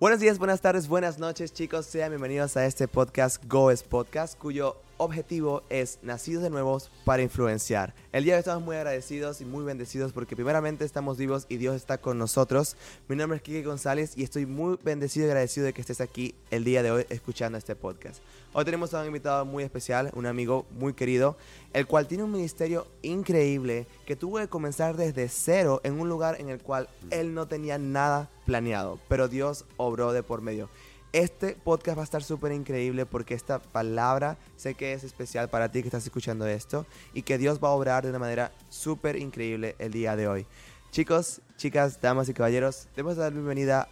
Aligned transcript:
Buenos 0.00 0.18
días, 0.18 0.38
buenas 0.38 0.62
tardes, 0.62 0.88
buenas 0.88 1.18
noches, 1.18 1.52
chicos. 1.52 1.84
Sean 1.84 2.08
bienvenidos 2.08 2.56
a 2.56 2.64
este 2.64 2.88
podcast 2.88 3.44
Goes 3.46 3.82
Podcast, 3.82 4.38
cuyo 4.38 4.76
objetivo 5.00 5.62
es 5.70 5.98
nacidos 6.02 6.42
de 6.42 6.50
nuevos 6.50 6.90
para 7.06 7.22
influenciar. 7.22 7.94
El 8.12 8.24
día 8.24 8.34
de 8.34 8.36
hoy 8.36 8.40
estamos 8.40 8.62
muy 8.62 8.76
agradecidos 8.76 9.40
y 9.40 9.46
muy 9.46 9.64
bendecidos 9.64 10.12
porque 10.12 10.36
primeramente 10.36 10.84
estamos 10.84 11.16
vivos 11.16 11.46
y 11.48 11.56
Dios 11.56 11.74
está 11.74 11.98
con 11.98 12.18
nosotros. 12.18 12.76
Mi 13.08 13.16
nombre 13.16 13.38
es 13.38 13.42
Kike 13.42 13.62
González 13.62 14.12
y 14.16 14.24
estoy 14.24 14.44
muy 14.44 14.78
bendecido 14.84 15.26
y 15.26 15.30
agradecido 15.30 15.64
de 15.64 15.72
que 15.72 15.80
estés 15.80 16.02
aquí 16.02 16.34
el 16.50 16.64
día 16.64 16.82
de 16.82 16.90
hoy 16.90 17.06
escuchando 17.08 17.56
este 17.56 17.74
podcast. 17.74 18.20
Hoy 18.52 18.66
tenemos 18.66 18.92
a 18.92 19.00
un 19.00 19.06
invitado 19.06 19.46
muy 19.46 19.64
especial, 19.64 20.10
un 20.14 20.26
amigo 20.26 20.66
muy 20.78 20.92
querido, 20.92 21.38
el 21.72 21.86
cual 21.86 22.06
tiene 22.06 22.24
un 22.24 22.32
ministerio 22.32 22.86
increíble 23.00 23.86
que 24.04 24.16
tuvo 24.16 24.36
que 24.36 24.48
comenzar 24.48 24.98
desde 24.98 25.28
cero 25.28 25.80
en 25.82 25.98
un 25.98 26.10
lugar 26.10 26.38
en 26.40 26.50
el 26.50 26.60
cual 26.60 26.90
él 27.10 27.32
no 27.32 27.48
tenía 27.48 27.78
nada 27.78 28.28
planeado, 28.44 28.98
pero 29.08 29.28
Dios 29.28 29.64
obró 29.78 30.12
de 30.12 30.22
por 30.22 30.42
medio. 30.42 30.68
Este 31.12 31.56
podcast 31.56 31.98
va 31.98 32.02
a 32.02 32.04
estar 32.04 32.22
súper 32.22 32.52
increíble 32.52 33.04
porque 33.04 33.34
esta 33.34 33.58
palabra 33.58 34.38
sé 34.56 34.74
que 34.74 34.92
es 34.92 35.02
especial 35.02 35.50
para 35.50 35.68
ti 35.68 35.82
que 35.82 35.88
estás 35.88 36.04
escuchando 36.04 36.46
esto 36.46 36.86
y 37.12 37.22
que 37.22 37.36
Dios 37.36 37.58
va 37.62 37.68
a 37.68 37.72
obrar 37.72 38.04
de 38.04 38.10
una 38.10 38.20
manera 38.20 38.52
súper 38.68 39.16
increíble 39.16 39.74
el 39.80 39.90
día 39.90 40.14
de 40.14 40.28
hoy. 40.28 40.46
Chicos, 40.92 41.40
chicas, 41.56 42.00
damas 42.00 42.28
y 42.28 42.34
caballeros, 42.34 42.86
debemos 42.94 43.16
dar 43.16 43.32
bienvenida 43.32 43.88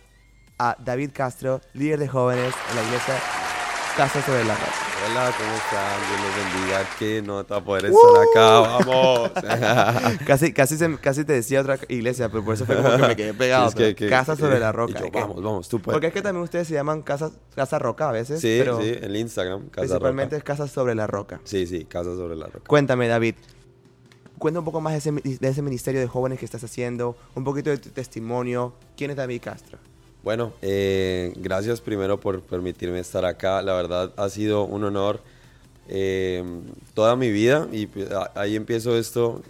a 0.60 0.76
David 0.78 1.10
Castro, 1.12 1.60
líder 1.74 1.98
de 1.98 2.06
jóvenes 2.06 2.54
en 2.70 2.76
la 2.76 2.82
iglesia 2.84 3.14
Casa 3.98 4.22
sobre 4.22 4.44
la 4.44 4.54
Roca. 4.54 4.72
Hola, 5.10 5.32
¿cómo 5.36 5.52
están? 5.54 5.98
Dios 6.08 6.20
los 6.22 6.54
bendiga. 6.54 6.88
Qué 7.00 7.20
nota 7.20 7.62
poder 7.64 7.86
estar 7.86 8.22
acá, 8.30 8.60
vamos. 8.60 9.30
casi, 10.26 10.52
casi, 10.52 10.76
se- 10.78 10.96
casi 10.98 11.24
te 11.24 11.32
decía 11.32 11.60
otra 11.62 11.78
iglesia, 11.88 12.28
pero 12.28 12.44
por 12.44 12.54
eso 12.54 12.64
fue 12.64 12.76
como 12.76 12.90
que 12.96 12.98
me 13.08 13.16
quedé 13.16 13.34
pegado. 13.34 13.68
Es 13.68 13.74
que- 13.74 13.82
pero 13.82 13.96
que- 13.96 14.08
casa 14.08 14.36
sobre 14.36 14.60
la 14.60 14.70
roca. 14.70 15.00
yo, 15.00 15.10
vamos, 15.10 15.42
vamos, 15.42 15.68
tú 15.68 15.80
puedes. 15.80 15.96
Porque 15.96 16.06
es 16.06 16.12
que 16.12 16.22
también 16.22 16.44
ustedes 16.44 16.68
se 16.68 16.74
llaman 16.74 17.02
casa, 17.02 17.32
casa 17.56 17.80
roca 17.80 18.08
a 18.08 18.12
veces, 18.12 18.40
Sí, 18.40 18.56
pero 18.60 18.80
sí, 18.80 18.94
el 19.00 19.16
Instagram, 19.16 19.62
Casa 19.68 19.80
principalmente 19.80 20.36
Roca. 20.36 20.52
es 20.52 20.58
casa 20.58 20.72
sobre 20.72 20.94
la 20.94 21.06
roca. 21.08 21.40
Sí, 21.42 21.66
sí, 21.66 21.84
Casa 21.84 22.14
sobre 22.14 22.36
la 22.36 22.46
Roca. 22.46 22.68
Cuéntame, 22.68 23.08
David. 23.08 23.34
Cuenta 24.38 24.60
un 24.60 24.64
poco 24.64 24.80
más 24.80 24.92
de 24.92 24.98
ese, 24.98 25.10
de 25.40 25.48
ese 25.48 25.62
ministerio 25.62 26.00
de 26.00 26.06
jóvenes 26.06 26.38
que 26.38 26.44
estás 26.44 26.62
haciendo, 26.62 27.16
un 27.34 27.42
poquito 27.42 27.70
de 27.70 27.78
tu 27.78 27.90
testimonio. 27.90 28.74
¿Quién 28.96 29.10
es 29.10 29.16
David 29.16 29.40
Castro? 29.42 29.78
Bueno, 30.22 30.52
eh, 30.62 31.32
gracias 31.36 31.80
primero 31.80 32.18
por 32.20 32.42
permitirme 32.42 32.98
estar 32.98 33.24
acá. 33.24 33.62
La 33.62 33.74
verdad 33.74 34.12
ha 34.16 34.28
sido 34.28 34.64
un 34.64 34.84
honor 34.84 35.20
eh, 35.88 36.44
toda 36.94 37.16
mi 37.16 37.30
vida 37.30 37.66
y 37.72 37.88
ahí 38.34 38.56
empiezo 38.56 38.96
esto 38.96 39.42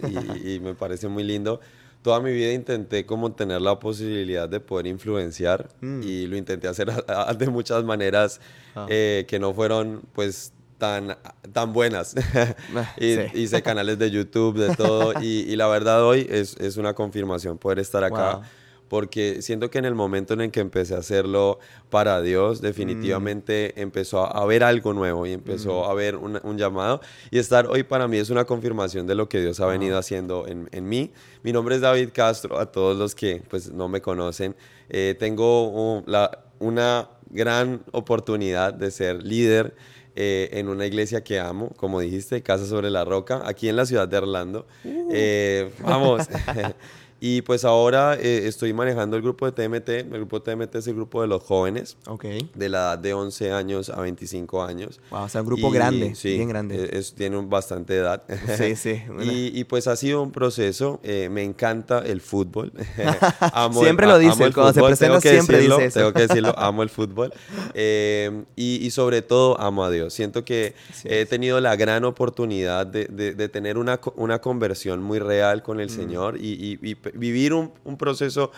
y, 0.43 0.47
y 0.55 0.59
me 0.59 0.73
parece 0.75 1.07
muy 1.07 1.23
lindo. 1.23 1.59
Toda 2.01 2.21
mi 2.21 2.31
vida 2.31 2.53
intenté 2.53 3.05
como 3.05 3.33
tener 3.33 3.61
la 3.61 3.77
posibilidad 3.79 4.47
de 4.47 4.61
poder 4.61 4.87
influenciar 4.87 5.67
Mm. 5.81 6.01
y 6.03 6.27
lo 6.27 6.37
intenté 6.37 6.67
hacer 6.69 6.89
a- 7.07 7.29
a- 7.29 7.33
de 7.33 7.47
muchas 7.49 7.83
maneras 7.83 8.39
Ah. 8.75 8.85
eh, 8.89 9.25
que 9.27 9.39
no 9.39 9.53
fueron 9.53 10.01
pues 10.13 10.53
tan, 10.77 11.17
tan 11.51 11.73
buenas. 11.73 12.15
y, 12.97 13.15
Sí. 13.15 13.21
Hice 13.33 13.61
canales 13.63 13.99
de 13.99 14.11
YouTube, 14.11 14.57
de 14.57 14.75
todo 14.77 15.11
y, 15.21 15.39
y 15.51 15.55
la 15.57 15.67
verdad 15.67 16.05
hoy 16.05 16.25
es, 16.29 16.55
es 16.57 16.77
una 16.77 16.93
confirmación 16.93 17.57
poder 17.57 17.79
estar 17.79 18.03
acá 18.05 18.35
Wow. 18.35 18.43
Porque 18.89 19.41
siento 19.41 19.69
que 19.69 19.77
en 19.77 19.85
el 19.85 19.95
momento 19.95 20.33
en 20.33 20.41
el 20.41 20.51
que 20.51 20.59
empecé 20.59 20.95
a 20.95 20.97
hacerlo 20.97 21.59
para 21.89 22.21
Dios, 22.21 22.59
definitivamente 22.61 23.73
Mm. 23.77 23.79
empezó 23.81 24.25
a 24.25 24.41
haber 24.41 24.63
algo 24.63 24.93
nuevo 24.93 25.25
y 25.25 25.31
empezó 25.33 25.85
a 25.85 25.91
haber 25.91 26.15
un, 26.15 26.39
un 26.43 26.57
llamado. 26.57 26.99
Y 27.31 27.37
estar 27.39 27.67
hoy 27.67 27.83
para 27.83 28.07
mí 28.07 28.17
es 28.17 28.29
una 28.29 28.45
confirmación 28.45 29.07
de 29.07 29.15
lo 29.15 29.29
que 29.29 29.39
Dios 29.39 29.59
ha 29.59 29.65
venido 29.67 29.97
haciendo 29.97 30.47
en, 30.47 30.67
en 30.71 30.89
mí. 30.89 31.11
Mi 31.43 31.53
nombre 31.53 31.75
es 31.75 31.81
David 31.81 32.09
Castro, 32.13 32.59
a 32.59 32.65
todos 32.71 32.97
los 32.97 33.15
que 33.15 33.41
pues, 33.49 33.71
no 33.71 33.87
me 33.87 34.01
conocen. 34.01 34.55
eh, 34.89 35.15
tengo 35.19 35.69
uh, 35.99 36.03
la- 36.07 36.45
una 36.59 37.09
gran 37.29 37.83
oportunidad 37.91 38.73
de 38.73 38.91
ser 38.91 39.23
líder. 39.23 39.75
eh, 40.21 40.49
en 40.59 40.67
una 40.67 40.85
iglesia 40.85 41.23
que 41.23 41.39
amo, 41.39 41.69
como 41.77 42.01
dijiste, 42.01 42.41
Casa 42.43 42.65
sobre 42.65 42.89
la 42.89 43.05
Roca, 43.05 43.41
aquí 43.45 43.69
en 43.69 43.77
la 43.77 43.85
ciudad 43.85 44.05
de 44.05 44.17
Orlando. 44.17 44.65
Eh, 44.83 45.71
vamos. 45.81 46.27
Y 47.21 47.41
pues 47.41 47.65
ahora 47.65 48.15
eh, 48.15 48.47
estoy 48.47 48.71
manejando 48.73 49.17
el 49.17 49.21
grupo 49.23 49.49
de 49.49 49.51
TMT. 49.51 49.89
El 49.89 50.09
grupo 50.09 50.39
de 50.39 50.55
TMT 50.55 50.75
es 50.75 50.87
el 50.87 50.95
grupo 50.95 51.21
de 51.21 51.27
los 51.27 51.43
jóvenes 51.43 51.97
Ok. 52.07 52.25
de 52.55 52.69
la 52.69 52.77
edad 52.79 52.99
de 52.99 53.13
11 53.13 53.51
años 53.51 53.89
a 53.89 53.99
25 54.01 54.63
años. 54.63 55.01
Wow, 55.11 55.23
o 55.23 55.29
sea, 55.29 55.41
un 55.41 55.47
grupo 55.47 55.67
Y, 55.69 55.73
grande, 55.73 56.15
sí, 56.15 56.35
bien 56.37 56.47
grande. 56.47 56.75
eh, 56.85 56.89
es- 56.93 57.13
tiene 57.13 57.37
un- 57.37 57.49
bastante 57.49 57.95
edad. 57.97 58.23
Sí, 58.57 58.75
sí, 58.77 59.01
una- 59.09 59.23
Y, 59.25 59.51
y, 59.53 59.63
pues 59.65 59.87
ha 59.87 59.95
sido 59.95 60.21
un 60.21 60.31
proceso. 60.31 60.99
eh, 61.03 61.27
me 61.29 61.43
encanta 61.43 61.99
el 61.99 62.21
fútbol. 62.21 62.71
Amo 63.53 63.79
el- 63.81 63.85
Siempre 63.85 64.07
lo 64.07 64.17
dice, 64.17 64.43
el 64.45 64.53
cuando 64.53 64.71
se 64.73 64.79
fútbol, 64.79 64.89
presenta 64.91 65.07
tengo 65.19 65.21
que 65.21 65.29
siempre 65.29 65.57
decirlo, 65.57 65.75
dice 65.77 65.87
eso. 65.87 65.99
Tengo 65.99 66.13
que 66.13 66.21
decirlo, 66.27 66.53
amo 66.57 66.83
el 66.83 66.89
fútbol. 66.89 67.33
Eh, 67.73 68.43
y, 68.55 68.85
y 68.85 68.91
sobre 68.91 69.21
todo 69.21 69.59
amo 69.59 69.83
a 69.83 69.89
Dios. 69.91 70.13
Siento 70.13 70.45
que 70.45 70.73
Así 70.89 71.07
he 71.11 71.25
tenido 71.25 71.59
la 71.59 71.75
gran 71.75 72.05
oportunidad 72.05 72.87
de, 72.87 73.05
de- 73.05 73.33
de 73.33 73.49
tener 73.49 73.77
una, 73.77 73.99
una 74.15 74.39
conversión 74.39 75.01
muy 75.03 75.19
real 75.19 75.63
con 75.63 75.77
Mm. 75.77 75.81
el 75.81 75.89
Señor 75.89 76.37
y, 76.39 76.79
vivir 77.15 77.53
un, 77.53 77.71
un 77.83 77.97
proceso 77.97 78.51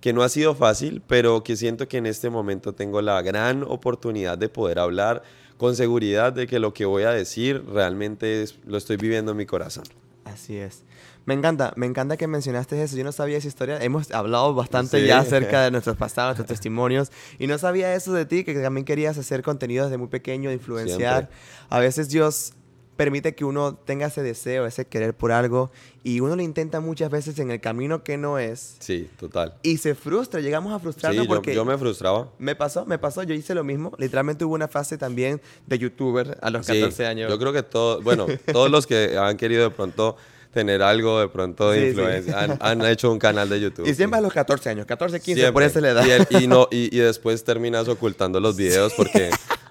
que 0.00 0.12
no 0.12 0.22
ha 0.22 0.28
sido 0.28 0.54
fácil, 0.54 1.02
pero 1.06 1.42
que 1.42 1.56
siento 1.56 1.88
que 1.88 1.96
en 1.98 2.06
este 2.06 2.30
momento 2.30 2.74
tengo 2.74 3.00
la 3.02 3.20
gran 3.22 3.62
oportunidad 3.62 4.36
de 4.38 4.48
poder 4.48 4.78
hablar 4.78 5.22
con 5.56 5.74
seguridad 5.74 6.32
de 6.32 6.46
que 6.46 6.58
lo 6.58 6.74
que 6.74 6.84
voy 6.84 7.04
a 7.04 7.10
decir 7.10 7.64
realmente 7.66 8.42
es- 8.42 8.58
lo 8.66 8.76
estoy 8.76 8.96
viviendo 8.98 9.32
en 9.32 9.38
mi 9.38 9.46
corazón. 9.46 9.84
Así 10.24 10.56
es. 10.56 10.82
Me 11.24 11.34
encanta, 11.34 11.72
me 11.76 11.86
encanta 11.86 12.16
que 12.16 12.28
mencionaste 12.28 12.80
eso. 12.80 12.96
Yo 12.96 13.02
no 13.04 13.10
sabía 13.10 13.38
esa 13.38 13.48
historia. 13.48 13.78
Hemos 13.82 14.12
hablado 14.12 14.54
bastante 14.54 15.00
Sí. 15.00 15.06
ya 15.06 15.18
acerca 15.20 15.62
de 15.64 15.70
nuestros 15.72 15.96
pasados, 15.96 16.36
nuestros 16.36 16.48
testimonios. 16.48 17.10
Y 17.38 17.46
no 17.48 17.58
sabía 17.58 17.94
eso 17.94 18.12
de 18.12 18.26
ti, 18.26 18.44
que 18.44 18.54
también 18.54 18.84
querías 18.84 19.18
hacer 19.18 19.42
contenido 19.42 19.84
desde 19.86 19.96
muy 19.98 20.08
pequeño, 20.08 20.52
influenciar. 20.52 21.24
Siempre. 21.28 21.36
A 21.68 21.80
veces 21.80 22.08
Dios 22.10 22.52
permite 22.96 23.34
que 23.34 23.44
uno 23.44 23.74
tenga 23.74 24.06
ese 24.06 24.22
deseo, 24.22 24.66
ese 24.66 24.86
querer 24.86 25.14
por 25.14 25.32
algo. 25.32 25.70
Y 26.02 26.20
uno 26.20 26.36
lo 26.36 26.42
intenta 26.42 26.80
muchas 26.80 27.10
veces 27.10 27.38
en 27.38 27.50
el 27.50 27.60
camino 27.60 28.02
que 28.04 28.16
no 28.16 28.38
es. 28.38 28.76
Sí, 28.78 29.08
total. 29.18 29.54
Y 29.62 29.78
se 29.78 29.94
frustra, 29.94 30.40
llegamos 30.40 30.72
a 30.72 30.76
Sí, 30.78 30.82
frustrarnos 30.82 31.24
yo, 31.24 31.28
porque... 31.28 31.54
yo 31.54 31.64
me 31.64 31.76
frustraba. 31.76 32.28
Me 32.38 32.54
pasó, 32.54 32.86
me 32.86 32.98
pasó, 32.98 33.22
yo 33.24 33.34
hice 33.34 33.54
lo 33.54 33.64
mismo. 33.64 33.92
Literalmente 33.98 34.44
hubo 34.44 34.54
una 34.54 34.68
fase 34.68 34.96
también 34.98 35.40
de 35.66 35.78
youtuber 35.78 36.38
a 36.40 36.50
los 36.50 36.64
Sí, 36.66 36.74
14 36.74 37.06
años. 37.06 37.30
Yo 37.30 37.38
creo 37.38 37.52
que 37.52 37.62
todos, 37.62 38.02
bueno, 38.04 38.26
todos 38.52 38.70
los 38.70 38.86
que 38.86 39.18
han 39.18 39.36
querido 39.36 39.64
de 39.64 39.70
pronto 39.70 40.16
tener 40.54 40.80
algo 40.82 41.20
de 41.20 41.28
pronto 41.28 41.70
de 41.70 41.78
Sí, 41.78 41.84
sí. 41.84 41.90
influencia 41.90 42.40
han, 42.40 42.56
han 42.60 42.82
hecho 42.86 43.12
un 43.12 43.18
canal 43.18 43.46
de 43.50 43.60
YouTube. 43.60 43.86
Y 43.86 43.92
siempre 43.94 44.16
sí. 44.16 44.20
a 44.20 44.22
los 44.22 44.32
14 44.32 44.70
años, 44.70 44.86
14, 44.86 45.20
15, 45.20 45.34
Siempre. 45.34 45.52
por 45.52 45.62
esa 45.64 45.80
la 45.82 45.90
edad. 45.90 46.06
Y, 46.06 46.10
el- 46.36 46.42
y 46.44 46.46
no, 46.46 46.66
y, 46.70 46.96
y 46.96 46.98
después 47.00 47.44
terminas 47.44 47.88
ocultando 47.88 48.40
los 48.40 48.56
videos 48.56 48.94
porque, 48.96 49.28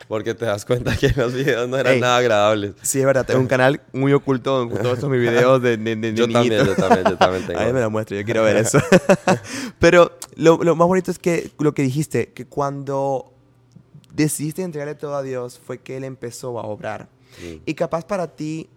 porque 0.08 0.34
te 0.34 0.46
das 0.46 0.66
cuenta 0.66 0.96
que 0.96 1.10
los 1.16 1.34
videos 1.34 1.68
no 1.68 1.78
eran 1.78 1.96
Ey. 1.96 2.02
nada 2.02 2.18
agradables. 2.18 2.74
Sí, 2.82 3.00
es 3.00 3.06
verdad, 3.06 3.26
tengo 3.26 3.40
un 3.40 3.48
canal 3.48 3.82
muy 3.94 4.14
oculto 4.14 4.68
con 4.70 4.80
todos 4.82 4.96
estos 4.96 5.10
mis 5.10 5.20
videos 5.22 5.62
de, 5.62 5.78
de, 5.78 5.96
de 5.96 6.14
Yo 6.14 6.28
también, 6.30 6.54
niñito. 6.54 6.66
yo 6.66 6.76
también, 6.76 7.06
yo 7.10 7.18
también 7.18 7.46
tengo. 7.48 7.60
Ahí 7.60 7.74
me 7.74 7.82
lo 7.82 7.90
muestro, 7.90 8.16
yo 8.18 8.24
quiero 8.24 8.44
ver 8.44 8.58
eso. 8.58 8.80
Pero 9.80 10.12
lo, 10.36 10.58
lo 10.64 10.76
más 10.76 10.88
bonito 10.88 11.12
es 11.12 11.20
que 11.20 11.52
lo 11.60 11.74
que 11.74 11.82
dijiste, 11.84 12.28
que 12.34 12.46
cuando 12.46 13.32
decidiste 14.14 14.62
entregarle 14.64 14.96
todo 14.96 15.16
a 15.16 15.24
Dios 15.24 15.60
fue 15.64 15.80
que 15.80 15.98
Él 15.98 16.04
empezó 16.04 16.60
a 16.60 16.64
obrar. 16.64 17.10
Sí. 17.40 17.62
Y 17.66 17.74
capaz 17.74 18.06
para 18.06 18.28
ti, 18.36 18.70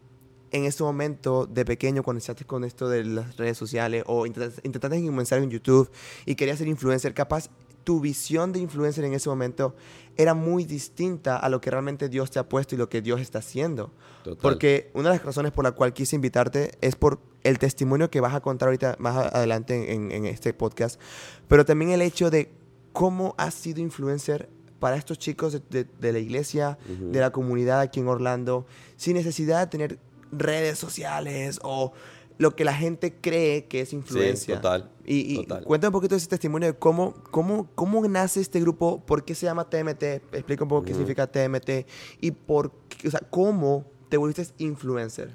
en 0.50 0.64
ese 0.64 0.82
momento 0.82 1.46
de 1.46 1.64
pequeño, 1.64 2.02
cuando 2.02 2.18
iniciaste 2.18 2.44
con 2.44 2.64
esto 2.64 2.88
de 2.88 3.04
las 3.04 3.36
redes 3.36 3.56
sociales 3.58 4.02
o 4.06 4.26
intentas- 4.26 4.60
intentaste 4.64 5.04
comenzar 5.04 5.38
en 5.42 5.50
YouTube 5.50 5.90
y 6.26 6.34
querías 6.34 6.58
ser 6.58 6.68
influencer, 6.68 7.12
capaz 7.14 7.50
tu 7.84 8.00
visión 8.00 8.52
de 8.52 8.58
influencer 8.58 9.04
en 9.04 9.14
ese 9.14 9.28
momento 9.28 9.74
era 10.18 10.34
muy 10.34 10.64
distinta 10.64 11.36
a 11.38 11.48
lo 11.48 11.60
que 11.62 11.70
realmente 11.70 12.08
Dios 12.10 12.30
te 12.30 12.38
ha 12.38 12.46
puesto 12.48 12.74
y 12.74 12.78
lo 12.78 12.88
que 12.90 13.00
Dios 13.00 13.20
está 13.20 13.38
haciendo. 13.38 13.92
Total. 14.24 14.42
Porque 14.42 14.90
una 14.92 15.08
de 15.10 15.16
las 15.16 15.24
razones 15.24 15.52
por 15.52 15.64
la 15.64 15.72
cual 15.72 15.94
quise 15.94 16.16
invitarte 16.16 16.72
es 16.82 16.96
por 16.96 17.20
el 17.44 17.58
testimonio 17.58 18.10
que 18.10 18.20
vas 18.20 18.34
a 18.34 18.40
contar 18.40 18.66
ahorita 18.68 18.96
más 18.98 19.32
adelante 19.32 19.94
en, 19.94 20.10
en 20.12 20.26
este 20.26 20.52
podcast, 20.52 21.00
pero 21.46 21.64
también 21.64 21.92
el 21.92 22.02
hecho 22.02 22.30
de 22.30 22.50
cómo 22.92 23.34
has 23.38 23.54
sido 23.54 23.80
influencer 23.80 24.48
para 24.80 24.96
estos 24.96 25.18
chicos 25.18 25.52
de, 25.52 25.60
de- 25.70 25.84
de 26.00 26.12
la 26.12 26.18
iglesia, 26.18 26.78
de 26.88 27.20
la 27.20 27.30
comunidad 27.30 27.80
aquí 27.80 28.00
en 28.00 28.08
Orlando, 28.08 28.66
sin 28.96 29.14
necesidad 29.14 29.60
de 29.60 29.66
tener 29.68 29.98
redes 30.32 30.78
sociales 30.78 31.58
o 31.62 31.92
lo 32.38 32.54
que 32.54 32.64
la 32.64 32.72
gente 32.74 33.14
cree 33.20 33.66
que 33.66 33.80
es 33.80 33.92
influencia. 33.92 34.56
total, 34.56 34.90
Y, 35.04 35.34
y 35.34 35.36
total. 35.42 35.64
cuenta 35.64 35.88
un 35.88 35.92
poquito 35.92 36.14
de 36.14 36.18
ese 36.18 36.28
testimonio 36.28 36.68
de 36.72 36.78
cómo, 36.78 37.14
cómo, 37.30 37.68
cómo 37.74 38.06
nace 38.08 38.40
este 38.40 38.60
grupo, 38.60 39.04
por 39.04 39.24
qué 39.24 39.34
se 39.34 39.46
llama 39.46 39.68
TMT, 39.68 40.02
explica 40.32 40.62
un 40.64 40.68
poco 40.68 40.84
qué 40.84 40.92
significa 40.92 41.26
TMT 41.26 41.86
y 42.20 42.30
por 42.30 42.72
qué, 42.88 43.08
o 43.08 43.10
sea, 43.10 43.20
cómo 43.28 43.84
te 44.08 44.16
volviste 44.16 44.46
influencer. 44.58 45.30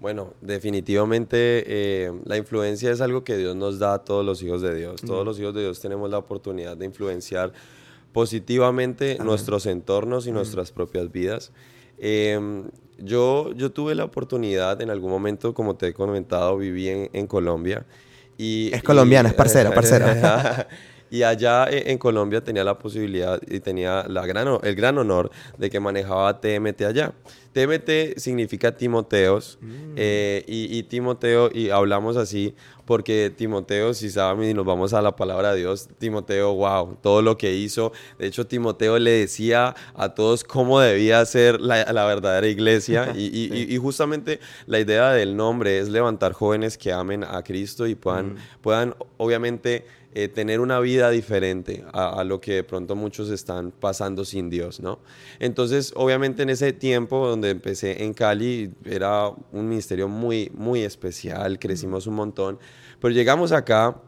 Bueno, 0.00 0.32
definitivamente 0.40 1.36
eh, 1.66 2.12
la 2.24 2.36
influencia 2.38 2.90
es 2.90 3.00
algo 3.02 3.22
que 3.22 3.36
Dios 3.36 3.54
nos 3.54 3.78
da 3.78 3.94
a 3.94 3.98
todos 4.04 4.24
los 4.24 4.42
hijos 4.42 4.62
de 4.62 4.74
Dios. 4.74 5.02
Todos 5.02 5.24
los 5.26 5.38
hijos 5.38 5.54
de 5.54 5.60
Dios 5.60 5.78
tenemos 5.80 6.10
la 6.10 6.18
oportunidad 6.18 6.76
de 6.76 6.86
influenciar 6.86 7.52
positivamente 8.12 9.12
Amén. 9.14 9.26
nuestros 9.26 9.66
entornos 9.66 10.26
y 10.26 10.32
nuestras 10.32 10.72
propias 10.72 11.12
vidas. 11.12 11.52
Eh, 11.98 12.64
yo, 13.02 13.52
yo 13.54 13.70
tuve 13.72 13.94
la 13.94 14.04
oportunidad 14.04 14.80
en 14.80 14.90
algún 14.90 15.10
momento, 15.10 15.54
como 15.54 15.76
te 15.76 15.88
he 15.88 15.92
comentado, 15.94 16.56
viví 16.56 16.88
en, 16.88 17.10
en 17.12 17.26
Colombia. 17.26 17.84
Y, 18.38 18.70
Es 18.72 18.82
colombiana, 18.82 19.28
y- 19.28 19.32
es 19.32 19.36
parcera, 19.36 19.70
parcera. 19.74 20.68
Y 21.10 21.22
allá 21.24 21.66
eh, 21.70 21.84
en 21.90 21.98
Colombia 21.98 22.42
tenía 22.42 22.64
la 22.64 22.78
posibilidad 22.78 23.40
y 23.48 23.60
tenía 23.60 24.04
la 24.08 24.24
gran, 24.26 24.46
el 24.62 24.74
gran 24.74 24.96
honor 24.98 25.30
de 25.58 25.68
que 25.70 25.80
manejaba 25.80 26.40
TMT 26.40 26.82
allá. 26.82 27.12
TMT 27.52 28.16
significa 28.18 28.76
Timoteos 28.76 29.58
Mm. 29.60 29.94
eh, 29.96 30.44
y, 30.46 30.78
y 30.78 30.82
Timoteo, 30.84 31.50
y 31.52 31.70
hablamos 31.70 32.16
así 32.16 32.54
porque 32.84 33.32
Timoteo, 33.36 33.92
si 33.94 34.10
saben 34.10 34.48
y 34.50 34.54
nos 34.54 34.64
vamos 34.64 34.92
a 34.94 35.02
la 35.02 35.14
palabra 35.14 35.52
de 35.52 35.60
Dios, 35.60 35.88
Timoteo, 35.98 36.54
wow, 36.54 36.96
todo 37.00 37.22
lo 37.22 37.36
que 37.36 37.52
hizo. 37.54 37.92
De 38.18 38.26
hecho, 38.26 38.46
Timoteo 38.46 38.98
le 38.98 39.10
decía 39.12 39.74
a 39.94 40.08
todos 40.14 40.42
cómo 40.44 40.80
debía 40.80 41.24
ser 41.24 41.60
la, 41.60 41.92
la 41.92 42.04
verdadera 42.04 42.46
iglesia 42.48 43.12
y, 43.16 43.26
y- 43.26 43.50
y- 43.52 43.74
y 43.74 43.78
justamente 43.78 44.40
la 44.66 44.78
idea 44.80 45.12
del 45.12 45.36
nombre 45.36 45.78
es 45.78 45.88
levantar 45.88 46.32
jóvenes 46.32 46.78
que 46.78 46.92
amen 46.92 47.22
a 47.24 47.42
Cristo 47.42 47.86
y 47.86 47.94
puedan, 47.96 48.36
puedan 48.60 48.94
obviamente 49.18 49.86
eh, 50.14 50.28
tener 50.28 50.60
una 50.60 50.80
vida 50.80 51.10
diferente 51.10 51.84
a, 51.92 52.20
a 52.20 52.24
lo 52.24 52.40
que 52.40 52.54
de 52.54 52.64
pronto 52.64 52.96
muchos 52.96 53.30
están 53.30 53.70
pasando 53.70 54.24
sin 54.24 54.50
Dios, 54.50 54.80
¿no? 54.80 54.98
Entonces, 55.38 55.92
obviamente 55.96 56.42
en 56.42 56.50
ese 56.50 56.72
tiempo 56.72 57.28
donde 57.28 57.50
empecé 57.50 58.02
en 58.02 58.14
Cali, 58.14 58.72
era 58.84 59.28
un 59.28 59.68
ministerio 59.68 60.08
muy, 60.08 60.50
muy 60.54 60.82
especial, 60.82 61.58
crecimos 61.58 62.06
un 62.06 62.14
montón, 62.14 62.58
pero 63.00 63.12
llegamos 63.12 63.52
acá 63.52 64.00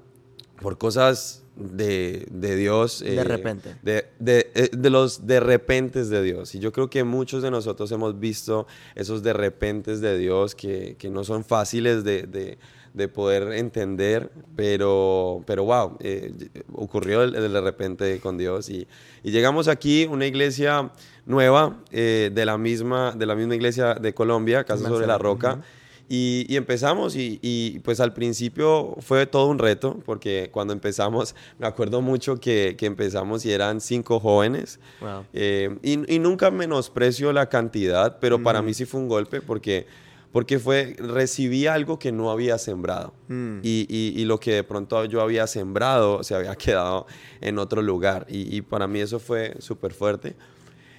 por 0.61 0.79
cosas 0.79 1.43
de, 1.57 2.27
de 2.31 2.57
Dios. 2.57 3.01
De 3.01 3.25
repente. 3.25 3.77
De, 3.83 4.07
de, 4.19 4.51
eh, 4.55 4.71
de 4.73 4.91
los 4.91 5.27
de 5.27 5.41
repentes 5.41 6.09
de 6.09 6.23
Dios. 6.23 6.55
Y 6.55 6.59
yo 6.61 6.73
creo 6.73 6.89
que 6.89 7.05
muchos 7.05 7.43
de 7.43 7.51
nosotros 7.51 7.91
hemos 7.93 8.19
visto 8.19 8.67
esos 8.95 9.23
de 9.23 9.33
repentes 9.33 10.01
de 10.01 10.17
Dios 10.17 10.55
que, 10.55 10.97
que 10.99 11.11
no 11.11 11.25
son 11.25 11.45
fáciles 11.45 12.05
de, 12.05 12.59
de- 12.95 13.03
de 13.03 13.09
poder 13.09 13.53
entender, 13.55 14.31
pero, 14.57 15.43
pero 15.47 15.65
wow, 15.65 15.97
eh, 16.01 16.33
ocurrió 16.75 17.29
de 17.31 17.61
repente 17.61 18.19
con 18.21 18.39
Dios. 18.39 18.69
Y, 18.69 18.87
y 19.23 19.31
llegamos 19.31 19.69
aquí, 19.69 20.07
una 20.11 20.27
iglesia 20.27 20.91
nueva, 21.27 21.79
eh, 21.91 22.31
de, 22.33 22.45
la 22.45 22.59
misma, 22.59 23.13
de 23.13 23.27
la 23.27 23.35
misma 23.35 23.55
iglesia 23.55 23.95
de 23.95 24.13
Colombia, 24.15 24.65
Casa 24.65 24.89
sobre 24.89 25.07
la 25.07 25.19
Roca. 25.19 25.63
Y, 26.09 26.45
y 26.49 26.57
empezamos 26.57 27.17
y, 27.17 27.39
y, 27.41 27.79
pues 27.79 27.99
al 28.01 28.13
principio 28.13 28.97
fue 29.01 29.25
todo 29.25 29.47
un 29.47 29.59
reto 29.59 29.99
porque 30.05 30.51
cuando 30.53 30.75
empezamos 30.75 31.35
me 31.59 31.67
acuerdo 31.67 32.03
mucho 32.03 32.39
que, 32.39 32.75
que 32.77 32.85
empezamos 32.87 33.47
y 33.47 33.53
eran 33.53 33.81
cinco 33.81 34.21
jóvenes 34.21 34.79
Wow. 35.01 35.25
eh, 35.33 35.79
y, 35.83 36.15
y 36.15 36.19
nunca 36.19 36.51
menosprecio 36.51 37.33
la 37.33 37.49
cantidad, 37.49 38.19
pero 38.21 38.43
para 38.43 38.61
mí 38.61 38.75
sí 38.75 38.85
fue 38.85 39.01
un 39.01 39.09
golpe 39.09 39.41
porque, 39.41 39.87
porque 40.33 40.59
fue, 40.59 40.97
recibí 40.99 41.67
algo 41.67 41.99
que 41.99 42.11
no 42.11 42.31
había 42.31 42.57
sembrado 42.59 43.13
Mm. 43.29 43.59
y, 43.63 43.87
y- 43.89 44.21
y 44.21 44.25
lo 44.25 44.41
que 44.41 44.53
de 44.55 44.65
pronto 44.65 45.05
yo 45.05 45.21
había 45.21 45.47
sembrado 45.47 46.23
se 46.25 46.35
había 46.35 46.55
quedado 46.57 47.07
en 47.41 47.59
otro 47.59 47.83
lugar 47.83 48.27
y, 48.29 48.57
y 48.57 48.63
para 48.63 48.87
mí 48.87 49.01
eso 49.01 49.19
fue 49.19 49.55
súper 49.59 49.93
fuerte. 49.93 50.35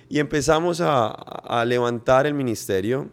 Y 0.09 0.19
empezamos 0.19 0.80
a, 0.81 1.07
a 1.07 1.65
levantar 1.65 2.27
el 2.27 2.33
ministerio 2.35 3.09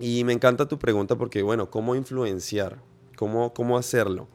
y 0.00 0.24
me 0.24 0.32
encanta 0.32 0.66
tu 0.66 0.78
pregunta 0.78 1.14
porque, 1.16 1.42
bueno, 1.42 1.70
¿cómo 1.70 1.94
influenciar? 1.94 2.78
¿Cómo, 3.16 3.54
cómo 3.54 3.78
hacerlo? 3.78 4.26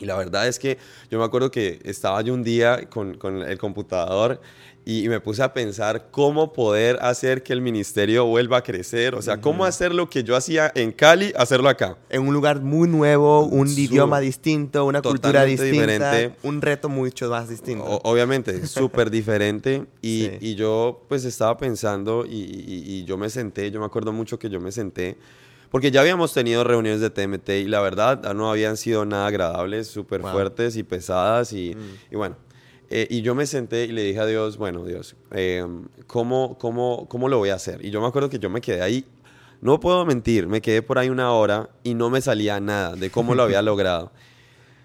Y 0.00 0.04
la 0.06 0.16
verdad 0.16 0.48
es 0.48 0.58
que 0.58 0.78
yo 1.10 1.18
me 1.18 1.24
acuerdo 1.24 1.50
que 1.50 1.80
estaba 1.84 2.20
yo 2.22 2.34
un 2.34 2.42
día 2.42 2.88
con, 2.88 3.16
con 3.16 3.42
el 3.42 3.58
computador 3.58 4.40
y, 4.90 5.04
y 5.04 5.08
me 5.10 5.20
puse 5.20 5.42
a 5.42 5.52
pensar 5.52 6.08
cómo 6.10 6.50
poder 6.54 6.96
hacer 7.02 7.42
que 7.42 7.52
el 7.52 7.60
ministerio 7.60 8.24
vuelva 8.24 8.56
a 8.56 8.62
crecer, 8.62 9.14
o 9.14 9.20
sea, 9.20 9.38
cómo 9.38 9.66
hacer 9.66 9.94
lo 9.94 10.08
que 10.08 10.24
yo 10.24 10.34
hacía 10.34 10.72
en 10.74 10.92
Cali, 10.92 11.30
hacerlo 11.36 11.68
acá. 11.68 11.98
En 12.08 12.22
un 12.26 12.32
lugar 12.32 12.62
muy 12.62 12.88
nuevo, 12.88 13.44
un 13.44 13.68
Su- 13.68 13.80
idioma 13.80 14.18
distinto, 14.18 14.86
una 14.86 15.02
cultura 15.02 15.44
distinta, 15.44 15.82
diferente. 15.82 16.36
un 16.42 16.62
reto 16.62 16.88
mucho 16.88 17.28
más 17.28 17.50
distinto. 17.50 17.84
O- 17.84 18.00
obviamente, 18.10 18.66
súper 18.66 19.10
diferente. 19.10 19.84
Y, 20.00 20.22
Sí. 20.22 20.30
y 20.40 20.54
yo 20.54 21.04
pues 21.06 21.26
estaba 21.26 21.58
pensando 21.58 22.24
y, 22.24 22.30
y- 22.36 22.82
y 22.86 23.04
yo 23.04 23.18
me 23.18 23.28
senté, 23.28 23.70
yo 23.70 23.80
me 23.80 23.86
acuerdo 23.86 24.12
mucho 24.14 24.38
que 24.38 24.48
yo 24.48 24.58
me 24.58 24.72
senté, 24.72 25.18
porque 25.70 25.90
ya 25.90 26.00
habíamos 26.00 26.32
tenido 26.32 26.64
reuniones 26.64 27.02
de 27.02 27.10
TMT 27.10 27.50
y 27.60 27.64
la 27.68 27.82
verdad 27.82 28.22
ah, 28.24 28.32
no 28.32 28.50
habían 28.50 28.78
sido 28.78 29.04
nada 29.04 29.26
agradables, 29.26 29.86
súper 29.88 30.22
Wow. 30.22 30.32
fuertes 30.32 30.76
y 30.76 30.82
pesadas. 30.82 31.52
Y, 31.52 31.74
Mm. 31.74 32.12
y 32.14 32.16
bueno, 32.16 32.36
eh, 32.90 33.06
y 33.10 33.22
yo 33.22 33.34
me 33.34 33.46
senté 33.46 33.84
y 33.84 33.92
le 33.92 34.02
dije 34.02 34.18
a 34.18 34.26
Dios, 34.26 34.56
bueno, 34.56 34.84
Dios, 34.84 35.14
eh, 35.32 35.64
¿cómo, 36.06 36.56
cómo, 36.58 37.06
¿cómo 37.08 37.28
lo 37.28 37.38
voy 37.38 37.50
a 37.50 37.54
hacer? 37.54 37.84
Y 37.84 37.90
yo 37.90 38.00
me 38.00 38.06
acuerdo 38.06 38.30
que 38.30 38.38
yo 38.38 38.48
me 38.48 38.60
quedé 38.60 38.82
ahí. 38.82 39.04
No 39.60 39.80
puedo 39.80 40.06
mentir, 40.06 40.46
me 40.46 40.62
quedé 40.62 40.82
por 40.82 40.98
ahí 40.98 41.10
una 41.10 41.32
hora 41.32 41.68
y 41.82 41.94
no 41.94 42.10
me 42.10 42.20
salía 42.20 42.60
nada 42.60 42.94
de 42.94 43.10
cómo 43.10 43.34
lo 43.34 43.42
había 43.42 43.60
logrado. 43.62 44.12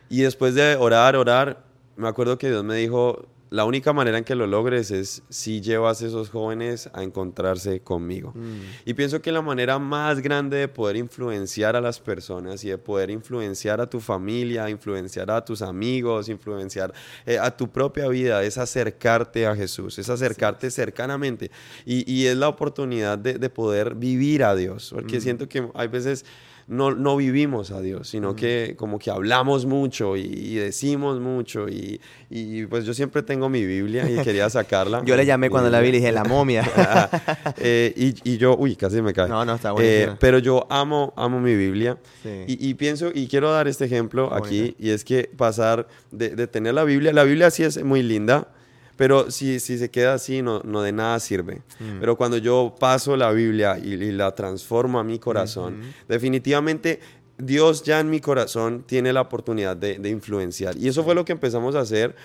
Y 0.09 0.21
después 0.21 0.55
de 0.55 0.75
orar, 0.75 1.15
orar, 1.15 1.63
me 1.95 2.07
acuerdo 2.07 2.37
que 2.37 2.49
Dios 2.49 2.63
me 2.63 2.75
dijo, 2.75 3.25
la 3.53 3.65
única 3.65 3.93
manera 3.93 4.17
en 4.17 4.23
que 4.23 4.33
lo 4.33 4.47
logres 4.47 4.89
es 4.89 5.21
si 5.29 5.61
llevas 5.61 6.01
a 6.01 6.07
esos 6.07 6.31
jóvenes 6.31 6.89
a 6.91 7.03
encontrarse 7.03 7.81
conmigo. 7.81 8.31
Mm. 8.33 8.89
Y 8.89 8.95
pienso 8.95 9.21
que 9.21 9.31
la 9.31 9.43
manera 9.43 9.77
más 9.77 10.21
grande 10.21 10.57
de 10.57 10.67
poder 10.67 10.95
influenciar 10.95 11.75
a 11.75 11.81
las 11.81 11.99
personas 11.99 12.63
y 12.63 12.69
de 12.69 12.79
poder 12.79 13.11
influenciar 13.11 13.79
a 13.79 13.87
tu 13.87 13.99
familia, 13.99 14.71
influenciar 14.71 15.29
a 15.29 15.45
tus 15.45 15.61
amigos, 15.61 16.29
influenciar 16.29 16.95
eh, 17.27 17.37
a 17.37 17.55
tu 17.55 17.69
propia 17.69 18.07
vida 18.07 18.43
es 18.43 18.57
acercarte 18.57 19.45
a 19.45 19.55
Jesús, 19.55 19.99
es 19.99 20.09
acercarte 20.09 20.71
cercanamente. 20.71 21.51
Y, 21.85 22.11
y 22.11 22.25
es 22.25 22.35
la 22.35 22.47
oportunidad 22.47 23.19
de, 23.19 23.35
de 23.35 23.49
poder 23.51 23.93
vivir 23.93 24.43
a 24.43 24.55
Dios, 24.55 24.89
porque 24.91 25.21
siento 25.21 25.47
que 25.47 25.69
hay 25.75 25.89
veces 25.89 26.25
no, 26.67 26.91
no 26.91 27.17
vivimos 27.17 27.71
a 27.71 27.81
Dios, 27.81 28.07
sino 28.09 28.35
que 28.35 28.75
como 28.77 28.99
que 28.99 29.11
hablamos 29.11 29.65
mucho 29.65 30.15
y, 30.17 30.21
y 30.21 30.55
decimos 30.55 31.19
mucho 31.19 31.67
y, 31.69 31.99
y, 32.29 32.65
pues 32.67 32.85
yo 32.85 32.93
siempre 32.93 33.21
tengo 33.23 33.49
mi 33.49 33.65
Biblia 33.65 34.09
y 34.09 34.17
quería 34.23 34.49
sacarla. 34.49 35.03
Yo 35.05 35.15
le 35.15 35.25
llamé 35.25 35.49
cuando 35.49 35.69
la 35.69 35.79
vi 35.81 35.89
y 35.89 35.91
dije, 35.93 36.11
la 36.11 36.23
momia. 36.25 36.63
Eh, 37.57 37.93
y, 37.95 38.33
y 38.33 38.37
yo, 38.37 38.55
uy, 38.57 38.75
casi 38.75 39.01
me 39.01 39.13
cae. 39.13 39.29
No, 39.29 39.45
no, 39.45 39.55
está 39.55 39.69
Eh, 39.69 39.73
buenísima. 39.73 40.17
pero 40.19 40.39
yo 40.39 40.65
amo, 40.69 41.13
amo 41.15 41.39
mi 41.39 41.55
Biblia. 41.55 41.97
Sí. 42.23 42.45
Y, 42.47 42.73
pienso, 42.73 43.11
y 43.13 43.27
quiero 43.27 43.51
dar 43.51 43.67
este 43.67 43.85
ejemplo 43.85 44.33
aquí, 44.33 44.75
y 44.79 44.89
es 44.89 45.03
que 45.05 45.29
pasar 45.37 45.87
de, 46.11 46.29
de 46.35 46.47
tener 46.47 46.73
la 46.73 46.83
Biblia, 46.83 47.13
la 47.13 47.23
Biblia 47.23 47.51
sí 47.51 47.63
es 47.63 47.81
muy 47.83 48.03
linda, 48.03 48.47
pero 48.95 49.31
si, 49.31 49.59
si 49.59 49.77
se 49.77 49.89
queda 49.89 50.13
así, 50.13 50.41
no, 50.41 50.61
no 50.63 50.81
de 50.81 50.91
nada 50.91 51.19
sirve. 51.19 51.61
Mm. 51.79 51.99
Pero 51.99 52.15
cuando 52.15 52.37
yo 52.37 52.75
paso 52.79 53.17
la 53.17 53.31
Biblia 53.31 53.77
y, 53.77 53.93
y 53.93 54.11
la 54.11 54.33
transformo 54.35 54.99
a 54.99 55.03
mi 55.03 55.19
corazón, 55.19 55.81
definitivamente 56.07 56.99
Dios 57.37 57.83
ya 57.83 57.99
en 57.99 58.09
mi 58.09 58.19
corazón 58.19 58.83
tiene 58.85 59.11
la 59.11 59.21
oportunidad 59.21 59.75
de, 59.75 59.97
de 59.99 60.09
influenciar. 60.09 60.77
Y 60.77 60.87
eso 60.87 61.03
fue 61.03 61.15
lo 61.15 61.25
que 61.25 61.31
empezamos 61.31 61.75
a 61.75 61.79
hacer. 61.81 62.15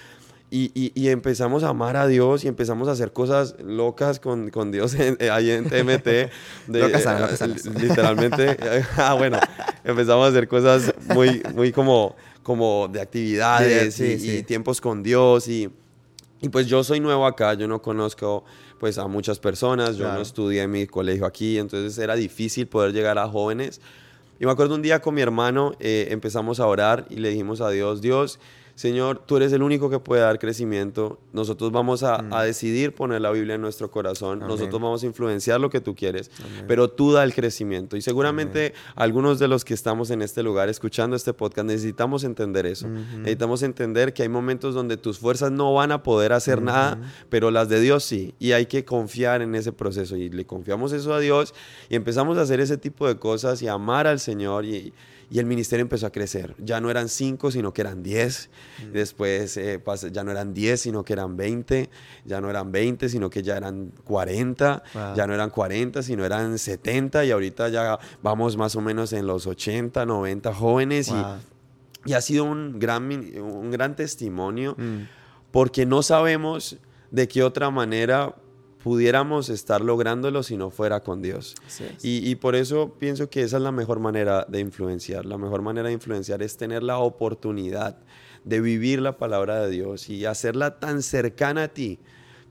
Y, 0.51 0.71
y- 0.75 0.93
y 0.95 1.09
empezamos 1.11 1.63
a 1.63 1.69
amar 1.69 1.97
a 1.99 2.07
Dios 2.07 2.43
y 2.45 2.49
empezamos 2.49 2.89
a 2.89 2.93
hacer 2.93 3.13
cosas 3.13 3.55
locas 3.63 4.19
con, 4.19 4.49
con 4.51 4.73
Dios 4.73 4.95
en- 4.95 5.19
eh, 5.21 5.29
ahí 5.29 5.51
en 5.51 5.65
TMT. 5.69 6.05
de- 6.69 6.81
Locas 6.81 7.05
locas 7.05 7.33
eh, 7.33 7.37
sanas. 7.37 7.67
Literalmente. 7.67 8.57
ah, 8.97 9.13
bueno, 9.15 9.39
empezamos 9.85 10.25
a 10.27 10.29
hacer 10.31 10.49
cosas 10.49 10.95
muy, 11.15 11.43
muy 11.55 11.71
como, 11.71 12.17
como 12.43 12.89
de 12.89 13.01
actividades 13.03 13.95
Sí, 13.95 14.05
y, 14.05 14.19
sí. 14.19 14.31
y 14.39 14.43
tiempos 14.43 14.81
con 14.81 15.03
Dios. 15.03 15.49
Y, 15.49 15.69
y 16.40 16.49
pues 16.49 16.66
yo 16.66 16.85
soy 16.85 17.00
nuevo 17.00 17.26
acá, 17.26 17.54
yo 17.54 17.66
no 17.68 17.80
conozco 17.83 18.45
pues 18.78 18.97
a 18.99 19.07
muchas 19.09 19.38
personas, 19.40 19.97
yo 19.97 20.04
Claro. 20.04 20.14
no 20.16 20.21
estudié 20.23 20.62
en 20.62 20.71
mi 20.71 20.87
colegio 20.87 21.26
aquí, 21.26 21.59
entonces 21.59 21.99
era 21.99 22.14
difícil 22.14 22.66
poder 22.68 22.92
llegar 22.92 23.18
a 23.18 23.28
jóvenes. 23.28 23.80
Y 24.40 24.47
me 24.47 24.52
acuerdo 24.52 24.76
un 24.76 24.83
día 24.83 25.00
con 25.00 25.14
mi 25.14 25.21
hermano, 25.21 25.75
eh, 25.80 26.09
empezamos 26.11 26.61
a 26.61 26.66
orar 26.66 27.07
y 27.11 27.16
le 27.16 27.30
dijimos 27.30 27.61
a 27.61 27.71
Dios, 27.71 28.00
Dios, 28.00 28.38
Señor, 28.79 29.25
tú 29.27 29.37
eres 29.37 29.53
el 29.53 29.65
único 29.65 29.91
que 29.91 29.99
puede 29.99 30.23
dar 30.23 30.39
crecimiento. 30.39 31.19
Nosotros 31.33 31.73
vamos 31.73 32.05
a, 32.05 32.25
a 32.31 32.45
decidir 32.45 32.95
poner 32.95 33.21
la 33.21 33.33
Biblia 33.33 33.57
en 33.57 33.61
nuestro 33.61 33.91
corazón. 33.91 34.39
Mm. 34.39 34.43
Amén. 34.45 34.55
Nosotros 34.55 34.81
vamos 34.81 35.03
a 35.03 35.07
influenciar 35.07 35.61
lo 35.61 35.69
que 35.69 35.81
tú 35.81 35.97
quieres. 35.97 36.31
Pero 36.69 36.89
tú 36.89 37.11
da 37.11 37.25
el 37.25 37.35
crecimiento. 37.35 37.97
Y 37.97 38.03
seguramente 38.03 38.75
algunos 38.95 39.41
de 39.41 39.49
los 39.49 39.65
que 39.65 39.75
estamos 39.75 40.11
en 40.11 40.23
este 40.23 40.45
lugar 40.45 40.69
escuchando 40.69 41.17
este 41.17 41.33
podcast 41.33 41.67
necesitamos 41.67 42.23
entender 42.23 42.67
eso. 42.67 42.87
Necesitamos 42.87 43.65
entender 43.65 44.15
que 44.15 44.23
hay 44.23 44.29
momentos 44.29 44.77
donde 44.77 44.97
tus 44.97 45.19
fuerzas 45.19 45.51
no 45.51 45.75
van 45.75 45.91
a 45.91 46.05
poder 46.05 46.33
hacer 46.33 46.63
nada, 46.63 47.01
pero 47.31 47.51
las 47.51 47.69
de 47.69 47.81
Dios 47.81 48.05
sí. 48.05 48.37
Y 48.39 48.53
hay 48.53 48.67
que 48.67 48.85
confiar 48.85 49.43
en 49.43 49.57
ese 49.57 49.73
proceso. 49.73 50.15
Y 50.15 50.29
le 50.29 50.47
confiamos 50.47 50.93
eso 50.93 51.13
a 51.13 51.19
Dios 51.19 51.53
y 51.89 51.97
empezamos 51.97 52.39
a 52.39 52.43
hacer 52.43 52.61
ese 52.61 52.79
tipo 52.79 53.09
de 53.09 53.17
cosas 53.17 53.61
y 53.61 53.67
amar 53.67 54.07
al 54.07 54.21
Señor. 54.21 54.65
Y, 54.65 54.93
y 55.31 55.39
el 55.39 55.47
ministerio 55.47 55.83
empezó 55.83 56.07
a 56.07 56.11
crecer. 56.11 56.55
Ya 56.59 56.81
no 56.81 56.91
eran 56.91 57.09
cinco, 57.09 57.51
sino 57.51 57.73
que 57.73 57.83
eran 57.83 58.03
diez. 58.03 58.49
Después 58.93 59.57
eh, 59.57 59.81
ya 60.11 60.25
no 60.25 60.31
eran 60.31 60.55
diez, 60.55 60.81
sino 60.81 61.05
que 61.05 61.13
eran 61.13 61.37
veinte. 61.37 61.91
Ya 62.25 62.41
no 62.41 62.49
eran 62.49 62.73
veinte, 62.73 63.09
sino 63.09 63.29
que 63.29 63.43
ya 63.43 63.57
eran 63.57 63.93
cuarenta. 64.05 64.83
Wow. 64.95 65.15
Ya 65.17 65.27
no 65.27 65.35
eran 65.35 65.51
cuarenta, 65.51 66.03
sino 66.03 66.25
eran 66.25 66.59
setenta. 66.59 67.25
Y 67.25 67.31
ahorita 67.31 67.69
ya 67.69 67.99
vamos 68.23 68.57
más 68.57 68.75
o 68.77 68.81
menos 68.81 69.13
en 69.13 69.27
los 69.27 69.47
ochenta, 69.47 70.07
noventa 70.07 70.55
jóvenes. 70.55 71.09
y- 71.09 71.13
Wow. 71.13 71.37
y 72.07 72.13
ha 72.15 72.21
sido 72.23 72.45
un 72.45 72.79
gran, 72.79 73.11
un 73.11 73.71
gran 73.71 73.95
testimonio 73.97 74.75
Mm. 74.79 75.03
porque 75.51 75.85
no 75.85 76.03
sabemos 76.03 76.79
de 77.11 77.27
qué 77.29 77.43
otra 77.43 77.71
manera 77.71 78.35
pudiéramos 78.83 79.49
estar 79.49 79.81
lográndolo 79.81 80.43
si 80.43 80.57
no 80.57 80.71
fuera 80.71 81.01
con 81.01 81.23
Dios. 81.23 81.55
Y, 82.03 82.29
y, 82.29 82.35
por 82.37 82.55
eso 82.55 82.95
pienso 82.99 83.29
que 83.29 83.43
esa 83.43 83.57
es 83.57 83.63
la 83.63 83.73
mejor 83.73 84.01
manera 84.01 84.47
de 84.49 84.61
influenciar. 84.61 85.27
La 85.27 85.39
mejor 85.39 85.63
manera 85.63 85.89
de 85.89 85.95
influenciar 85.95 86.43
es 86.43 86.57
tener 86.57 86.83
la 86.83 86.99
oportunidad 86.99 87.99
de 88.45 88.61
vivir 88.61 89.01
la 89.01 89.19
palabra 89.19 89.61
de 89.63 89.71
Dios 89.71 90.09
y 90.09 90.25
hacerla 90.25 90.79
tan 90.79 91.03
cercana 91.03 91.65
a 91.65 91.69
ti 91.69 91.99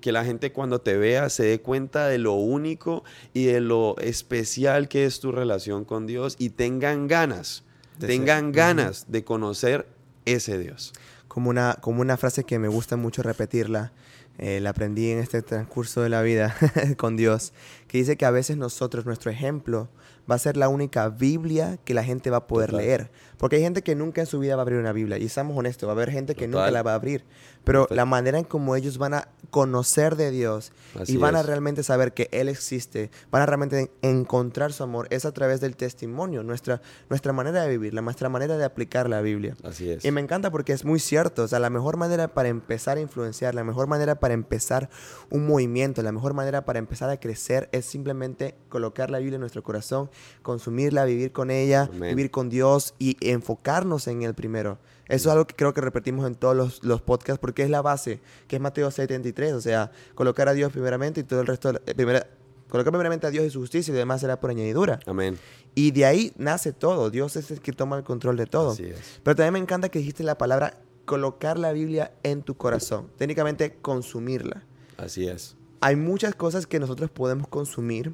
que 0.02 0.12
la 0.12 0.24
gente 0.24 0.52
cuando 0.52 0.80
te 0.80 0.98
vea 0.98 1.30
se 1.30 1.44
dé 1.44 1.60
cuenta 1.62 2.08
de 2.08 2.18
lo 2.18 2.34
único 2.34 3.04
y 3.34 3.46
de 3.46 3.62
lo 3.62 3.98
especial 3.98 4.88
que 4.88 5.06
es 5.06 5.20
tu 5.20 5.32
relación 5.32 5.86
con 5.86 6.06
Dios 6.06 6.36
y 6.38 6.50
tengan 6.50 7.08
ganas, 7.08 7.64
tengan 8.00 8.52
ganas 8.52 9.06
de 9.12 9.24
conocer 9.24 9.88
ese 10.26 10.60
Dios. 10.60 10.94
Como 11.28 11.50
una, 11.50 11.78
como 11.82 12.02
una 12.02 12.18
frase 12.18 12.44
que 12.44 12.60
me 12.60 12.68
gusta 12.68 12.96
mucho 12.96 13.24
repetirla, 13.24 13.92
eh, 14.38 14.60
la 14.60 14.72
aprendí 14.72 15.10
en 15.10 15.20
este 15.20 15.42
transcurso 15.42 16.02
de 16.02 16.10
la 16.10 16.22
vida 16.22 16.56
con 16.98 17.18
Dios, 17.18 17.54
que 17.88 17.98
dice 17.98 18.18
que 18.18 18.26
a 18.26 18.32
veces 18.32 18.58
nosotros, 18.58 19.06
nuestro 19.06 19.32
ejemplo, 19.32 19.90
va 20.30 20.36
a 20.36 20.40
ser 20.40 20.58
la 20.58 20.70
única 20.70 21.10
Biblia 21.10 21.78
que 21.84 21.94
la 21.94 22.04
gente 22.04 22.30
va 22.30 22.38
a 22.38 22.48
poder 22.48 22.74
leer. 22.74 23.10
Porque 23.38 23.58
hay 23.58 23.62
gente 23.62 23.84
que 23.84 23.96
nunca 23.96 24.22
en 24.22 24.28
su 24.28 24.40
vida 24.40 24.56
va 24.56 24.62
a 24.62 24.64
abrir 24.64 24.80
una 24.80 24.92
Biblia. 24.92 25.18
Y 25.18 25.26
estamos 25.26 25.56
honestos, 25.58 25.88
va 25.88 25.92
a 25.92 25.96
haber 25.96 26.12
gente 26.12 26.36
que 26.36 26.48
nunca 26.48 26.72
la 26.72 26.84
va 26.84 26.92
a 26.92 26.96
abrir. 26.96 27.24
Pero 27.64 27.86
la 27.90 28.06
manera 28.06 28.40
en 28.40 28.46
cómo 28.46 28.76
ellos 28.76 28.98
van 28.98 29.14
a 29.14 29.28
conocer 29.50 30.16
de 30.16 30.32
Dios 30.32 30.72
y 31.06 31.18
van 31.18 31.36
a 31.36 31.44
realmente 31.44 31.84
saber 31.84 32.14
que 32.14 32.30
Él 32.32 32.50
existe, 32.50 33.12
van 33.30 33.42
a 33.42 33.46
realmente 33.46 33.92
encontrar 34.02 34.74
su 34.74 34.84
amor, 34.84 35.08
es 35.10 35.26
a 35.26 35.32
través 35.34 35.62
del 35.62 35.76
testimonio, 35.76 36.44
nuestra, 36.44 36.82
nuestra 37.10 37.34
manera 37.34 37.62
de 37.62 37.70
vivir, 37.70 37.94
la, 37.94 38.02
nuestra 38.02 38.30
manera 38.30 38.58
de 38.58 38.66
aplicar 38.66 39.10
la 39.10 39.22
Biblia. 39.22 39.56
Así 39.64 39.90
es. 39.90 40.04
Y 40.04 40.12
me 40.12 40.22
encanta 40.22 40.50
porque 40.50 40.74
es 40.74 40.86
muy 40.86 41.00
cierto. 41.00 41.44
O 41.44 41.48
sea, 41.48 41.60
la 41.60 41.70
mejor 41.70 41.98
manera 41.98 42.30
para 42.30 42.50
empezar 42.50 42.98
a 42.98 43.02
influenciar, 43.02 43.54
la 43.54 43.64
mejor 43.64 43.88
manera 43.88 44.20
para 44.20 44.34
empezar 44.34 44.90
un 45.30 45.46
movimiento, 45.46 46.02
la 46.02 46.12
mejor 46.12 46.34
manera 46.34 46.66
para 46.66 46.80
empezar 46.80 47.10
a 47.10 47.20
crecer 47.20 47.70
es 47.72 47.86
simplemente 47.86 48.56
colocar 48.70 49.10
la 49.10 49.20
Biblia 49.20 49.36
en 49.36 49.42
nuestro 49.42 49.64
corazón 49.64 50.10
consumirla, 50.42 51.06
vivir 51.06 51.32
con 51.32 51.52
ella, 51.52 51.90
vivir 51.94 52.32
con 52.32 52.50
Dios 52.50 52.94
y 53.00 53.18
enfocarnos 53.22 54.08
en 54.08 54.24
Él 54.24 54.34
primero. 54.34 54.80
Eso 55.08 55.30
es 55.30 55.34
algo 55.34 55.48
que 55.48 55.56
creo 55.56 55.74
que 55.74 55.82
repetimos 55.82 56.28
en 56.28 56.36
todos 56.36 56.82
los, 56.84 57.02
podcasts 57.02 57.40
porque 57.40 57.64
es 57.64 57.70
la 57.70 57.82
base, 57.82 58.20
que 58.48 58.58
es 58.58 58.62
Mateo 58.62 58.92
73, 58.92 59.54
o 59.54 59.62
sea, 59.62 59.92
colocar 60.16 60.50
a 60.50 60.54
Dios 60.54 60.72
primeramente 60.72 61.22
y 61.22 61.24
todo 61.24 61.42
el 61.42 61.48
resto, 61.48 61.72
eh, 61.86 61.96
primera, 61.96 62.28
colocar 62.70 62.92
primeramente 62.92 63.28
a 63.28 63.30
Dios 63.30 63.46
y 63.46 63.50
su 63.50 63.60
justicia 63.60 63.92
y 63.92 63.94
lo 63.94 64.00
demás 64.00 64.22
será 64.22 64.40
por 64.40 64.50
añadidura. 64.50 65.00
Amén. 65.06 65.38
Y 65.76 65.92
de 65.92 66.06
ahí 66.06 66.34
nace 66.38 66.74
todo, 66.74 67.10
Dios 67.10 67.36
es 67.36 67.52
el 67.52 67.62
que 67.62 67.72
toma 67.72 67.98
el 67.98 68.04
control 68.04 68.36
de 68.36 68.48
todo. 68.48 68.72
Así 68.72 68.86
es. 68.86 69.22
Pero 69.24 69.36
también 69.36 69.54
me 69.54 69.60
encanta 69.60 69.90
que 69.90 70.00
dijiste 70.00 70.24
la 70.24 70.38
palabra 70.38 70.80
colocar 71.06 71.58
la 71.58 71.72
Biblia 71.72 72.12
en 72.24 72.44
tu 72.44 72.56
corazón, 72.58 73.10
técnicamente 73.18 73.78
consumirla. 73.82 74.64
Así 74.98 75.28
es. 75.28 75.56
Hay 75.80 75.96
muchas 75.96 76.36
cosas 76.36 76.68
que 76.68 76.80
nosotros 76.80 77.10
podemos 77.10 77.48
consumir 77.48 78.14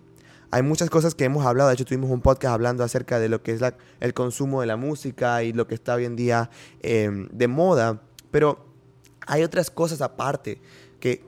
hay 0.53 0.61
muchas 0.61 0.91
cosas 0.91 1.15
que 1.15 1.23
hemos 1.23 1.43
hablado, 1.47 1.69
de 1.69 1.73
hecho 1.73 1.83
tuvimos 1.83 2.11
un 2.11 2.21
podcast 2.21 2.53
hablando 2.53 2.83
acerca 2.83 3.17
de 3.17 3.27
lo 3.27 3.41
que 3.41 3.53
es 3.53 3.61
el 3.99 4.13
consumo 4.13 4.61
de 4.61 4.67
la 4.67 4.77
música 4.77 5.41
y 5.41 5.51
lo 5.51 5.65
que 5.65 5.73
está 5.73 5.95
hoy 5.95 6.05
en 6.05 6.15
día 6.15 6.51
em, 6.81 7.27
de 7.31 7.47
moda, 7.47 8.03
pero 8.29 8.63
hay 9.25 9.41
otras 9.41 9.71
cosas 9.71 10.01
aparte. 10.01 10.61
Que, 10.99 11.21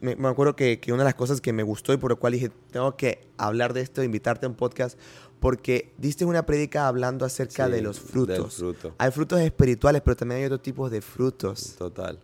me, 0.00 0.28
acuerdo 0.28 0.56
que, 0.56 0.78
una 0.88 0.98
de 0.98 1.04
las 1.04 1.14
cosas 1.14 1.40
que 1.40 1.52
me 1.52 1.62
gustó 1.62 1.94
y 1.94 1.96
por 1.96 2.10
lo 2.10 2.18
cual 2.18 2.34
dije, 2.34 2.50
tengo 2.70 2.96
que 2.96 3.30
hablar 3.38 3.72
de 3.72 3.82
esto, 3.82 4.02
invitarte 4.02 4.44
a 4.44 4.48
un 4.48 4.56
podcast, 4.56 4.98
porque 5.40 5.94
diste 5.96 6.24
una 6.24 6.44
prédica 6.44 6.88
hablando 6.88 7.24
acerca 7.24 7.68
de 7.68 7.80
los 7.80 8.00
frutos. 8.00 8.62
Hay 8.98 9.12
frutos 9.12 9.40
espirituales, 9.40 10.02
pero 10.04 10.16
también 10.16 10.40
hay 10.40 10.46
otros 10.46 10.60
tipos 10.60 10.90
de 10.90 11.00
frutos. 11.00 11.76
Total. 11.78 12.18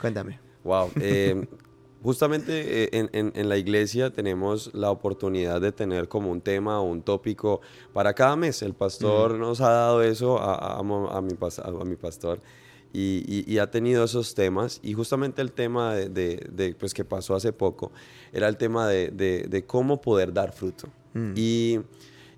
Cuéntame. 0.00 0.40
Wow. 0.64 0.90
Eh, 0.96 1.46
Justamente 2.04 2.84
eh, 2.94 3.08
en, 3.12 3.48
la 3.48 3.56
iglesia 3.56 4.10
tenemos 4.10 4.70
la 4.74 4.90
oportunidad 4.90 5.58
de 5.58 5.72
tener 5.72 6.06
como 6.06 6.30
un 6.30 6.42
tema 6.42 6.78
o 6.78 6.82
un 6.82 7.00
tópico 7.00 7.62
para 7.94 8.12
cada 8.12 8.36
mes. 8.36 8.60
El 8.60 8.74
pastor 8.74 9.38
nos 9.38 9.62
ha 9.62 9.70
dado 9.70 10.02
eso 10.02 10.38
a, 10.38 10.82
mi, 11.22 11.96
pastor 11.96 12.40
y, 12.92 13.56
ha 13.56 13.70
tenido 13.70 14.04
esos 14.04 14.34
temas. 14.34 14.80
Y 14.82 14.92
justamente 14.92 15.40
el 15.40 15.52
tema 15.52 15.94
de, 15.94 16.76
pues, 16.78 16.92
que 16.92 17.06
pasó 17.06 17.36
hace 17.36 17.54
poco 17.54 17.90
era 18.34 18.48
el 18.48 18.58
tema 18.58 18.86
de, 18.86 19.64
cómo 19.66 20.02
poder 20.02 20.30
dar 20.30 20.52
fruto. 20.52 20.88
Mm. 21.14 21.32
Y, 21.36 21.80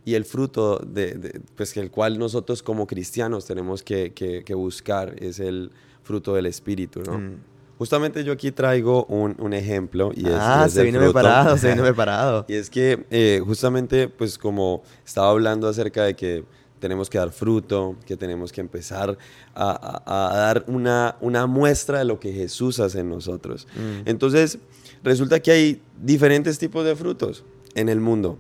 el 0.05 0.25
fruto 0.25 0.79
de, 0.79 1.41
pues, 1.57 1.73
que 1.73 1.81
el 1.81 1.91
cual 1.91 2.21
nosotros 2.21 2.63
como 2.63 2.87
cristianos 2.87 3.47
tenemos 3.47 3.83
que, 3.83 4.45
buscar 4.55 5.17
es 5.21 5.41
el 5.41 5.73
fruto 6.05 6.35
del 6.35 6.47
Espíritu, 6.47 7.03
¿no? 7.03 7.19
Mm. 7.19 7.56
Justamente 7.79 8.25
yo 8.25 8.33
aquí 8.33 8.53
traigo 8.53 9.05
un, 9.05 9.37
un 9.39 9.53
ejemplo 9.53 10.11
y 10.15 10.27
es, 10.27 10.35
ah, 10.35 10.67
se 10.69 10.83
vino 10.83 10.99
preparado, 10.99 11.59
se 11.59 11.71
vino 11.71 11.83
preparado. 11.85 12.47
y 12.49 12.55
es 12.55 12.71
que 12.71 13.05
eh, 13.11 13.43
justamente, 13.45 14.09
pues 14.09 14.39
como 14.39 14.83
estaba 15.05 15.31
hablando 15.31 15.69
acerca 15.69 16.05
de 16.05 16.15
que 16.15 16.45
tenemos 16.79 17.11
que 17.11 17.19
dar 17.19 17.31
fruto, 17.31 17.97
que 18.07 18.17
tenemos 18.17 18.53
que 18.53 18.61
empezar 18.61 19.19
a, 19.55 20.03
a, 20.07 20.37
dar 20.37 20.65
una, 20.69 21.17
una, 21.21 21.47
muestra 21.47 21.99
de 21.99 22.05
lo 22.05 22.21
que 22.21 22.33
Jesús 22.33 22.81
hace 22.81 23.01
en 23.01 23.09
nosotros. 23.09 23.67
Mm. 23.75 24.09
Entonces, 24.09 24.59
resulta 25.03 25.41
que 25.41 25.51
hay 25.51 25.83
diferentes 26.03 26.59
tipos 26.59 26.85
de 26.85 26.95
frutos 26.95 27.45
en 27.75 27.89
el 27.89 28.01
mundo, 28.01 28.39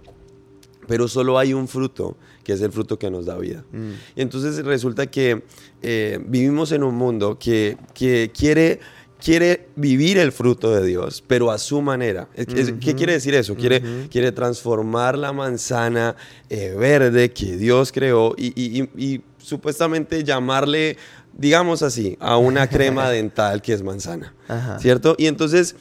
pero 0.86 1.08
solo 1.08 1.38
hay 1.38 1.54
un 1.54 1.66
fruto, 1.66 2.16
que 2.44 2.52
es 2.52 2.60
el 2.60 2.72
fruto 2.72 2.98
que 2.98 3.10
nos 3.10 3.26
da 3.26 3.36
vida. 3.36 3.64
Mm. 3.72 3.90
Y 4.16 4.22
entonces 4.22 4.64
resulta 4.64 5.06
que 5.06 5.42
eh, 5.82 6.18
vivimos 6.26 6.72
en 6.72 6.82
un 6.82 6.94
mundo 6.94 7.38
que, 7.38 7.76
que 7.94 8.30
quiere 8.36 8.80
quiere 9.22 9.68
vivir 9.76 10.18
el 10.18 10.32
fruto 10.32 10.70
de 10.70 10.86
Dios, 10.86 11.22
pero 11.26 11.50
a 11.50 11.58
su 11.58 11.80
manera. 11.82 12.28
¿Qué 12.34 12.94
quiere 12.94 13.14
decir 13.14 13.34
eso? 13.34 13.54
Quiere, 13.54 14.08
quiere 14.10 14.32
transformar 14.32 15.16
la 15.18 15.32
manzana 15.32 16.16
eh, 16.48 16.74
verde 16.78 17.32
que 17.32 17.56
Dios 17.56 17.92
creó 17.92 18.34
y, 18.36 19.20
supuestamente 19.38 20.24
llamarle, 20.24 20.96
digamos 21.32 21.82
así, 21.82 22.16
a 22.18 22.36
una 22.36 22.68
crema 22.68 23.08
dental 23.10 23.62
que 23.62 23.72
es 23.72 23.82
manzana. 23.82 24.34
¿Cierto? 24.78 25.14
Y 25.18 25.26
entonces 25.26 25.76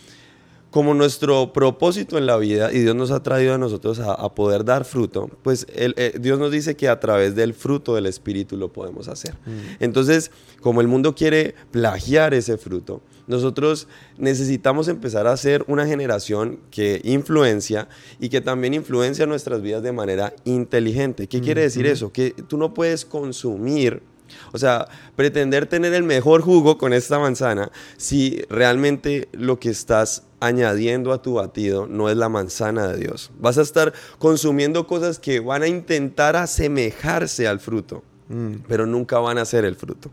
como 0.76 0.94
nuestro 0.94 1.54
propósito 1.54 2.18
en 2.18 2.26
la 2.26 2.36
vida 2.36 2.70
y 2.74 2.80
Dios 2.80 2.98
nos 2.98 3.10
ha 3.10 3.24
traído 3.24 3.54
a 3.54 3.58
nosotros 3.58 3.98
a, 4.00 4.36
poder 4.36 4.66
dar 4.66 4.84
fruto, 4.84 5.30
pues 5.42 5.66
eh, 5.70 6.18
Dios 6.20 6.38
nos 6.38 6.52
dice 6.52 6.76
que 6.76 6.90
a 6.90 7.00
través 7.00 7.34
del 7.34 7.54
fruto 7.54 7.96
del 7.96 8.08
Espíritu 8.08 8.58
lo 8.58 8.74
podemos 8.74 9.08
hacer. 9.08 9.36
Mm. 9.46 9.76
Entonces, 9.80 10.32
como 10.60 10.82
el 10.82 10.90
mundo 10.90 11.16
quiere 11.16 11.56
plagiar 11.72 12.34
ese 12.34 12.58
fruto, 12.58 13.02
nosotros 13.26 13.88
necesitamos 14.18 14.90
empezar 14.90 15.28
a 15.28 15.38
ser 15.38 15.64
una 15.70 15.88
generación 15.88 16.60
que 16.72 17.00
influencia 17.06 17.88
y 18.20 18.28
que 18.28 18.42
también 18.42 18.74
influencia 18.74 19.26
nuestras 19.26 19.62
vidas 19.62 19.82
de 19.82 19.94
manera 19.94 20.34
inteligente. 20.44 21.28
¿Qué 21.28 21.40
quiere 21.40 21.62
decir 21.62 21.88
eso? 21.88 22.12
Que 22.12 22.32
tú 22.32 22.58
no 22.58 22.74
puedes 22.74 23.06
consumir 23.06 24.04
o 24.52 24.58
sea, 24.58 24.88
pretender 25.16 25.66
tener 25.66 25.94
el 25.94 26.04
mejor 26.04 26.42
jugo 26.42 26.78
con 26.78 26.94
esta 26.94 27.20
manzana 27.20 27.72
si 27.98 28.42
realmente 28.50 29.28
lo 29.32 29.60
que 29.60 29.70
estás 29.70 30.24
añadiendo 30.40 31.12
a 31.12 31.22
tu 31.22 31.36
batido 31.36 31.88
no 31.88 32.10
es 32.10 32.18
la 32.18 32.30
manzana 32.30 32.88
de 32.88 32.98
Dios. 32.98 33.32
Vas 33.40 33.58
a 33.58 33.62
estar 33.62 33.94
consumiendo 34.20 34.88
cosas 34.88 35.20
que 35.20 35.40
van 35.40 35.64
a 35.64 35.68
intentar 35.68 36.36
asemejarse 36.36 37.48
al 37.48 37.60
fruto, 37.60 38.04
mm. 38.30 38.56
pero 38.68 38.86
nunca 38.86 39.20
van 39.20 39.38
a 39.38 39.46
ser 39.46 39.66
el 39.66 39.76
fruto. 39.76 40.12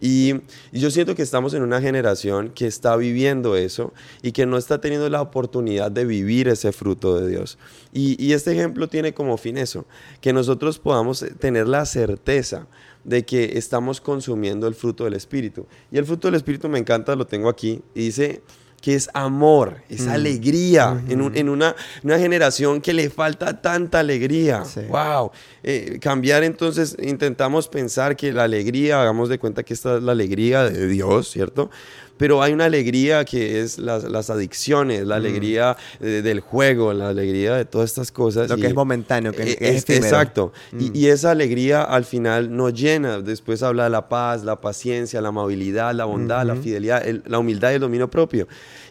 Y, 0.00 0.34
yo 0.72 0.90
siento 0.90 1.14
que 1.14 1.22
estamos 1.22 1.54
en 1.54 1.62
una 1.62 1.80
generación 1.80 2.50
que 2.50 2.66
está 2.66 2.96
viviendo 2.96 3.56
eso 3.56 3.92
y 4.22 4.32
que 4.32 4.46
no 4.46 4.58
está 4.58 4.80
teniendo 4.80 5.08
la 5.08 5.22
oportunidad 5.22 5.90
de 5.90 6.04
vivir 6.04 6.48
ese 6.48 6.72
fruto 6.72 7.18
de 7.18 7.28
Dios. 7.28 7.58
Y, 7.92 8.32
este 8.32 8.52
ejemplo 8.52 8.88
tiene 8.88 9.14
como 9.14 9.36
fin 9.36 9.56
eso, 9.56 9.86
que 10.20 10.32
nosotros 10.32 10.78
podamos 10.78 11.24
tener 11.38 11.66
la 11.68 11.86
certeza 11.86 12.66
de 13.04 13.24
que 13.24 13.56
estamos 13.56 14.00
consumiendo 14.00 14.66
el 14.66 14.74
fruto 14.74 15.04
del 15.04 15.14
Espíritu. 15.14 15.66
Y 15.92 15.98
el 15.98 16.04
fruto 16.04 16.28
del 16.28 16.34
Espíritu 16.34 16.68
me 16.68 16.78
encanta, 16.78 17.14
lo 17.14 17.26
tengo 17.26 17.48
aquí, 17.48 17.80
y 17.94 18.06
dice 18.06 18.42
que 18.86 18.94
es 18.94 19.10
amor, 19.14 19.78
es 19.88 20.02
mm. 20.02 20.10
alegría 20.10 21.02
en, 21.08 21.20
una, 21.48 21.74
una, 22.04 22.18
generación 22.20 22.80
que 22.80 22.94
le 22.94 23.10
falta 23.10 23.60
tanta 23.60 23.98
alegría. 23.98 24.62
¡Wow! 24.88 25.32
Eh, 25.64 25.98
cambiar 26.00 26.44
entonces, 26.44 26.96
intentamos 27.02 27.66
pensar 27.66 28.14
que 28.14 28.30
la 28.30 28.44
alegría, 28.44 29.02
hagamos 29.02 29.28
de 29.28 29.40
cuenta 29.40 29.64
que 29.64 29.74
esta 29.74 29.96
es 29.96 30.04
la 30.04 30.12
alegría 30.12 30.70
de 30.70 30.86
Dios, 30.86 31.28
¿cierto? 31.28 31.68
Pero 32.16 32.42
hay 32.42 32.52
una 32.52 32.66
alegría 32.66 33.24
que 33.24 33.60
es 33.60 33.78
las, 33.78 34.04
las 34.04 34.30
adicciones, 34.30 35.06
la 35.06 35.16
mm. 35.16 35.18
alegría 35.18 35.76
del 36.00 36.40
juego, 36.40 36.92
la 36.92 37.08
alegría 37.08 37.54
de 37.54 37.64
todas 37.64 37.90
estas 37.90 38.12
cosas. 38.12 38.48
Lo 38.48 38.56
que 38.56 38.66
es 38.66 38.74
momentáneo, 38.74 39.32
que 39.32 39.42
e, 39.42 39.76
es, 39.76 39.88
Exacto. 39.88 40.52
Y, 40.72 40.90
mm. 40.90 40.92
y, 40.94 41.06
esa 41.06 41.30
alegría 41.30 41.82
al 41.82 42.04
final 42.04 42.54
nos 42.54 42.74
llena. 42.74 43.20
Después 43.20 43.62
habla 43.62 43.84
de 43.84 43.90
la 43.90 44.08
paz, 44.08 44.44
la 44.44 44.60
paciencia, 44.60 45.20
la 45.20 45.28
amabilidad, 45.28 45.94
la 45.94 46.04
bondad, 46.04 46.44
la 46.44 46.56
fidelidad, 46.56 47.04
la 47.26 47.38
humildad 47.38 47.72
y 47.72 47.74
el 47.74 47.80
dominio 47.80 48.10
propio. 48.10 48.46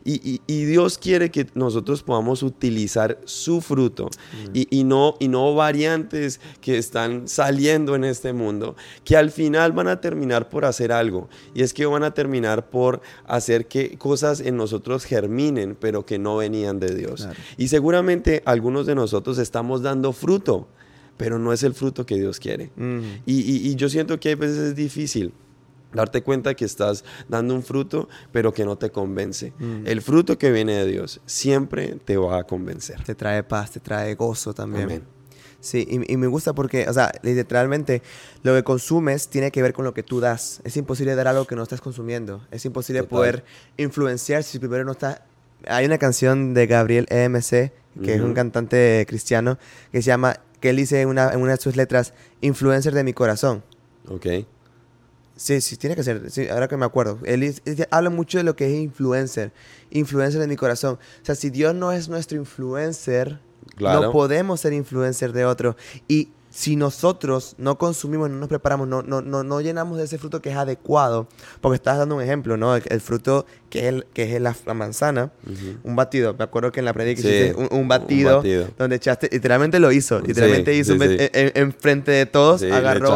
Y, 0.07 0.39
Dios 0.65 0.99
quiere 0.99 1.31
que 1.31 1.47
nosotros 1.55 2.03
podamos 2.03 2.43
utilizar 2.43 3.19
su 3.25 3.59
fruto 3.59 4.11
y, 4.53 4.83
no, 4.83 5.15
y 5.19 5.27
no 5.27 5.55
variantes 5.55 6.39
que 6.61 6.77
están 6.77 7.27
saliendo 7.27 7.95
en 7.95 8.03
este 8.03 8.31
mundo, 8.31 8.75
que 9.03 9.17
al 9.17 9.31
final 9.31 9.71
van 9.71 9.87
a 9.87 10.01
terminar 10.01 10.47
por 10.49 10.63
hacer 10.63 10.91
algo. 10.91 11.27
Y 11.55 11.63
es 11.63 11.73
que 11.73 11.87
van 11.87 12.03
a 12.03 12.13
terminar 12.13 12.69
por 12.69 13.01
hacer 13.25 13.67
que 13.67 13.97
cosas 13.97 14.39
en 14.39 14.57
nosotros 14.57 15.05
germinen, 15.05 15.75
pero 15.79 16.05
que 16.05 16.19
no 16.19 16.37
venían 16.37 16.79
de 16.79 16.93
Dios. 16.93 17.27
Y 17.57 17.67
seguramente 17.67 18.41
algunos 18.45 18.85
de 18.85 18.95
nosotros 18.95 19.37
estamos 19.37 19.81
dando 19.81 20.13
fruto 20.13 20.67
pero 21.17 21.39
no 21.39 21.53
es 21.53 21.63
el 21.63 21.73
fruto 21.73 22.05
que 22.05 22.15
Dios 22.15 22.39
quiere. 22.41 22.71
y, 23.25 23.69
y, 23.69 23.75
yo 23.75 23.87
siento 23.87 24.19
que 24.19 24.33
a 24.33 24.35
veces 24.35 24.57
es 24.57 24.75
difícil 24.75 25.31
darte 25.95 26.21
cuenta 26.21 26.53
que 26.53 26.65
estás 26.65 27.03
dando 27.27 27.55
un 27.55 27.63
fruto, 27.63 28.09
pero 28.31 28.53
que 28.53 28.65
no 28.65 28.77
te 28.77 28.91
convence. 28.91 29.53
Mm. 29.57 29.87
El 29.87 30.01
fruto 30.01 30.37
que 30.37 30.51
viene 30.51 30.73
de 30.73 30.85
Dios 30.85 31.21
siempre 31.25 31.97
te 32.03 32.17
va 32.17 32.39
a 32.39 32.43
convencer. 32.43 33.01
Te 33.03 33.15
trae 33.15 33.43
paz, 33.43 33.71
te 33.71 33.79
trae 33.79 34.13
gozo 34.15 34.53
también. 34.53 35.03
Sí, 35.65 35.87
y, 35.89 36.17
me 36.17 36.27
gusta 36.27 36.53
porque, 36.53 36.87
o 36.87 36.93
sea, 36.93 37.11
literalmente 37.23 38.03
lo 38.43 38.53
que 38.53 38.63
consumes 38.63 39.29
tiene 39.29 39.49
que 39.49 39.63
ver 39.63 39.73
con 39.73 39.83
lo 39.83 39.95
que 39.95 40.03
tú 40.03 40.19
das. 40.19 40.61
Es 40.63 40.77
imposible 40.77 41.15
dar 41.15 41.27
algo 41.27 41.45
que 41.47 41.55
no 41.55 41.63
estás 41.63 41.81
consumiendo. 41.81 42.45
Es 42.51 42.65
imposible 42.65 43.01
poder 43.01 43.43
influenciar 43.75 44.43
si 44.43 44.59
primero 44.59 44.85
no 44.85 44.91
estás... 44.91 45.21
Hay 45.67 45.87
una 45.87 45.97
canción 45.97 46.53
de 46.53 46.67
Gabriel 46.67 47.07
EMC, 47.09 47.71
que 48.03 48.13
es 48.13 48.21
un 48.21 48.35
cantante 48.35 49.03
cristiano, 49.07 49.57
que 49.91 50.03
se 50.03 50.07
llama, 50.07 50.39
que 50.59 50.69
él 50.69 50.75
dice 50.75 51.01
en 51.01 51.07
una, 51.07 51.31
en 51.33 51.41
una 51.41 51.53
de 51.53 51.57
sus 51.57 51.75
letras, 51.75 52.13
influencer 52.41 52.93
de 52.93 53.03
mi 53.03 53.13
corazón. 53.13 53.63
Ok. 54.07 54.27
Sí, 55.35 55.61
sí, 55.61 55.77
tiene 55.77 55.95
que 55.95 56.03
ser. 56.03 56.29
Sí, 56.29 56.47
ahora 56.47 56.67
que 56.67 56.77
me 56.77 56.85
acuerdo. 56.85 57.17
Él, 57.25 57.55
habla 57.89 58.11
mucho 58.11 58.37
de 58.37 58.43
lo 58.43 58.55
que 58.55 58.67
es 58.67 58.73
influencer. 58.79 59.51
Influencer 59.89 60.39
de 60.39 60.47
mi 60.47 60.57
corazón. 60.57 60.99
O 61.23 61.25
sea, 61.25 61.33
si 61.33 61.49
Dios 61.49 61.73
no 61.73 61.91
es 61.91 62.07
nuestro 62.07 62.37
influencer, 62.37 63.39
no 63.79 64.11
podemos 64.11 64.61
ser 64.61 64.73
influencer 64.73 65.33
de 65.33 65.45
otro. 65.45 65.75
Y 66.07 66.29
si 66.55 66.77
nosotros 66.77 67.55
no 67.57 67.77
consumimos, 67.77 68.29
no 68.29 68.37
nos 68.37 68.47
preparamos, 68.47 68.87
no, 68.87 69.01
no, 69.01 69.21
no, 69.21 69.43
no 69.43 69.59
llenamos 69.59 69.97
de 69.97 70.05
ese 70.05 70.17
fruto 70.17 70.41
que 70.41 70.51
es 70.51 70.55
adecuado, 70.55 71.27
porque 71.59 71.75
estás 71.75 71.97
dando 71.97 72.15
un 72.15 72.21
ejemplo, 72.21 72.55
¿no? 72.55 72.77
El, 72.77 73.01
fruto 73.01 73.45
que 73.69 73.89
es, 73.89 74.05
que 74.13 74.37
es 74.37 74.41
la, 74.41 74.55
manzana, 74.73 75.33
un 75.83 75.97
batido. 75.97 76.33
Me 76.33 76.45
acuerdo 76.45 76.71
que 76.71 76.79
en 76.79 76.85
la 76.85 76.93
predica 76.93 77.27
un, 77.71 77.89
batido, 77.89 78.41
donde 78.77 78.95
echaste, 78.95 79.27
literalmente 79.29 79.81
lo 79.81 79.91
hizo, 79.91 80.21
literalmente 80.21 80.73
hizo 80.73 80.93
en, 80.97 81.73
frente 81.73 82.11
de 82.11 82.25
todos, 82.25 82.63
agarró. 82.63 83.09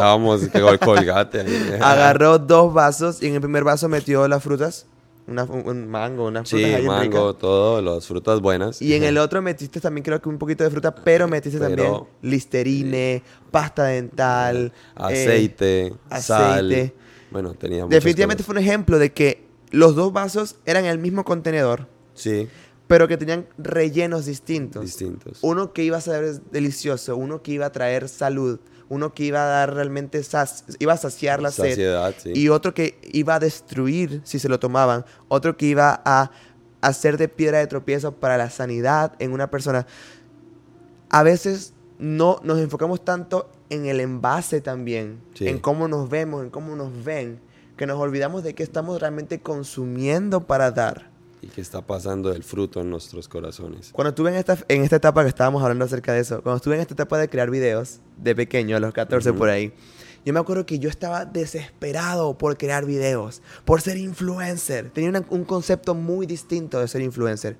colgate. 0.78 1.40
agarró 1.80 2.38
dos 2.38 2.74
vasos 2.74 3.22
y 3.22 3.28
en 3.28 3.36
el 3.36 3.40
primer 3.40 3.64
vaso 3.64 3.88
metió 3.88 4.28
las 4.28 4.42
frutas 4.42 4.84
un 5.26 5.88
mango, 5.88 6.26
unas 6.26 6.48
frutas 6.48 6.80
sí, 6.80 6.86
mango, 6.86 7.34
todo, 7.34 7.80
las 7.80 8.06
frutas 8.06 8.40
buenas. 8.40 8.82
Y 8.82 8.94
en 8.94 9.04
el 9.04 9.18
otro 9.18 9.42
metiste 9.42 9.80
también 9.80 10.04
creo 10.04 10.20
que 10.20 10.28
un 10.28 10.38
poquito 10.38 10.64
de 10.64 10.70
fruta, 10.70 10.94
pero 10.94 11.28
metiste 11.28 11.58
también 11.58 11.92
listerine, 12.22 13.22
pasta 13.50 13.84
dental, 13.84 14.72
aceite, 14.94 15.86
eh, 15.86 15.94
sal. 16.20 16.92
Bueno, 17.30 17.54
teníamos. 17.54 17.90
Definitivamente 17.90 18.42
fue 18.42 18.54
un 18.54 18.58
ejemplo 18.58 18.98
de 18.98 19.12
que 19.12 19.44
los 19.70 19.94
dos 19.94 20.12
vasos 20.12 20.56
eran 20.66 20.84
el 20.84 20.98
mismo 20.98 21.24
contenedor. 21.24 21.86
Sí. 22.14 22.48
Pero 22.88 23.06
que 23.06 23.16
tenían 23.16 23.46
rellenos 23.56 24.26
distintos. 24.26 24.82
Distintos. 24.84 25.38
Uno 25.42 25.72
que 25.72 25.84
iba 25.84 25.96
a 25.96 26.00
ser 26.00 26.40
delicioso, 26.50 27.16
uno 27.16 27.40
que 27.40 27.52
iba 27.52 27.66
a 27.66 27.72
traer 27.72 28.08
salud, 28.08 28.58
uno 28.90 29.14
que 29.14 29.22
iba 29.22 29.42
a 29.44 29.46
dar 29.46 29.72
realmente, 29.72 30.20
iba 30.80 30.92
a 30.92 30.96
saciar 30.96 31.40
la 31.40 31.52
Saciedad, 31.52 32.12
sed, 32.18 32.34
y 32.34 32.48
otro 32.48 32.74
que 32.74 32.98
iba 33.12 33.36
a 33.36 33.38
destruir 33.38 34.20
si 34.24 34.40
se 34.40 34.48
lo 34.48 34.58
tomaban, 34.58 35.06
otro 35.28 35.56
que 35.56 35.66
iba 35.66 36.02
a 36.04 36.32
hacer 36.80 37.16
de 37.16 37.28
piedra 37.28 37.58
de 37.58 37.68
tropiezo 37.68 38.12
para 38.12 38.36
la 38.36 38.50
sanidad 38.50 39.14
en 39.20 39.32
una 39.32 39.48
persona. 39.48 39.86
A 41.08 41.22
veces 41.22 41.72
no 41.98 42.40
nos 42.42 42.58
enfocamos 42.58 43.04
tanto 43.04 43.48
en 43.68 43.86
el 43.86 44.00
envase 44.00 44.60
también, 44.60 45.20
en 45.38 45.60
cómo 45.60 45.86
nos 45.86 46.10
vemos, 46.10 46.42
en 46.42 46.50
cómo 46.50 46.74
nos 46.74 47.04
ven, 47.04 47.40
que 47.76 47.86
nos 47.86 47.98
olvidamos 47.98 48.42
de 48.42 48.56
qué 48.56 48.64
estamos 48.64 49.00
realmente 49.00 49.40
consumiendo 49.40 50.48
para 50.48 50.72
dar 50.72 51.09
y 51.42 51.48
qué 51.48 51.60
está 51.60 51.82
pasando 51.82 52.30
del 52.30 52.42
fruto 52.42 52.80
en 52.80 52.90
nuestros 52.90 53.28
corazones. 53.28 53.90
Cuando 53.92 54.10
estuve 54.10 54.30
en 54.30 54.36
esta, 54.36 54.58
en 54.68 54.82
esta 54.82 54.96
etapa 54.96 55.22
que 55.22 55.28
estábamos 55.28 55.62
hablando 55.62 55.84
acerca 55.84 56.12
de 56.12 56.20
eso, 56.20 56.42
cuando 56.42 56.56
estuve 56.56 56.74
en 56.74 56.82
esta 56.82 56.94
etapa 56.94 57.18
de 57.18 57.28
crear 57.28 57.50
videos, 57.50 58.00
de 58.16 58.34
pequeño, 58.34 58.76
a 58.76 58.80
los 58.80 58.92
14 58.92 59.32
por 59.32 59.48
ahí, 59.48 59.72
yo 60.24 60.34
me 60.34 60.40
acuerdo 60.40 60.66
que 60.66 60.78
yo 60.78 60.90
estaba 60.90 61.24
desesperado 61.24 62.36
por 62.36 62.58
crear 62.58 62.84
videos, 62.84 63.40
por 63.64 63.80
ser 63.80 63.96
influencer. 63.96 64.90
Tenía 64.90 65.24
un 65.30 65.44
concepto 65.44 65.94
muy 65.94 66.26
distinto 66.26 66.78
de 66.78 66.88
ser 66.88 67.00
influencer. 67.00 67.56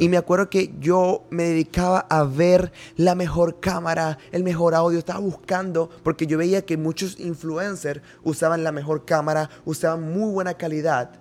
Y 0.00 0.08
me 0.08 0.16
acuerdo 0.16 0.48
que 0.48 0.72
yo 0.80 1.26
me 1.28 1.44
dedicaba 1.44 2.06
a 2.08 2.24
ver 2.24 2.72
la 2.96 3.14
mejor 3.14 3.60
cámara, 3.60 4.16
el 4.32 4.42
mejor 4.42 4.74
audio. 4.74 4.98
Estaba 4.98 5.20
buscando, 5.20 5.90
porque 6.02 6.26
yo 6.26 6.38
veía 6.38 6.64
que 6.64 6.78
muchos 6.78 7.20
influencers 7.20 8.00
usaban 8.22 8.64
la 8.64 8.72
mejor 8.72 9.04
cámara, 9.04 9.50
usaban 9.66 10.10
muy 10.10 10.32
buena 10.32 10.54
calidad. 10.54 11.20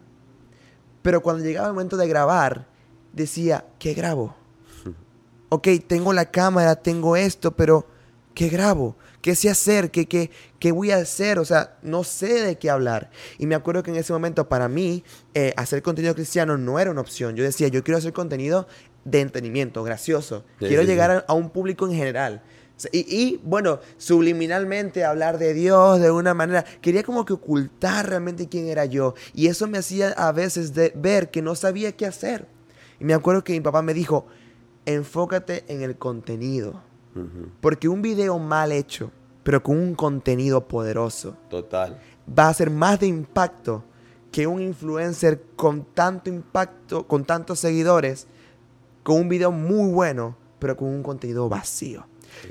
Pero 1.08 1.22
cuando 1.22 1.41
llegaba 1.41 1.70
el 1.70 1.74
momento 1.74 1.96
de 1.96 2.06
grabar, 2.06 2.67
decía, 3.13 3.63
¿qué 3.80 3.93
grabo? 3.93 4.36
ok, 5.50 5.65
tengo 5.88 6.12
la 6.12 6.32
cámara, 6.32 6.76
tengo 6.76 7.15
esto, 7.15 7.56
pero 7.56 7.88
¿qué 8.34 8.50
grabo? 8.50 8.98
¿Qué 9.22 9.34
sé 9.34 9.50
hacer? 9.50 9.89
¿Qué, 9.89 10.06
qué, 10.06 10.32
qué 10.60 10.74
voy 10.74 10.91
a 10.91 10.98
hacer? 10.98 11.39
O 11.39 11.46
sea, 11.46 11.78
no 11.82 12.04
sé 12.04 12.43
de 12.43 12.58
qué 12.58 12.70
hablar. 12.70 13.10
Y 13.38 13.46
me 13.46 13.56
acuerdo 13.56 13.84
que 13.84 13.91
en 13.91 13.96
ese 13.96 14.12
momento 14.12 14.50
para 14.50 14.67
mí 14.67 15.06
eh, 15.34 15.54
hacer 15.56 15.82
contenido 15.82 16.13
cristiano 16.13 16.58
no 16.58 16.78
era 16.78 16.91
una 16.91 17.00
opción. 17.00 17.38
Yo 17.38 17.46
decía, 17.46 17.70
yo 17.70 17.86
quiero 17.86 18.00
hacer 18.00 18.12
contenido 18.12 18.67
de 19.06 19.22
entretenimiento, 19.22 19.86
gracioso. 19.86 20.43
quiero 20.60 20.84
llegar 20.84 21.24
a, 21.26 21.34
un 21.34 21.52
público 21.52 21.88
en 21.88 21.93
general. 21.93 22.43
Y, 22.91 23.39
bueno, 23.43 23.79
subliminalmente 23.97 25.03
hablar 25.03 25.39
de 25.39 25.53
Dios 25.53 25.99
de 25.99 26.11
una 26.11 26.33
manera, 26.33 26.63
quería 26.81 27.03
como 27.03 27.25
que 27.25 27.33
ocultar 27.33 28.07
realmente 28.07 28.47
quién 28.47 28.67
era 28.67 28.85
yo. 28.85 29.15
Y 29.33 29.47
eso 29.47 29.67
me 29.67 29.79
hacía 29.79 30.09
a 30.09 30.31
veces 30.31 30.73
de 30.73 30.93
ver 30.95 31.31
que 31.31 31.41
no 31.41 31.55
sabía 31.55 31.91
qué 31.93 32.05
hacer. 32.05 32.47
Y 32.99 33.05
me 33.05 33.13
acuerdo 33.13 33.43
que 33.43 33.53
mi 33.53 33.61
papá 33.61 33.81
me 33.81 33.93
dijo, 33.93 34.27
enfócate 34.85 35.63
en 35.67 35.81
el 35.81 35.97
contenido. 35.97 36.81
Porque 37.61 37.87
un 37.87 38.03
video 38.03 38.37
mal 38.37 38.71
hecho, 38.71 39.09
pero 39.41 39.63
con 39.63 39.75
un 39.79 39.95
contenido 39.95 40.67
poderoso, 40.67 41.35
Total. 41.49 41.99
va 42.37 42.47
a 42.47 42.53
ser 42.53 42.69
más 42.69 42.99
de 42.99 43.07
impacto 43.07 43.83
que 44.31 44.45
un 44.45 44.61
influencer 44.61 45.41
con 45.55 45.83
tanto 45.83 46.29
impacto, 46.29 47.07
con 47.07 47.25
tantos 47.25 47.57
seguidores, 47.57 48.27
con 49.01 49.15
un 49.21 49.29
video 49.29 49.51
muy 49.51 49.91
bueno, 49.91 50.37
pero 50.59 50.77
con 50.77 50.89
un 50.89 51.01
contenido 51.01 51.49
vacío 51.49 52.05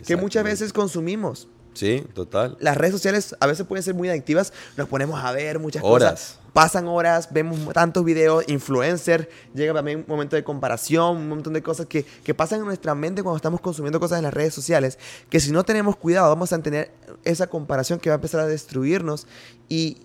que 0.06 0.16
muchas 0.16 0.44
veces 0.44 0.72
consumimos. 0.72 1.48
Sí, 1.76 2.06
total. 2.14 2.56
Las 2.58 2.76
redes 2.76 2.94
sociales 2.94 3.36
a 3.38 3.46
veces 3.46 3.66
pueden 3.66 3.82
ser 3.82 3.94
muy 3.94 4.08
adictivas, 4.08 4.52
nos 4.78 4.88
ponemos 4.88 5.22
a 5.22 5.30
ver 5.32 5.58
muchas 5.58 5.82
horas. 5.84 6.10
cosas. 6.12 6.38
Pasan 6.54 6.88
horas, 6.88 7.28
vemos 7.32 7.58
tantos 7.74 8.02
videos, 8.02 8.48
influencer, 8.48 9.28
llega 9.54 9.74
también 9.74 9.98
un 9.98 10.04
momento 10.08 10.36
de 10.36 10.42
comparación, 10.42 11.18
un 11.18 11.28
montón 11.28 11.52
de 11.52 11.62
cosas 11.62 11.84
que, 11.84 12.06
que 12.24 12.32
pasan 12.32 12.60
en 12.60 12.64
nuestra 12.64 12.94
mente 12.94 13.22
cuando 13.22 13.36
estamos 13.36 13.60
consumiendo 13.60 14.00
cosas 14.00 14.16
en 14.18 14.24
las 14.24 14.32
redes 14.32 14.54
sociales, 14.54 14.98
que 15.28 15.38
si 15.38 15.52
no 15.52 15.64
tenemos 15.64 15.96
cuidado 15.96 16.30
vamos 16.30 16.50
a 16.54 16.62
tener 16.62 16.92
esa 17.24 17.48
comparación 17.48 18.00
que 18.00 18.08
va 18.08 18.14
a 18.14 18.16
empezar 18.16 18.40
a 18.40 18.46
destruirnos 18.46 19.26
y 19.68 19.98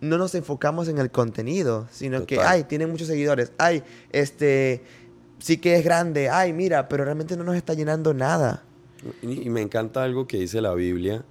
no 0.00 0.16
nos 0.16 0.34
enfocamos 0.34 0.88
en 0.88 0.96
el 0.96 1.10
contenido, 1.10 1.86
sino 1.90 2.24
que, 2.24 2.40
ay, 2.40 2.64
tiene 2.64 2.86
muchos 2.86 3.08
seguidores, 3.08 3.52
ay, 3.58 3.82
este, 4.10 4.82
sí 5.38 5.58
que 5.58 5.76
es 5.76 5.84
grande, 5.84 6.30
ay, 6.30 6.54
mira, 6.54 6.88
pero 6.88 7.04
realmente 7.04 7.36
no 7.36 7.44
nos 7.44 7.56
está 7.56 7.74
llenando 7.74 8.14
nada. 8.14 8.62
Y 9.22 9.50
me 9.50 9.60
encanta 9.60 10.02
algo 10.02 10.26
que 10.26 10.38
dice 10.38 10.60
la 10.60 10.74
Biblia, 10.74 11.24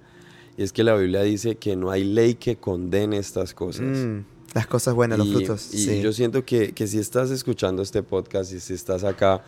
y 0.56 0.62
es 0.62 0.72
que 0.72 0.84
la 0.84 0.94
Biblia 0.94 1.22
dice 1.22 1.56
que 1.56 1.76
no 1.76 1.90
hay 1.90 2.04
ley 2.04 2.34
que 2.34 2.56
condene 2.56 3.18
estas 3.18 3.54
cosas. 3.54 3.86
Mm, 3.86 4.24
las 4.54 4.66
cosas 4.66 4.94
buenas, 4.94 5.18
los 5.18 5.28
frutos. 5.28 5.74
Y 5.74 6.00
yo 6.00 6.12
siento 6.12 6.44
que, 6.44 6.72
que, 6.72 6.86
si 6.86 6.98
estás 6.98 7.30
escuchando 7.30 7.82
este 7.82 8.02
podcast 8.02 8.52
y 8.52 8.60
si 8.60 8.74
estás 8.74 9.02
acá, 9.02 9.42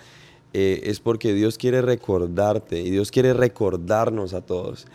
eh, 0.53 0.81
es 0.85 1.01
porque 1.01 1.35
Dios 1.35 1.59
quiere 1.59 1.83
recordarte 1.83 2.81
y 2.81 2.91
Dios 2.91 3.11
quiere 3.11 3.35
recordarnos 3.35 4.35
a 4.35 4.41
todos 4.41 4.87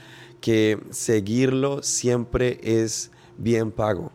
que 0.41 0.79
seguirlo 0.89 1.83
siempre 1.83 2.59
es 2.63 3.11
bien 3.37 3.71
pago. 3.71 4.11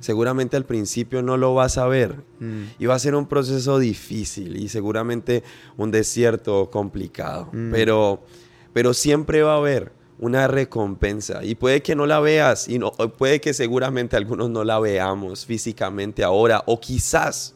Seguramente 0.00 0.56
al 0.56 0.64
principio 0.64 1.20
no 1.20 1.36
lo 1.36 1.52
vas 1.52 1.76
a 1.76 1.86
ver 1.86 2.22
mm. 2.40 2.62
y 2.78 2.86
va 2.86 2.94
a 2.94 2.98
ser 2.98 3.14
un 3.14 3.26
proceso 3.26 3.78
difícil 3.78 4.56
y 4.56 4.70
seguramente 4.70 5.42
un 5.76 5.90
desierto 5.90 6.70
complicado, 6.70 7.50
mm. 7.52 7.70
pero 7.70 8.24
pero 8.72 8.94
siempre 8.94 9.42
va 9.42 9.54
a 9.54 9.58
haber 9.58 9.92
una 10.18 10.48
recompensa 10.48 11.44
y 11.44 11.54
puede 11.54 11.82
que 11.82 11.94
no 11.94 12.06
la 12.06 12.20
veas 12.20 12.68
y 12.68 12.78
no, 12.78 12.92
puede 12.92 13.40
que 13.40 13.54
seguramente 13.54 14.16
algunos 14.16 14.50
no 14.50 14.64
la 14.64 14.80
veamos 14.80 15.46
físicamente 15.46 16.24
ahora 16.24 16.62
o 16.66 16.80
quizás, 16.80 17.54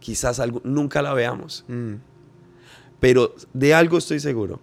quizás 0.00 0.40
nunca 0.64 1.02
la 1.02 1.12
veamos. 1.12 1.64
Mm. 1.68 1.94
Pero 3.00 3.34
de 3.52 3.74
algo 3.74 3.98
estoy 3.98 4.18
seguro, 4.18 4.60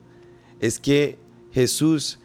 es 0.60 0.80
que 0.80 1.18
Jesús 1.52 2.20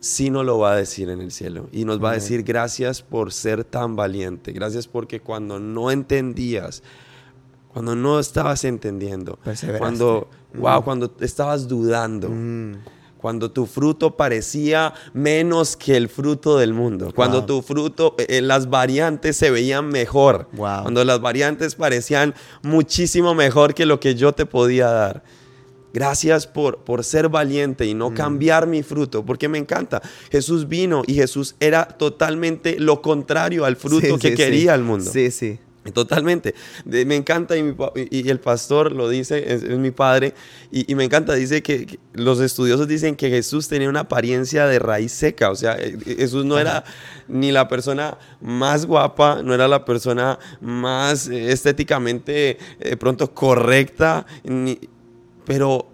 sí 0.00 0.30
nos 0.30 0.44
lo 0.44 0.58
va 0.58 0.72
a 0.72 0.76
decir 0.76 1.10
en 1.10 1.20
el 1.20 1.30
cielo 1.30 1.68
y 1.72 1.84
nos 1.84 2.02
va 2.02 2.10
a 2.10 2.14
decir 2.14 2.42
gracias 2.42 3.02
por 3.02 3.32
ser 3.32 3.64
tan 3.64 3.96
valiente, 3.96 4.52
gracias 4.52 4.88
porque 4.88 5.20
cuando 5.20 5.58
no 5.58 5.90
entendías, 5.90 6.82
cuando 7.72 7.94
no 7.96 8.18
estabas 8.20 8.64
entendiendo, 8.64 9.38
cuando, 9.78 10.28
wow, 10.54 10.82
cuando 10.84 11.12
estabas 11.20 11.66
dudando, 11.68 12.28
Mm. 12.28 12.74
cuando 13.18 13.50
tu 13.50 13.66
fruto 13.66 14.16
parecía 14.16 14.92
menos 15.14 15.76
que 15.76 15.96
el 15.96 16.08
fruto 16.08 16.58
del 16.58 16.74
mundo, 16.74 17.12
cuando 17.14 17.38
Wow. 17.38 17.46
tu 17.46 17.62
fruto, 17.62 18.14
eh, 18.18 18.26
eh, 18.28 18.42
las 18.42 18.68
variantes 18.68 19.36
se 19.36 19.50
veían 19.50 19.88
mejor, 19.88 20.48
Wow. 20.52 20.82
cuando 20.82 21.04
las 21.04 21.20
variantes 21.20 21.74
parecían 21.76 22.34
muchísimo 22.62 23.34
mejor 23.34 23.74
que 23.74 23.86
lo 23.86 24.00
que 24.00 24.14
yo 24.16 24.32
te 24.32 24.44
podía 24.44 24.88
dar. 24.90 25.22
Gracias 25.94 26.46
por, 26.46 26.78
por 26.78 27.04
ser 27.04 27.28
valiente 27.28 27.84
y 27.86 27.92
no 27.94 28.10
Mm. 28.10 28.14
cambiar 28.14 28.66
mi 28.66 28.82
fruto, 28.82 29.24
porque 29.24 29.48
me 29.48 29.58
encanta. 29.58 30.00
Jesús 30.30 30.66
vino 30.66 31.02
y 31.06 31.14
Jesús 31.14 31.54
era 31.60 31.84
totalmente 31.86 32.76
lo 32.78 33.02
contrario 33.02 33.64
al 33.66 33.76
fruto 33.76 34.14
Sí, 34.14 34.18
que 34.18 34.30
sí, 34.30 34.34
quería 34.34 34.72
sí. 34.72 34.78
el 34.78 34.82
mundo. 34.84 35.10
Sí, 35.10 35.30
sí. 35.30 35.58
Totalmente. 35.92 36.54
De- 36.84 37.04
me 37.04 37.16
encanta 37.16 37.56
y, 37.56 37.62
mi 37.64 37.74
el 38.28 38.38
pastor 38.38 38.92
lo 38.92 39.08
dice, 39.08 39.52
es, 39.52 39.64
es 39.64 39.78
mi 39.78 39.90
padre, 39.90 40.32
y, 40.70 40.90
y 40.90 40.94
me 40.94 41.02
encanta, 41.02 41.34
dice 41.34 41.60
que, 41.62 41.86
que 41.86 41.98
los 42.12 42.38
estudiosos 42.40 42.86
dicen 42.86 43.16
que 43.16 43.30
Jesús 43.30 43.66
tenía 43.66 43.88
una 43.88 44.00
apariencia 44.00 44.66
de 44.66 44.78
raíz 44.78 45.10
seca, 45.10 45.50
o 45.50 45.56
sea, 45.56 45.76
eh, 45.76 45.98
eh, 46.06 46.14
Jesús 46.18 46.44
no 46.44 46.56
era 46.58 46.84
ni 47.26 47.50
la 47.50 47.66
persona 47.66 48.16
más 48.40 48.86
guapa, 48.86 49.42
no 49.42 49.54
era 49.54 49.66
la 49.66 49.84
persona 49.84 50.38
más 50.60 51.26
eh, 51.28 51.50
estéticamente 51.50 52.58
eh, 52.78 52.96
pronto 52.96 53.34
correcta, 53.34 54.24
ni- 54.44 54.78
pero, 55.44 55.88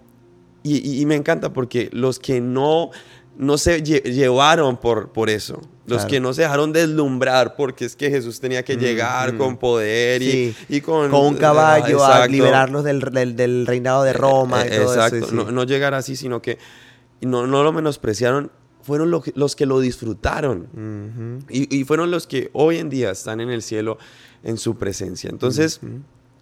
y 1.01 1.05
me 1.07 1.15
encanta 1.15 1.51
porque 1.51 1.89
los 1.93 2.19
que 2.19 2.41
no, 2.41 2.91
no 3.39 3.57
se 3.57 3.81
lle- 3.81 4.03
llevaron 4.03 4.75
por, 4.77 5.11
por 5.13 5.29
eso, 5.29 5.61
los 5.87 5.99
Claro. 5.99 6.07
que 6.09 6.19
no 6.19 6.33
se 6.33 6.41
dejaron 6.41 6.73
deslumbrar 6.73 7.55
porque 7.55 7.85
es 7.85 7.95
que 7.95 8.09
Jesús 8.11 8.39
tenía 8.41 8.63
que 8.63 8.75
llegar 8.75 9.37
con 9.37 9.57
poder 9.57 10.21
y, 10.21 10.31
Sí. 10.31 10.55
y 10.67 10.81
con, 10.81 11.09
Con 11.09 11.25
un 11.25 11.35
caballo 11.37 12.03
a 12.05 12.27
liberarlos 12.27 12.83
del, 12.83 12.99
del- 12.99 13.35
del 13.37 13.65
reinado 13.65 14.03
de 14.03 14.11
Roma 14.13 14.65
y 14.65 14.67
Eh, 14.67 14.79
todo 14.81 14.93
Exacto, 14.93 15.15
eso. 15.15 15.27
sí. 15.29 15.35
no, 15.35 15.51
no 15.51 15.63
llegar 15.63 15.93
así, 15.93 16.15
sino 16.17 16.41
que 16.41 16.57
no, 17.21 17.47
no 17.47 17.63
lo 17.63 17.71
menospreciaron, 17.71 18.51
fueron 18.83 19.09
lo 19.09 19.21
que- 19.21 19.31
los 19.35 19.55
que 19.55 19.65
lo 19.65 19.79
disfrutaron. 19.79 21.39
Y, 21.49 21.73
y 21.79 21.85
fueron 21.85 22.11
los 22.11 22.27
que 22.27 22.49
hoy 22.53 22.77
en 22.77 22.89
día 22.89 23.09
están 23.11 23.39
en 23.39 23.49
el 23.49 23.61
cielo 23.61 23.97
en 24.43 24.57
su 24.57 24.77
presencia. 24.77 25.29
Entonces, 25.29 25.79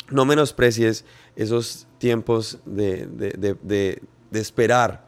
no 0.10 0.25
menosprecies 0.25 1.05
esos 1.36 1.86
tiempos 1.99 2.57
de- 2.65 3.05
de- 3.07 4.01
de 4.31 4.39
esperar 4.39 5.07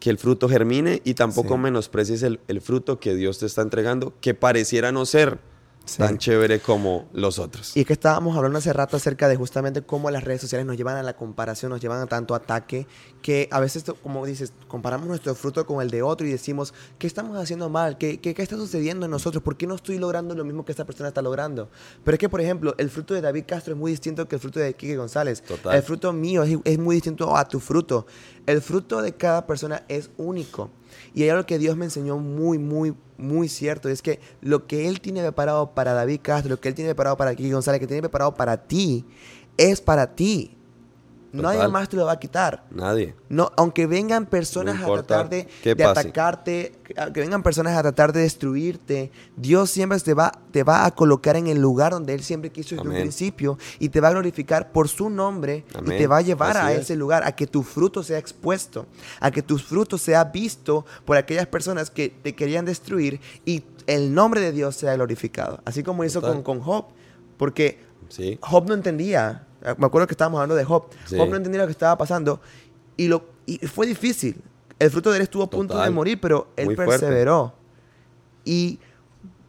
que 0.00 0.10
el 0.10 0.18
fruto 0.18 0.48
germine 0.48 1.00
y 1.04 1.14
tampoco 1.14 1.54
Sí. 1.54 1.60
menosprecies 1.60 2.22
el, 2.22 2.40
el 2.48 2.60
fruto 2.60 3.00
que 3.00 3.14
Dios 3.14 3.38
te 3.38 3.46
está 3.46 3.62
entregando, 3.62 4.14
que 4.20 4.34
pareciera 4.34 4.92
no 4.92 5.04
ser 5.06 5.38
Sí. 5.88 5.98
tan 5.98 6.18
chévere 6.18 6.60
como 6.60 7.08
los 7.12 7.38
otros. 7.38 7.76
Y 7.76 7.80
es 7.80 7.86
que 7.86 7.94
estábamos 7.94 8.36
hablando 8.36 8.58
hace 8.58 8.72
rato 8.72 8.96
acerca 8.96 9.26
de 9.28 9.36
justamente 9.36 9.82
cómo 9.82 10.10
las 10.10 10.22
redes 10.22 10.42
sociales 10.42 10.66
nos 10.66 10.76
llevan 10.76 10.96
a 10.96 11.02
la 11.02 11.16
comparación, 11.16 11.70
nos 11.70 11.80
llevan 11.80 12.00
a 12.00 12.06
tanto 12.06 12.34
ataque, 12.34 12.86
que 13.22 13.48
a 13.50 13.58
veces, 13.60 13.84
como 14.02 14.24
dices, 14.26 14.52
comparamos 14.68 15.08
nuestro 15.08 15.34
fruto 15.34 15.66
con 15.66 15.80
el 15.82 15.90
de 15.90 16.02
otro 16.02 16.26
y 16.26 16.30
decimos, 16.30 16.74
¿qué 16.98 17.06
estamos 17.06 17.36
haciendo 17.38 17.68
mal? 17.70 17.98
¿Qué, 17.98 18.20
qué, 18.20 18.34
qué 18.34 18.42
está 18.42 18.56
sucediendo 18.56 19.06
en 19.06 19.10
nosotros? 19.10 19.42
¿Por 19.42 19.56
qué 19.56 19.66
no 19.66 19.74
estoy 19.74 19.98
logrando 19.98 20.34
lo 20.34 20.44
mismo 20.44 20.64
que 20.64 20.72
esta 20.72 20.84
persona 20.84 21.08
está 21.08 21.22
logrando? 21.22 21.70
Pero 22.04 22.14
es 22.14 22.18
que, 22.18 22.28
por 22.28 22.40
ejemplo, 22.40 22.74
el 22.78 22.90
fruto 22.90 23.14
de 23.14 23.20
David 23.20 23.44
Castro 23.46 23.72
es 23.72 23.78
muy 23.78 23.90
distinto 23.90 24.28
que 24.28 24.36
el 24.36 24.40
fruto 24.40 24.60
de 24.60 24.74
Kike 24.74 24.96
González. 24.96 25.42
Total. 25.42 25.74
El 25.74 25.82
fruto 25.82 26.12
mío 26.12 26.42
es, 26.42 26.58
es 26.64 26.78
muy 26.78 26.96
distinto 26.96 27.36
a 27.36 27.48
tu 27.48 27.60
fruto. 27.60 28.06
El 28.46 28.60
fruto 28.62 29.00
de 29.02 29.12
cada 29.12 29.46
persona 29.46 29.84
es 29.88 30.10
único. 30.16 30.70
Y 31.14 31.22
hay 31.22 31.30
algo 31.30 31.46
que 31.46 31.58
Dios 31.58 31.76
me 31.76 31.84
enseñó 31.86 32.18
muy, 32.18 32.58
muy, 32.58 32.94
muy 33.16 33.48
cierto. 33.48 33.88
Es 33.88 34.02
que 34.02 34.20
lo 34.40 34.66
que 34.66 34.88
Él 34.88 35.00
tiene 35.00 35.22
preparado 35.22 35.74
para 35.74 35.92
David 35.92 36.20
Castro, 36.22 36.50
lo 36.50 36.60
que 36.60 36.68
Él 36.68 36.74
tiene 36.74 36.90
preparado 36.90 37.16
para 37.16 37.34
Kiki 37.34 37.50
González, 37.50 37.80
que 37.80 37.86
tiene 37.86 38.02
preparado 38.02 38.34
para 38.34 38.66
ti, 38.66 39.04
es 39.56 39.80
para 39.80 40.14
ti. 40.14 40.57
Nadie 41.30 41.56
Total. 41.58 41.72
más 41.72 41.88
te 41.88 41.96
lo 41.96 42.06
va 42.06 42.12
a 42.12 42.18
quitar. 42.18 42.64
Nadie. 42.70 43.14
No, 43.28 43.52
aunque 43.56 43.86
vengan 43.86 44.24
personas 44.26 44.80
No 44.80 44.86
a 44.94 45.02
tratar 45.02 45.28
de, 45.28 45.46
atacarte, 45.84 46.72
que 47.12 47.20
vengan 47.20 47.42
personas 47.42 47.76
a 47.76 47.82
tratar 47.82 48.12
de 48.12 48.20
destruirte, 48.20 49.10
Dios 49.36 49.70
siempre 49.70 49.98
te 50.00 50.14
va, 50.14 50.32
te 50.50 50.62
va 50.62 50.86
a 50.86 50.90
colocar 50.94 51.36
en 51.36 51.46
el 51.46 51.60
lugar 51.60 51.92
donde 51.92 52.14
Él 52.14 52.22
siempre 52.22 52.50
quiso 52.50 52.70
desde 52.74 52.82
un 52.82 52.88
Amén. 52.88 53.02
principio 53.02 53.58
y 53.78 53.90
te 53.90 54.00
va 54.00 54.08
a 54.08 54.12
glorificar 54.12 54.72
por 54.72 54.88
su 54.88 55.10
nombre 55.10 55.64
y 55.84 55.88
te 55.90 56.06
va 56.06 56.18
a 56.18 56.22
llevar 56.22 56.56
Así 56.56 56.66
a 56.66 56.72
es. 56.72 56.80
ese 56.82 56.96
lugar, 56.96 57.22
a 57.24 57.32
que 57.32 57.46
tu 57.46 57.62
fruto 57.62 58.02
sea 58.02 58.18
expuesto, 58.18 58.86
a 59.20 59.30
que 59.30 59.42
tu 59.42 59.58
fruto 59.58 59.98
sea 59.98 60.24
visto 60.24 60.86
por 61.04 61.16
aquellas 61.16 61.46
personas 61.46 61.90
que 61.90 62.08
te 62.08 62.34
querían 62.34 62.64
destruir 62.64 63.20
y 63.44 63.64
el 63.86 64.14
nombre 64.14 64.40
de 64.40 64.52
Dios 64.52 64.76
sea 64.76 64.94
glorificado. 64.94 65.60
Así 65.64 65.82
como 65.82 66.04
hizo 66.04 66.20
con, 66.22 66.42
con 66.42 66.60
Job, 66.60 66.86
porque 67.36 67.86
Sí. 68.08 68.38
Job 68.40 68.66
no 68.66 68.72
entendía. 68.74 69.44
Me 69.76 69.86
acuerdo 69.86 70.06
que 70.06 70.12
estábamos 70.12 70.38
hablando 70.38 70.54
de 70.54 70.64
Job. 70.64 70.84
Sí. 71.06 71.16
Job 71.18 71.28
no 71.28 71.36
entendía 71.36 71.60
lo 71.62 71.66
que 71.66 71.72
estaba 71.72 71.96
pasando 71.98 72.40
y, 72.96 73.08
lo, 73.08 73.24
y 73.46 73.58
fue 73.66 73.86
difícil. 73.86 74.40
El 74.78 74.90
fruto 74.90 75.10
de 75.10 75.16
él 75.16 75.22
estuvo 75.22 75.42
a 75.42 75.50
punto 75.50 75.74
de 75.74 75.80
Total. 75.80 75.92
morir, 75.92 76.20
pero 76.20 76.48
él 76.56 76.66
Muy 76.66 76.76
fuerte. 76.76 76.92
perseveró. 76.92 77.52
Y 78.44 78.78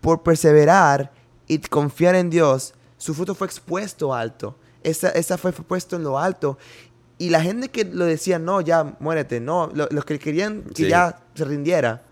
por 0.02 0.24
perseverar 0.24 1.12
y 1.48 1.60
confiar 1.60 2.16
en 2.16 2.30
Dios, 2.30 2.74
su 2.98 3.14
fruto 3.14 3.36
fue 3.36 3.46
expuesto 3.48 4.14
alto. 4.14 4.56
Esa, 4.84 5.10
esa 5.10 5.38
fue, 5.38 5.52
fue 5.52 5.64
puesto 5.66 5.96
en 5.96 6.04
lo 6.04 6.18
alto. 6.18 6.58
Y 7.20 7.30
la 7.30 7.42
gente 7.42 7.70
que 7.70 7.84
lo 7.86 8.06
decía, 8.06 8.40
no, 8.40 8.62
ya 8.62 8.96
muérete, 9.00 9.40
no, 9.40 9.70
lo- 9.74 9.88
los 9.92 10.06
que 10.06 10.18
querían 10.18 10.64
que 10.64 10.84
Sí. 10.86 10.90
ya 10.90 11.20
se 11.36 11.44
rindiera, 11.46 12.04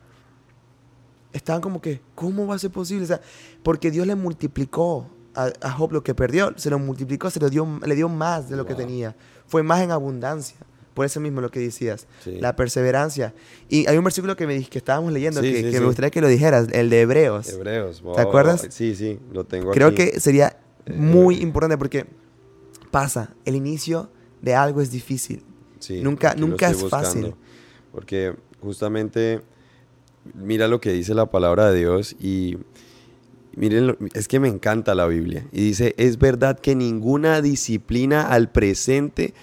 estaban 1.34 1.62
como 1.62 1.82
que, 1.82 2.02
¿cómo 2.16 2.46
va 2.48 2.56
a 2.56 2.60
ser 2.60 2.72
posible? 2.72 3.06
O 3.06 3.08
sea, 3.08 3.22
porque 3.64 3.90
Dios 3.92 4.06
le 4.08 4.16
multiplicó 4.16 5.08
a, 5.38 5.52
a 5.62 5.72
Job 5.72 5.92
lo 5.94 6.04
que 6.04 6.14
perdió, 6.16 6.54
se 6.58 6.70
lo 6.70 6.80
multiplicó, 6.80 7.30
se 7.30 7.40
lo 7.40 7.50
dio, 7.50 7.66
le 7.86 7.96
dio 7.96 8.10
más 8.10 8.50
de 8.50 8.58
lo 8.58 8.66
que 8.66 8.76
tenía. 8.76 9.16
Fue 9.48 9.64
más 9.64 9.82
en 9.82 9.92
abundancia. 9.92 10.58
Por 10.94 11.06
eso 11.06 11.20
mismo 11.20 11.42
lo 11.42 11.52
que 11.52 11.60
decías, 11.60 12.08
Sí. 12.24 12.40
la 12.42 12.56
perseverancia. 12.56 13.34
Y 13.70 13.86
hay 13.88 13.98
un 14.00 14.04
versículo 14.04 14.36
que, 14.36 14.48
me, 14.48 14.56
di- 14.56 14.66
que 14.66 14.80
estábamos 14.80 15.14
leyendo 15.14 15.42
Sí, 15.42 15.52
que, 15.54 15.64
sí, 15.64 15.72
que 15.72 15.80
me 15.80 15.86
gustaría 15.86 16.10
que 16.10 16.22
lo 16.22 16.28
dijeras, 16.28 16.68
el 16.72 16.90
de 16.90 17.02
Hebreos. 17.02 17.50
Hebreos. 17.50 18.02
wow. 18.02 18.18
acuerdas? 18.18 18.66
Sí, 18.72 18.96
sí, 18.96 19.20
lo 19.32 19.44
tengo 19.46 19.72
Creo 19.72 19.90
aquí. 19.90 19.96
que 20.12 20.20
sería 20.20 20.58
Eh, 20.88 20.94
muy 20.94 21.36
importante 21.38 21.78
porque 21.78 22.08
pasa, 22.90 23.36
el 23.46 23.56
inicio 23.56 24.10
de 24.42 24.56
algo 24.56 24.82
es 24.82 24.90
difícil. 24.90 25.44
Nunca- 26.02 26.34
nunca 26.36 26.70
es 26.72 26.84
fácil. 26.90 27.36
Porque 27.92 28.34
justamente 28.62 29.42
mira 30.34 30.68
lo 30.68 30.82
que 30.82 30.92
dice 30.92 31.14
la 31.14 31.28
palabra 31.28 31.70
de 31.72 31.78
Dios 31.80 32.16
y 32.20 32.58
miren, 33.58 33.98
es 34.14 34.28
que 34.28 34.40
me 34.40 34.48
encanta 34.48 34.96
la 34.96 35.08
Biblia. 35.08 35.46
Y 35.52 35.62
dice, 35.62 35.96
es 35.98 36.18
verdad 36.20 36.60
que 36.60 36.76
ninguna 36.76 37.42
disciplina 37.42 38.30
al 38.30 38.52
presente 38.52 39.34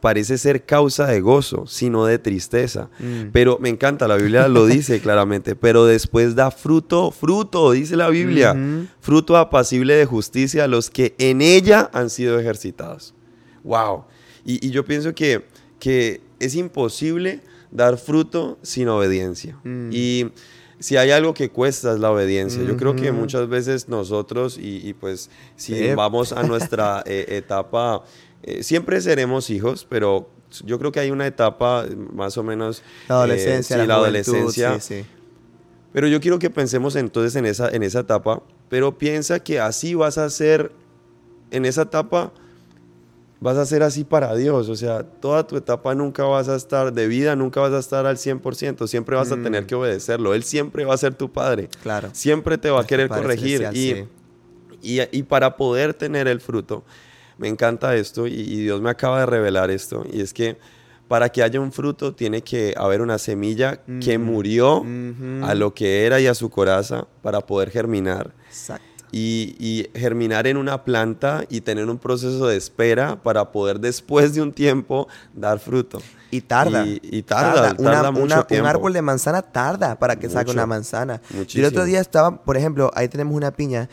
parece 0.00 0.38
ser 0.38 0.64
causa 0.64 1.06
de 1.06 1.20
gozo, 1.20 1.66
sino 1.66 2.04
de 2.04 2.18
tristeza. 2.18 2.90
Mm. 2.98 3.30
Pero 3.32 3.58
me 3.60 3.70
encanta, 3.70 4.06
la 4.06 4.16
Biblia 4.16 4.48
lo 4.48 4.66
dice 4.66 5.00
claramente, 5.02 5.56
pero 5.56 5.86
después 5.86 6.34
da 6.34 6.50
fruto, 6.50 7.10
fruto, 7.10 7.72
dice 7.72 7.96
la 7.96 8.10
Biblia, 8.10 8.54
fruto 9.00 9.36
apacible 9.36 9.94
de 9.94 10.04
justicia 10.04 10.64
a 10.64 10.68
los 10.68 10.90
que 10.90 11.14
en 11.18 11.40
ella 11.40 11.90
han 11.92 12.10
sido 12.10 12.38
ejercitados. 12.38 13.14
Wow. 13.64 14.04
Y, 14.44 14.64
y 14.66 14.70
yo 14.70 14.84
pienso 14.84 15.14
que, 15.14 15.46
que 15.80 16.20
es 16.38 16.54
imposible 16.54 17.40
dar 17.70 17.98
fruto 17.98 18.58
sin 18.62 18.88
obediencia. 18.88 19.58
Mm. 19.64 19.90
Y 19.92 20.26
si 20.78 20.96
hay 20.96 21.10
algo 21.10 21.34
que 21.34 21.50
cuesta 21.50 21.92
es 21.92 21.98
la 22.00 22.10
obediencia. 22.10 22.62
Yo 22.62 22.76
creo 22.76 22.94
que 22.94 23.10
muchas 23.12 23.48
veces 23.48 23.88
nosotros, 23.88 24.58
y, 24.58 24.86
y 24.88 24.94
pues 24.94 25.30
si 25.56 25.74
Sí. 25.74 25.94
vamos 25.94 26.32
a 26.32 26.42
nuestra 26.44 27.02
eh, 27.06 27.24
etapa, 27.30 28.04
eh, 28.42 28.62
siempre 28.62 29.00
seremos 29.00 29.50
hijos, 29.50 29.86
pero 29.88 30.30
yo 30.64 30.78
creo 30.78 30.92
que 30.92 31.00
hay 31.00 31.10
una 31.10 31.26
etapa 31.26 31.84
eh, 31.88 31.94
más 31.94 32.38
o 32.38 32.42
menos... 32.42 32.82
La 33.08 33.16
adolescencia, 33.16 33.76
eh, 33.76 33.80
sí, 33.80 33.86
la, 33.86 33.86
la 33.86 33.98
juventud, 33.98 34.34
adolescencia. 34.34 34.80
sí, 34.80 34.94
sí. 35.02 35.06
Pero 35.92 36.06
yo 36.06 36.20
quiero 36.20 36.38
que 36.38 36.50
pensemos 36.50 36.96
entonces 36.96 37.34
en 37.36 37.46
esa, 37.46 37.70
en 37.70 37.82
esa 37.82 38.00
etapa, 38.00 38.42
pero 38.68 38.96
piensa 38.98 39.40
que 39.40 39.58
así 39.58 39.94
vas 39.94 40.18
a 40.18 40.28
ser, 40.30 40.70
en 41.50 41.64
esa 41.64 41.82
etapa, 41.82 42.32
vas 43.40 43.56
a 43.56 43.64
ser 43.66 43.82
así 43.82 44.04
para 44.04 44.34
Dios. 44.34 44.68
O 44.68 44.74
sea, 44.76 45.02
toda 45.04 45.46
tu 45.46 45.56
etapa 45.56 45.94
nunca 45.94 46.24
vas 46.24 46.48
a 46.48 46.56
estar 46.56 46.92
de 46.92 47.06
vida, 47.06 47.36
nunca 47.36 47.60
vas 47.60 47.72
a 47.72 47.78
estar 47.78 48.06
al 48.06 48.16
100%, 48.18 48.86
siempre 48.88 49.16
vas 49.16 49.30
a 49.32 49.36
Mm. 49.36 49.42
tener 49.44 49.66
que 49.66 49.74
obedecerlo. 49.74 50.34
Él 50.34 50.42
siempre 50.42 50.84
va 50.84 50.94
a 50.94 50.98
ser 50.98 51.14
tu 51.14 51.30
padre, 51.30 51.68
Claro. 51.82 52.10
siempre 52.12 52.58
te 52.58 52.70
va 52.70 52.80
a 52.80 52.86
querer 52.86 53.08
corregir. 53.08 53.68
Y, 53.72 53.76
sí. 53.76 54.04
y, 54.82 55.00
y 55.18 55.22
para 55.22 55.56
poder 55.56 55.94
tener 55.94 56.26
el 56.28 56.40
fruto, 56.40 56.84
me 57.36 57.48
encanta 57.48 57.94
esto 57.94 58.26
y, 58.26 58.32
y 58.34 58.56
Dios 58.62 58.80
me 58.80 58.90
acaba 58.90 59.20
de 59.20 59.26
revelar 59.26 59.70
esto, 59.70 60.04
y 60.12 60.20
es 60.20 60.32
que 60.34 60.58
para 61.06 61.30
que 61.30 61.42
haya 61.42 61.58
un 61.60 61.72
fruto 61.72 62.14
tiene 62.14 62.42
que 62.42 62.74
haber 62.76 63.00
una 63.00 63.16
semilla 63.18 63.80
que 64.00 64.18
Mm. 64.18 64.22
murió 64.22 64.84
a 65.42 65.54
lo 65.54 65.72
que 65.72 66.04
era 66.04 66.20
y 66.20 66.26
a 66.26 66.34
su 66.34 66.50
coraza 66.50 67.06
para 67.22 67.40
poder 67.40 67.70
germinar. 67.70 68.34
Exacto. 68.48 68.97
Y, 69.10 69.56
y 69.58 69.88
germinar 69.98 70.46
en 70.46 70.56
una 70.58 70.84
planta 70.84 71.44
y 71.48 71.62
tener 71.62 71.88
un 71.88 71.98
proceso 71.98 72.46
de 72.46 72.56
espera 72.56 73.16
para 73.22 73.50
poder 73.52 73.80
después 73.80 74.34
de 74.34 74.42
un 74.42 74.52
tiempo 74.52 75.08
dar 75.34 75.58
fruto. 75.58 76.00
Y 76.30 76.42
tarda. 76.42 76.84
Y, 76.86 77.22
tarda, 77.22 77.74
tarda, 77.74 78.10
mucho 78.10 78.44
tiempo. 78.44 78.64
Un 78.64 78.68
árbol 78.68 78.92
de 78.92 79.00
manzana 79.00 79.40
tarda 79.40 79.98
para 79.98 80.16
que 80.16 80.28
salga 80.28 80.52
una 80.52 80.66
manzana. 80.66 81.22
Muchísimo. 81.30 81.62
Y 81.62 81.64
el 81.64 81.72
otro 81.72 81.84
día 81.84 82.00
estaba, 82.00 82.42
por 82.44 82.58
ejemplo, 82.58 82.90
ahí 82.94 83.08
tenemos 83.08 83.34
una 83.34 83.50
piña. 83.50 83.88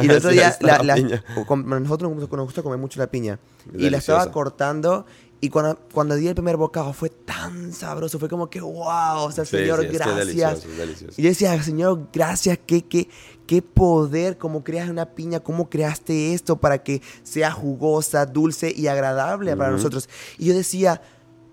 Y 0.00 0.04
el 0.06 0.10
otro 0.18 0.30
Sí, 0.30 0.36
día, 0.36 0.56
la 0.60 0.84
la- 0.84 0.96
la- 0.96 1.80
nosotros 1.80 2.12
nos 2.16 2.28
gusta 2.44 2.62
comer 2.62 2.78
mucho 2.78 3.00
la 3.00 3.08
piña. 3.08 3.40
Y 3.72 3.72
la 3.72 3.78
Deliciosa. 3.90 4.18
estaba 4.18 4.30
cortando. 4.30 5.04
Y 5.42 5.48
cuando, 5.48 5.80
cuando 5.92 6.14
di 6.16 6.28
el 6.28 6.34
primer 6.34 6.58
bocado 6.58 6.92
fue 6.92 7.08
tan 7.08 7.72
sabroso. 7.72 8.18
Fue 8.20 8.28
como 8.28 8.48
que, 8.50 8.60
wow, 8.60 9.22
o 9.22 9.32
sea, 9.32 9.44
Sí, 9.46 9.56
Señor, 9.56 9.80
sí, 9.80 9.86
es 9.86 9.90
que 9.90 9.96
es 9.96 10.02
gracias. 10.04 10.26
delicioso, 10.26 10.68
delicioso. 10.76 11.14
Y 11.16 11.22
yo 11.24 11.28
decía, 11.30 11.62
Señor, 11.62 12.08
gracias, 12.12 12.58
qué, 12.66 12.84
qué, 12.84 13.08
qué 13.50 13.62
poder, 13.62 14.38
cómo 14.38 14.62
creas 14.62 14.88
una 14.88 15.06
piña, 15.06 15.40
cómo 15.40 15.68
creaste 15.68 16.34
esto 16.34 16.60
para 16.60 16.84
que 16.84 17.02
sea 17.24 17.50
jugosa, 17.50 18.24
dulce 18.24 18.72
y 18.72 18.86
agradable 18.86 19.56
para 19.56 19.72
nosotros. 19.72 20.08
Y 20.38 20.44
yo 20.44 20.54
decía, 20.54 21.02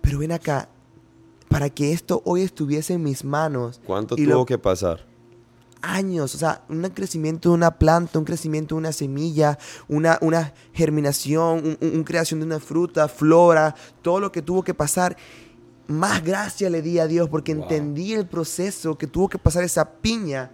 pero 0.01 0.19
ven 0.19 0.31
acá, 0.31 0.69
para 1.49 1.71
que 1.71 1.93
esto 1.93 2.21
hoy 2.23 2.43
estuviese 2.43 2.93
en 2.93 3.01
mis 3.03 3.23
manos. 3.25 3.81
¿Cuánto 3.83 4.15
tuvo 4.15 4.27
lo- 4.27 4.45
que 4.45 4.59
pasar? 4.59 5.07
años, 5.81 6.35
o 6.35 6.37
sea, 6.37 6.61
un 6.69 6.83
crecimiento 6.89 7.49
de 7.49 7.55
una 7.55 7.71
planta, 7.79 8.19
un 8.19 8.25
crecimiento 8.25 8.75
de 8.75 8.79
una 8.79 8.91
semilla, 8.91 9.57
una, 9.87 10.19
una 10.21 10.53
germinación, 10.73 11.77
un, 11.81 12.03
creación 12.03 12.41
de 12.41 12.45
una 12.45 12.59
fruta, 12.59 13.07
flora, 13.07 13.73
todo 14.03 14.19
lo 14.19 14.31
que 14.31 14.43
tuvo 14.43 14.63
que 14.63 14.73
pasar. 14.75 15.17
Más 15.87 16.23
gracia 16.23 16.69
le 16.69 16.83
di 16.83 16.99
a 16.99 17.07
Dios 17.07 17.27
porque 17.29 17.55
Wow. 17.55 17.63
entendí 17.63 18.13
el 18.13 18.27
proceso 18.27 18.97
que 18.99 19.07
tuvo 19.07 19.29
que 19.29 19.37
pasar 19.39 19.63
esa 19.63 19.89
piña 19.89 20.51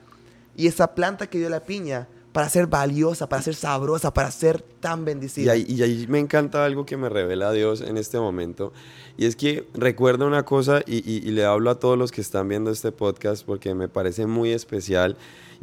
y 0.55 0.67
esa 0.67 0.95
planta 0.95 1.27
que 1.27 1.37
dio 1.37 1.49
la 1.49 1.61
piña 1.61 2.07
para 2.31 2.49
ser 2.49 2.65
valiosa, 2.67 3.29
para 3.29 3.43
ser 3.43 3.53
sabrosa, 3.53 4.11
para 4.13 4.31
ser 4.31 4.61
tan 4.61 5.05
bendecida. 5.05 5.55
y 5.55 5.81
ahí 5.81 6.05
me 6.09 6.19
encanta 6.19 6.65
algo 6.65 6.85
que 6.85 6.97
me 6.97 7.07
revela 7.07 7.51
Dios 7.51 7.81
en 7.81 7.97
este 7.97 8.19
momento. 8.19 8.73
Y 9.17 9.25
es 9.25 9.35
que 9.35 9.67
recuerda 9.75 10.25
una 10.25 10.43
cosa, 10.43 10.81
y 10.87 11.19
le 11.31 11.45
hablo 11.45 11.69
a 11.69 11.79
todos 11.79 11.97
los 11.97 12.11
que 12.11 12.21
están 12.21 12.49
viendo 12.49 12.71
este 12.71 12.91
podcast 12.91 13.45
porque 13.45 13.75
me 13.75 13.87
parece 13.87 14.25
muy 14.25 14.51
especial. 14.51 15.15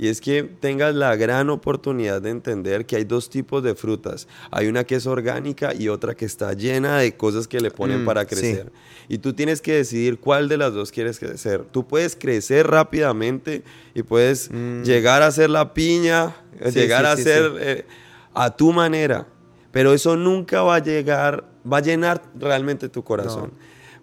Y 0.02 0.08
es 0.08 0.22
que 0.22 0.44
tengas 0.44 0.94
la 0.94 1.14
gran 1.14 1.50
oportunidad 1.50 2.22
de 2.22 2.30
entender 2.30 2.86
que 2.86 2.96
hay 2.96 3.04
dos 3.04 3.28
tipos 3.28 3.62
de 3.62 3.74
frutas. 3.74 4.28
Hay 4.50 4.66
una 4.66 4.84
que 4.84 4.94
es 4.94 5.06
orgánica 5.06 5.74
y 5.74 5.88
otra 5.88 6.14
que 6.14 6.24
está 6.24 6.54
llena 6.54 6.96
de 7.00 7.18
cosas 7.18 7.46
que 7.46 7.60
le 7.60 7.70
ponen 7.70 8.04
Mm, 8.04 8.06
para 8.06 8.22
sí. 8.22 8.28
crecer. 8.28 8.72
Y 9.10 9.18
tú 9.18 9.34
tienes 9.34 9.60
que 9.60 9.74
decidir 9.74 10.18
cuál 10.18 10.48
de 10.48 10.56
las 10.56 10.72
dos 10.72 10.90
quieres 10.90 11.18
crecer. 11.18 11.66
Tú 11.70 11.86
puedes 11.86 12.16
crecer 12.16 12.66
rápidamente 12.66 13.62
y 13.92 14.02
puedes 14.02 14.50
Mm. 14.50 14.84
llegar 14.84 15.20
a 15.22 15.30
ser 15.32 15.50
la 15.50 15.74
piña, 15.74 16.34
Sí, 16.64 16.70
llegar 16.80 17.04
sí, 17.04 17.10
a 17.20 17.24
ser 17.24 17.52
eh, 17.60 17.86
a 18.32 18.56
tu 18.56 18.72
manera. 18.72 19.26
Pero 19.70 19.92
eso 19.92 20.16
nunca 20.16 20.62
va 20.62 20.76
a 20.76 20.82
llegar, 20.82 21.44
va 21.70 21.76
a 21.76 21.82
llenar 21.82 22.22
realmente 22.38 22.88
tu 22.88 23.04
corazón. 23.04 23.52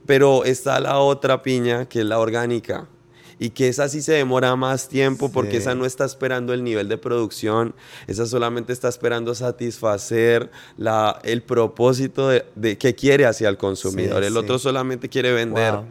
Pero 0.06 0.46
está 0.46 0.80
la 0.80 1.00
otra 1.00 1.42
piña, 1.42 1.90
que 1.90 2.02
es 2.02 2.06
la 2.06 2.20
orgánica. 2.20 2.88
Y 3.40 3.52
que 3.52 3.68
esa 3.68 3.88
sí 3.88 4.02
se 4.02 4.14
demora 4.14 4.56
más 4.56 4.90
tiempo 4.90 5.32
porque 5.32 5.58
esa 5.58 5.76
no 5.76 5.86
está 5.86 6.06
esperando 6.06 6.54
el 6.54 6.64
nivel 6.64 6.90
de 6.90 6.98
producción, 6.98 7.76
esa 8.08 8.26
solamente 8.26 8.74
está 8.74 8.88
esperando 8.90 9.36
satisfacer 9.36 10.50
la, 10.78 11.20
el 11.24 11.44
propósito 11.44 12.30
de, 12.30 12.46
de 12.56 12.78
que 12.78 12.96
quiere 12.96 13.26
hacia 13.26 13.50
el 13.50 13.58
consumidor. 13.58 14.22
Sí, 14.22 14.28
el 14.28 14.34
sí. 14.34 14.40
otro 14.40 14.60
solamente 14.60 15.10
quiere 15.10 15.34
vender. 15.34 15.74
Wow. 15.74 15.86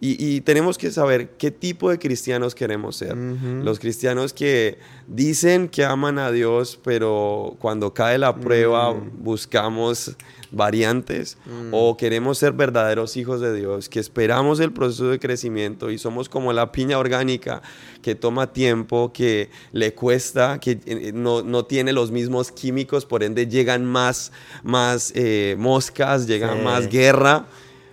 Y, 0.00 0.24
y 0.24 0.40
tenemos 0.42 0.78
que 0.78 0.90
saber 0.90 1.30
qué 1.30 1.50
tipo 1.50 1.90
de 1.90 1.98
cristianos 1.98 2.54
queremos 2.54 2.96
ser. 2.96 3.16
Los 3.16 3.78
cristianos 3.78 4.32
que 4.32 4.78
dicen 5.08 5.68
que 5.68 5.84
aman 5.84 6.18
a 6.18 6.30
Dios, 6.30 6.78
pero 6.84 7.56
cuando 7.58 7.92
cae 7.94 8.18
la 8.18 8.36
prueba 8.36 8.92
Mm. 8.94 9.10
buscamos 9.24 10.14
variantes. 10.50 11.36
O 11.72 11.96
queremos 11.98 12.38
ser 12.38 12.52
verdaderos 12.52 13.16
hijos 13.18 13.40
de 13.40 13.54
Dios, 13.54 13.88
que 13.90 14.00
esperamos 14.00 14.60
el 14.60 14.72
proceso 14.72 15.08
de 15.08 15.18
crecimiento 15.18 15.90
y 15.90 15.98
somos 15.98 16.28
como 16.30 16.52
la 16.54 16.72
piña 16.72 16.98
orgánica 16.98 17.60
que 18.00 18.14
toma 18.14 18.52
tiempo, 18.52 19.12
que 19.12 19.50
le 19.72 19.92
cuesta, 19.94 20.58
que 20.58 20.80
eh, 20.86 21.12
no, 21.14 21.42
no 21.42 21.64
tiene 21.66 21.92
los 21.92 22.10
mismos 22.10 22.50
químicos, 22.50 23.04
por 23.04 23.22
ende 23.22 23.46
llegan 23.46 23.84
más, 23.84 24.32
más 24.62 25.12
eh, 25.14 25.54
moscas, 25.58 26.26
llegan 26.26 26.58
Sí. 26.58 26.64
más 26.64 26.88
guerra. 26.88 27.46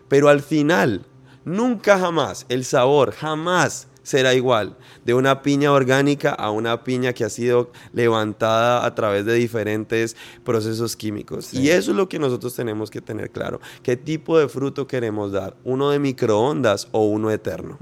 Pero 0.08 0.30
al 0.30 0.42
final, 0.42 1.06
nunca 1.44 2.00
jamás, 2.00 2.46
el 2.48 2.64
sabor 2.64 3.12
jamás 3.12 3.88
será 4.06 4.36
igual 4.36 4.78
de 5.04 5.16
una 5.16 5.42
piña 5.42 5.72
orgánica 5.72 6.32
a 6.32 6.52
una 6.52 6.84
piña 6.84 7.12
que 7.12 7.26
ha 7.26 7.30
sido 7.30 7.72
levantada 7.92 8.86
a 8.86 8.96
través 8.96 9.26
de 9.26 9.34
diferentes 9.34 10.16
procesos 10.44 10.96
químicos. 10.96 11.48
Sí. 11.48 11.60
Y 11.60 11.70
eso 11.72 11.92
es 11.92 11.98
lo 11.98 12.08
que 12.08 12.20
nosotros 12.20 12.56
tenemos 12.56 12.92
que 12.92 13.02
tener 13.02 13.32
claro. 13.32 13.60
¿Qué 13.82 13.98
tipo 13.98 14.38
de 14.38 14.48
fruto 14.48 14.88
queremos 14.88 15.32
dar? 15.32 15.56
¿Uno 15.64 15.90
de 15.90 16.00
microondas 16.00 16.88
o 16.92 17.06
uno 17.06 17.32
eterno? 17.32 17.78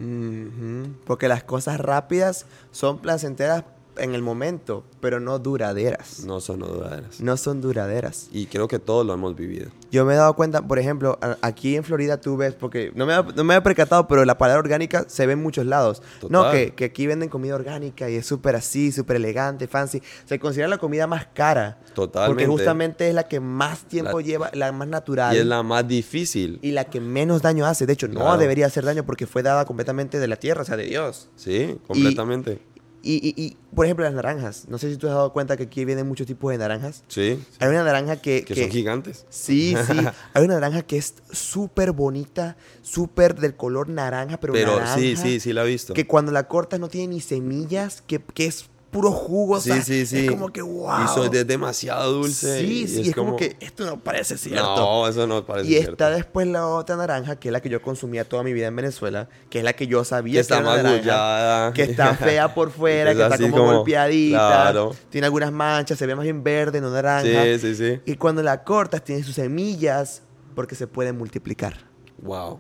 Porque 1.05 1.27
las 1.27 1.43
cosas 1.43 1.79
rápidas 1.79 2.45
son 2.71 2.99
placenteras 2.99 3.65
en 3.97 4.15
el 4.15 4.21
momento, 4.21 4.83
pero 4.99 5.19
no 5.19 5.39
duraderas. 5.39 6.23
No 6.25 6.39
son 6.41 6.59
duraderas. 6.59 7.19
No 7.21 7.37
son 7.37 7.61
duraderas. 7.61 8.29
Y 8.31 8.45
creo 8.47 8.67
que 8.67 8.79
todos 8.79 9.05
lo 9.05 9.13
hemos 9.13 9.35
vivido. 9.35 9.69
Yo 9.91 10.05
me 10.05 10.13
he 10.13 10.17
dado 10.17 10.33
cuenta, 10.35 10.61
por 10.67 10.79
ejemplo, 10.79 11.19
aquí 11.41 11.75
en 11.75 11.83
Florida 11.83 12.19
tú 12.19 12.35
ves, 12.37 12.55
porque 12.55 12.91
no 12.95 13.05
me, 13.05 13.13
no 13.13 13.43
me 13.43 13.53
había 13.53 13.63
percatado, 13.63 14.07
pero 14.07 14.25
la 14.25 14.37
palabra 14.37 14.59
orgánica 14.59 15.05
se 15.07 15.25
ve 15.27 15.33
en 15.33 15.41
muchos 15.43 15.65
lados. 15.65 16.01
No, 16.29 16.39
Total. 16.43 16.51
que, 16.51 16.73
que 16.73 16.85
aquí 16.85 17.05
venden 17.05 17.29
comida 17.29 17.53
orgánica 17.55 18.09
y 18.09 18.15
es 18.15 18.25
súper 18.25 18.55
así, 18.55 18.91
súper 18.91 19.17
elegante, 19.17 19.67
fancy. 19.67 20.01
Se 20.25 20.39
considera 20.39 20.67
la 20.67 20.77
comida 20.79 21.05
más 21.05 21.27
cara. 21.33 21.79
Totalmente. 21.93 22.33
Porque 22.45 22.47
justamente 22.47 23.07
es 23.09 23.13
la 23.13 23.27
que 23.27 23.39
más 23.39 23.83
tiempo 23.85 24.19
La- 24.19 24.25
lleva, 24.25 24.49
la 24.53 24.71
más 24.71 24.87
natural. 24.87 25.35
Y 25.35 25.39
es 25.39 25.45
la 25.45 25.61
más 25.61 25.87
difícil. 25.87 26.57
y 26.61 26.71
la 26.71 26.85
que 26.85 26.99
menos 26.99 27.41
daño 27.43 27.65
hace. 27.67 27.85
De 27.85 27.93
hecho, 27.93 28.07
no 28.07 28.21
Claro. 28.21 28.37
debería 28.37 28.65
hacer 28.65 28.83
daño 28.85 29.05
porque 29.05 29.27
fue 29.27 29.43
dada 29.43 29.65
completamente 29.65 30.17
de 30.19 30.27
la 30.27 30.37
tierra, 30.37 30.63
o 30.63 30.65
sea, 30.65 30.77
de 30.77 30.85
Dios. 30.85 31.29
Sí, 31.35 31.77
completamente. 31.85 32.59
Y, 32.72 32.72
y- 33.03 33.33
y, 33.35 33.57
por 33.75 33.85
ejemplo, 33.85 34.05
las 34.05 34.13
naranjas. 34.13 34.65
No 34.69 34.77
sé 34.77 34.89
si 34.89 34.97
tú 34.97 35.07
has 35.07 35.13
dado 35.13 35.33
cuenta 35.33 35.57
que 35.57 35.63
aquí 35.63 35.83
vienen 35.83 36.07
muchos 36.07 36.25
tipos 36.25 36.51
de 36.51 36.57
naranjas. 36.57 37.03
Sí, 37.09 37.43
Hay 37.59 37.67
una 37.69 37.83
naranja 37.83 38.15
que... 38.17 38.43
que 38.45 38.53
que- 38.53 38.61
son 38.61 38.71
gigantes. 38.71 39.25
Sí, 39.29 39.75
sí. 39.87 39.93
Hay 40.33 40.43
una 40.45 40.53
naranja 40.55 40.83
que 40.83 40.97
es 40.97 41.15
súper 41.31 41.91
bonita, 41.91 42.55
súper 42.81 43.35
del 43.35 43.55
color 43.55 43.89
naranja, 43.89 44.39
pero, 44.39 44.53
Pero 44.53 44.75
naranja. 44.75 44.97
sí, 44.97 45.15
sí, 45.15 45.39
sí 45.39 45.53
la 45.53 45.63
he 45.63 45.67
visto. 45.67 45.93
Que 45.93 46.07
cuando 46.07 46.31
la 46.31 46.47
cortas 46.47 46.79
no 46.79 46.87
tiene 46.87 47.15
ni 47.15 47.21
semillas, 47.21 48.01
que, 48.07 48.19
que 48.33 48.45
es 48.45 48.65
puro 48.93 49.11
jugo. 49.11 49.55
o 49.55 49.59
Sí, 49.59 49.71
sea, 49.71 49.81
sí, 49.81 50.05
sí. 50.05 50.19
Es 50.25 50.31
como 50.31 50.47
que 50.53 50.61
wow. 50.61 51.03
Y 51.03 51.07
son 51.09 51.29
de 51.29 51.43
demasiado 51.43 52.13
dulce. 52.13 52.59
Sí, 52.61 52.83
y 52.83 52.87
sí, 52.87 53.09
es, 53.09 53.15
como... 53.15 53.35
que 53.35 53.57
esto 53.59 53.85
no 53.85 53.99
parece 53.99 54.37
cierto. 54.37 54.75
No, 54.77 55.07
eso 55.07 55.27
no 55.27 55.45
parece 55.45 55.67
y 55.67 55.73
cierto. 55.73 55.91
está 55.91 56.09
después 56.11 56.47
la 56.47 56.65
otra 56.67 56.95
naranja, 56.95 57.35
que 57.35 57.49
es 57.49 57.51
la 57.51 57.59
que 57.61 57.67
yo 57.67 57.81
consumía 57.81 58.23
toda 58.23 58.43
mi 58.43 58.53
vida 58.53 58.67
en 58.67 58.75
Venezuela, 58.77 59.27
que 59.49 59.57
es 59.59 59.65
la 59.65 59.73
que 59.73 59.87
yo 59.87 60.05
sabía 60.05 60.35
Que 60.35 60.39
está 60.39 60.55
que 60.55 60.61
era 60.61 60.69
una 60.69 60.75
más 60.75 60.83
naranja, 60.83 61.01
gullada. 61.03 61.73
que 61.73 61.83
está 61.83 62.13
fea 62.15 62.53
por 62.53 62.71
fuera, 62.71 63.11
Es 63.11 63.17
que 63.17 63.23
está 63.23 63.37
como, 63.37 63.57
como- 63.57 63.73
golpeadita, 63.79 64.37
claro. 64.37 64.95
tiene 65.09 65.25
algunas 65.25 65.51
manchas, 65.51 65.97
se 65.97 66.05
ve 66.05 66.15
más 66.15 66.23
bien 66.23 66.41
verde, 66.43 66.79
no 66.79 66.89
naranja. 66.89 67.43
Sí, 67.43 67.59
sí, 67.59 67.75
sí. 67.75 67.99
Y 68.05 68.15
cuando 68.15 68.41
la 68.43 68.63
cortas 68.63 69.03
tiene 69.03 69.23
sus 69.23 69.35
semillas 69.35 70.21
porque 70.55 70.75
se 70.75 70.87
puede 70.87 71.11
multiplicar. 71.13 71.75
Wow. 72.21 72.59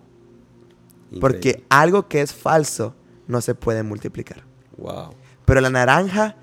Porque 1.21 1.63
algo 1.69 2.07
que 2.07 2.21
es 2.21 2.33
falso 2.33 2.95
no 3.27 3.39
se 3.41 3.53
puede 3.55 3.83
multiplicar. 3.83 4.43
Wow. 4.77 5.13
Pero 5.45 5.61
la 5.61 5.69
naranja 5.69 6.35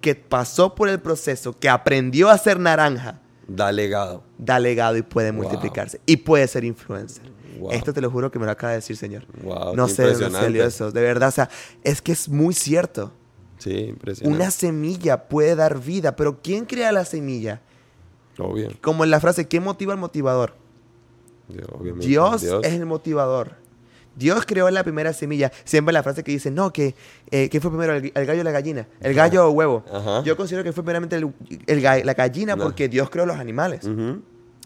que 0.00 0.14
pasó 0.14 0.74
por 0.74 0.88
el 0.88 1.00
proceso, 1.00 1.58
que 1.58 1.68
aprendió 1.68 2.28
a 2.28 2.38
ser 2.38 2.58
naranja, 2.58 3.20
Da 3.48 3.70
legado. 3.72 4.22
da 4.38 4.58
legado 4.58 4.96
y 4.96 5.02
puede 5.02 5.30
Wow. 5.30 5.42
multiplicarse. 5.42 6.00
Y 6.06 6.18
puede 6.18 6.46
ser 6.48 6.64
influencer. 6.64 7.30
Wow. 7.58 7.70
Esto 7.72 7.92
te 7.92 8.00
lo 8.00 8.10
juro 8.10 8.30
que 8.30 8.38
me 8.38 8.46
lo 8.46 8.52
acaba 8.52 8.70
de 8.72 8.78
decir, 8.78 8.96
Señor. 8.96 9.24
Wow. 9.42 9.76
no 9.76 9.86
sé 9.88 10.02
de 10.04 10.14
dónde 10.14 10.38
salió 10.38 10.64
eso. 10.66 10.90
De 10.90 11.00
verdad, 11.02 11.28
o 11.28 11.32
sea, 11.32 11.48
es 11.84 12.02
que 12.02 12.12
es 12.12 12.28
muy 12.28 12.54
cierto. 12.54 13.12
Sí, 13.58 13.70
impresionante. 13.90 14.36
Una 14.42 14.50
semilla 14.50 15.28
puede 15.28 15.54
dar 15.54 15.78
vida, 15.80 16.16
pero 16.16 16.40
¿quién 16.42 16.64
crea 16.64 16.90
la 16.90 17.04
semilla? 17.04 17.60
Obvio. 18.38 18.70
Como 18.80 19.04
en 19.04 19.10
la 19.10 19.20
frase, 19.20 19.46
¿quién 19.46 19.62
motiva 19.62 19.92
al 19.92 20.00
motivador? 20.00 20.54
Dios, 22.00 22.42
es 22.42 22.72
el 22.72 22.86
motivador. 22.86 23.52
Dios 24.16 24.44
creó 24.46 24.70
la 24.70 24.82
primera 24.84 25.12
semilla. 25.12 25.50
Siempre 25.64 25.92
la 25.92 26.02
frase 26.02 26.22
que 26.22 26.32
dice, 26.32 26.50
no, 26.50 26.72
que 26.72 26.94
eh, 27.30 27.48
¿qué 27.48 27.60
fue 27.60 27.70
primero, 27.70 27.94
el, 27.94 28.12
el 28.14 28.26
gallo 28.26 28.40
o 28.42 28.44
la 28.44 28.50
gallina? 28.50 28.86
¿El 29.00 29.14
gallo 29.14 29.46
o 29.46 29.50
huevo? 29.50 29.84
Ajá. 29.92 30.22
Yo 30.22 30.36
considero 30.36 30.62
que 30.64 30.72
fue 30.72 30.82
primeramente 30.84 31.16
el, 31.16 31.82
la 31.82 32.14
gallina 32.14 32.54
No. 32.56 32.64
porque 32.64 32.88
Dios 32.88 33.08
creó 33.10 33.24
los 33.26 33.38
animales. 33.38 33.88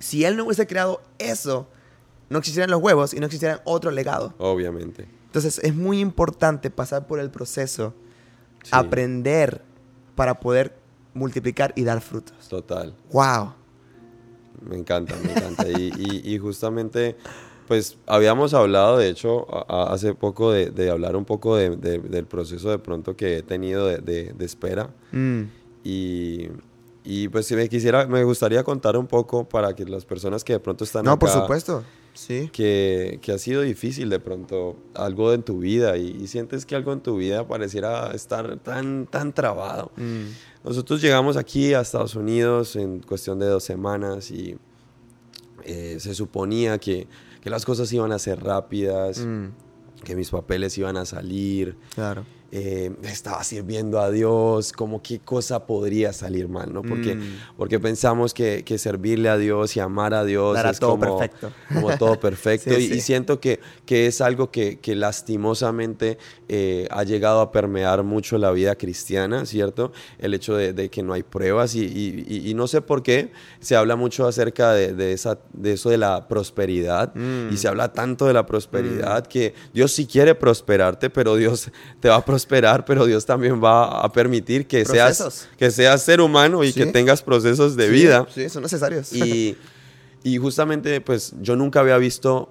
Si 0.00 0.24
Él 0.24 0.36
no 0.36 0.44
hubiese 0.44 0.66
creado 0.66 1.00
eso, 1.18 1.68
no 2.28 2.38
existieran 2.38 2.70
los 2.70 2.82
huevos 2.82 3.14
y 3.14 3.20
no 3.20 3.26
existieran 3.26 3.60
otro 3.64 3.90
legado. 3.90 4.34
Obviamente. 4.38 5.06
Entonces 5.26 5.58
es 5.62 5.74
muy 5.74 6.00
importante 6.00 6.70
pasar 6.70 7.06
por 7.06 7.20
el 7.20 7.30
proceso, 7.30 7.94
Sí. 8.64 8.70
aprender 8.72 9.62
para 10.16 10.40
poder 10.40 10.74
multiplicar 11.14 11.72
y 11.76 11.84
dar 11.84 12.00
frutos. 12.00 12.48
Total. 12.48 12.94
¡Wow! 13.12 13.52
Me 14.68 14.76
encanta, 14.76 15.14
me 15.22 15.30
encanta. 15.32 15.68
y, 15.68 15.92
y- 15.96 16.34
y 16.34 16.38
justamente, 16.38 17.16
pues 17.66 17.98
habíamos 18.06 18.54
hablado, 18.54 18.98
de 18.98 19.08
hecho, 19.08 19.46
a- 19.54 19.66
a- 19.84 19.92
hace 19.92 20.14
poco 20.14 20.52
de, 20.52 20.70
de 20.70 20.90
hablar 20.90 21.16
un 21.16 21.24
poco 21.24 21.56
de- 21.56 21.76
de- 21.76 21.98
del 21.98 22.24
proceso 22.26 22.70
de 22.70 22.78
pronto 22.78 23.16
que 23.16 23.38
he 23.38 23.42
tenido 23.42 23.86
de, 23.86 24.34
espera. 24.40 24.90
Mm. 25.12 25.42
Y, 25.84 26.48
y, 27.04 27.28
pues 27.28 27.46
si 27.46 27.54
me 27.54 27.68
quisiera, 27.68 28.06
me 28.06 28.24
gustaría 28.24 28.64
contar 28.64 28.96
un 28.96 29.06
poco 29.06 29.48
para 29.48 29.74
que 29.74 29.84
las 29.84 30.04
personas 30.04 30.42
que 30.42 30.54
de 30.54 30.60
pronto 30.60 30.84
están 30.84 31.04
No, 31.04 31.18
por 31.18 31.28
acá, 31.30 31.40
supuesto. 31.40 31.84
Sí. 32.14 32.48
que, 32.50 33.18
que 33.20 33.32
ha 33.32 33.38
sido 33.38 33.60
difícil 33.60 34.08
de 34.08 34.18
pronto 34.18 34.74
algo 34.94 35.34
en 35.34 35.42
tu 35.42 35.58
vida 35.58 35.98
y, 35.98 36.16
y 36.18 36.26
sientes 36.28 36.64
que 36.64 36.74
algo 36.74 36.94
en 36.94 37.00
tu 37.00 37.16
vida 37.18 37.46
pareciera 37.46 38.10
estar 38.12 38.56
tan, 38.60 39.06
tan 39.06 39.34
trabado. 39.34 39.92
Mm, 39.96 40.24
Nosotros 40.64 41.02
llegamos 41.02 41.36
aquí 41.36 41.74
a 41.74 41.82
Estados 41.82 42.14
Unidos 42.14 42.74
en 42.76 43.00
cuestión 43.00 43.38
de 43.38 43.46
dos 43.46 43.64
semanas 43.64 44.30
y 44.30 44.56
eh, 45.64 45.98
se 46.00 46.14
suponía 46.14 46.78
que, 46.78 47.06
que 47.46 47.50
las 47.50 47.64
cosas 47.64 47.92
iban 47.92 48.10
a 48.10 48.18
ser 48.18 48.42
rápidas, 48.42 49.24
mm, 49.24 50.02
que 50.02 50.16
mis 50.16 50.30
papeles 50.30 50.76
iban 50.78 50.96
a 50.96 51.06
salir. 51.06 51.76
claro. 51.94 52.24
Eh, 52.52 52.92
estaba 53.02 53.42
sirviendo 53.44 54.00
a 54.00 54.10
Dios, 54.10 54.72
como 54.72 55.02
qué 55.02 55.18
cosa 55.18 55.66
podría 55.66 56.12
salir 56.12 56.48
mal, 56.48 56.72
¿no? 56.72 56.82
Porque, 56.82 57.16
Mm. 57.16 57.22
porque 57.56 57.78
pensamos 57.80 58.32
que, 58.34 58.62
que 58.64 58.78
servirle 58.78 59.28
a 59.28 59.36
Dios 59.36 59.76
y 59.76 59.80
amar 59.80 60.14
a 60.14 60.24
Dios 60.24 60.58
Era 60.58 60.70
es 60.70 60.78
todo 60.78 60.90
como, 60.98 61.18
perfecto. 61.18 61.52
como 61.72 61.96
todo 61.98 62.20
perfecto. 62.20 62.74
Sí, 62.74 62.92
y, 62.94 63.00
siento 63.00 63.40
que, 63.40 63.60
que 63.84 64.06
es 64.06 64.20
algo 64.20 64.50
que, 64.50 64.78
que 64.78 64.94
lastimosamente 64.94 66.18
eh, 66.48 66.86
ha 66.90 67.02
llegado 67.04 67.40
a 67.40 67.50
permear 67.52 68.02
mucho 68.04 68.38
la 68.38 68.50
vida 68.52 68.74
cristiana, 68.76 69.44
¿cierto? 69.46 69.92
El 70.18 70.34
hecho 70.34 70.54
de, 70.56 70.72
de 70.72 70.88
que 70.88 71.02
no 71.02 71.12
hay 71.12 71.22
pruebas 71.22 71.74
y, 71.74 71.84
y- 71.84 72.54
no 72.56 72.66
sé 72.68 72.80
por 72.80 73.02
qué 73.02 73.32
se 73.60 73.76
habla 73.76 73.96
mucho 73.96 74.26
acerca 74.26 74.72
de, 74.72 74.94
de 74.94 75.12
esa, 75.12 75.38
de 75.52 75.72
eso 75.74 75.90
de 75.90 75.98
la 75.98 76.26
prosperidad 76.28 77.14
Mm. 77.14 77.52
y 77.52 77.56
se 77.56 77.68
habla 77.68 77.92
tanto 77.92 78.26
de 78.26 78.32
la 78.32 78.46
prosperidad 78.46 79.26
que 79.26 79.54
Dios 79.74 79.92
sí 79.92 80.06
quiere 80.06 80.34
prosperarte, 80.34 81.10
pero 81.10 81.36
Dios 81.36 81.70
te 82.00 82.08
va 82.08 82.16
a 82.16 82.24
prosperar, 82.24 82.35
pero 82.84 83.06
Dios 83.06 83.24
también 83.24 83.62
va 83.62 84.00
a 84.02 84.12
permitir 84.12 84.66
que 84.66 84.84
seas, 84.84 85.48
que 85.56 85.70
seas 85.70 86.02
ser 86.02 86.20
humano 86.20 86.62
y 86.64 86.72
Sí. 86.72 86.80
que 86.80 86.86
tengas 86.86 87.22
procesos 87.22 87.76
de 87.76 87.86
Sí, 87.86 87.92
vida. 87.92 88.26
Sí, 88.34 88.48
son 88.50 88.62
necesarios. 88.62 89.12
Y, 89.14 89.56
y 90.24 90.36
justamente, 90.38 91.00
pues 91.00 91.32
yo 91.40 91.56
nunca 91.56 91.80
había 91.80 91.96
visto 91.96 92.50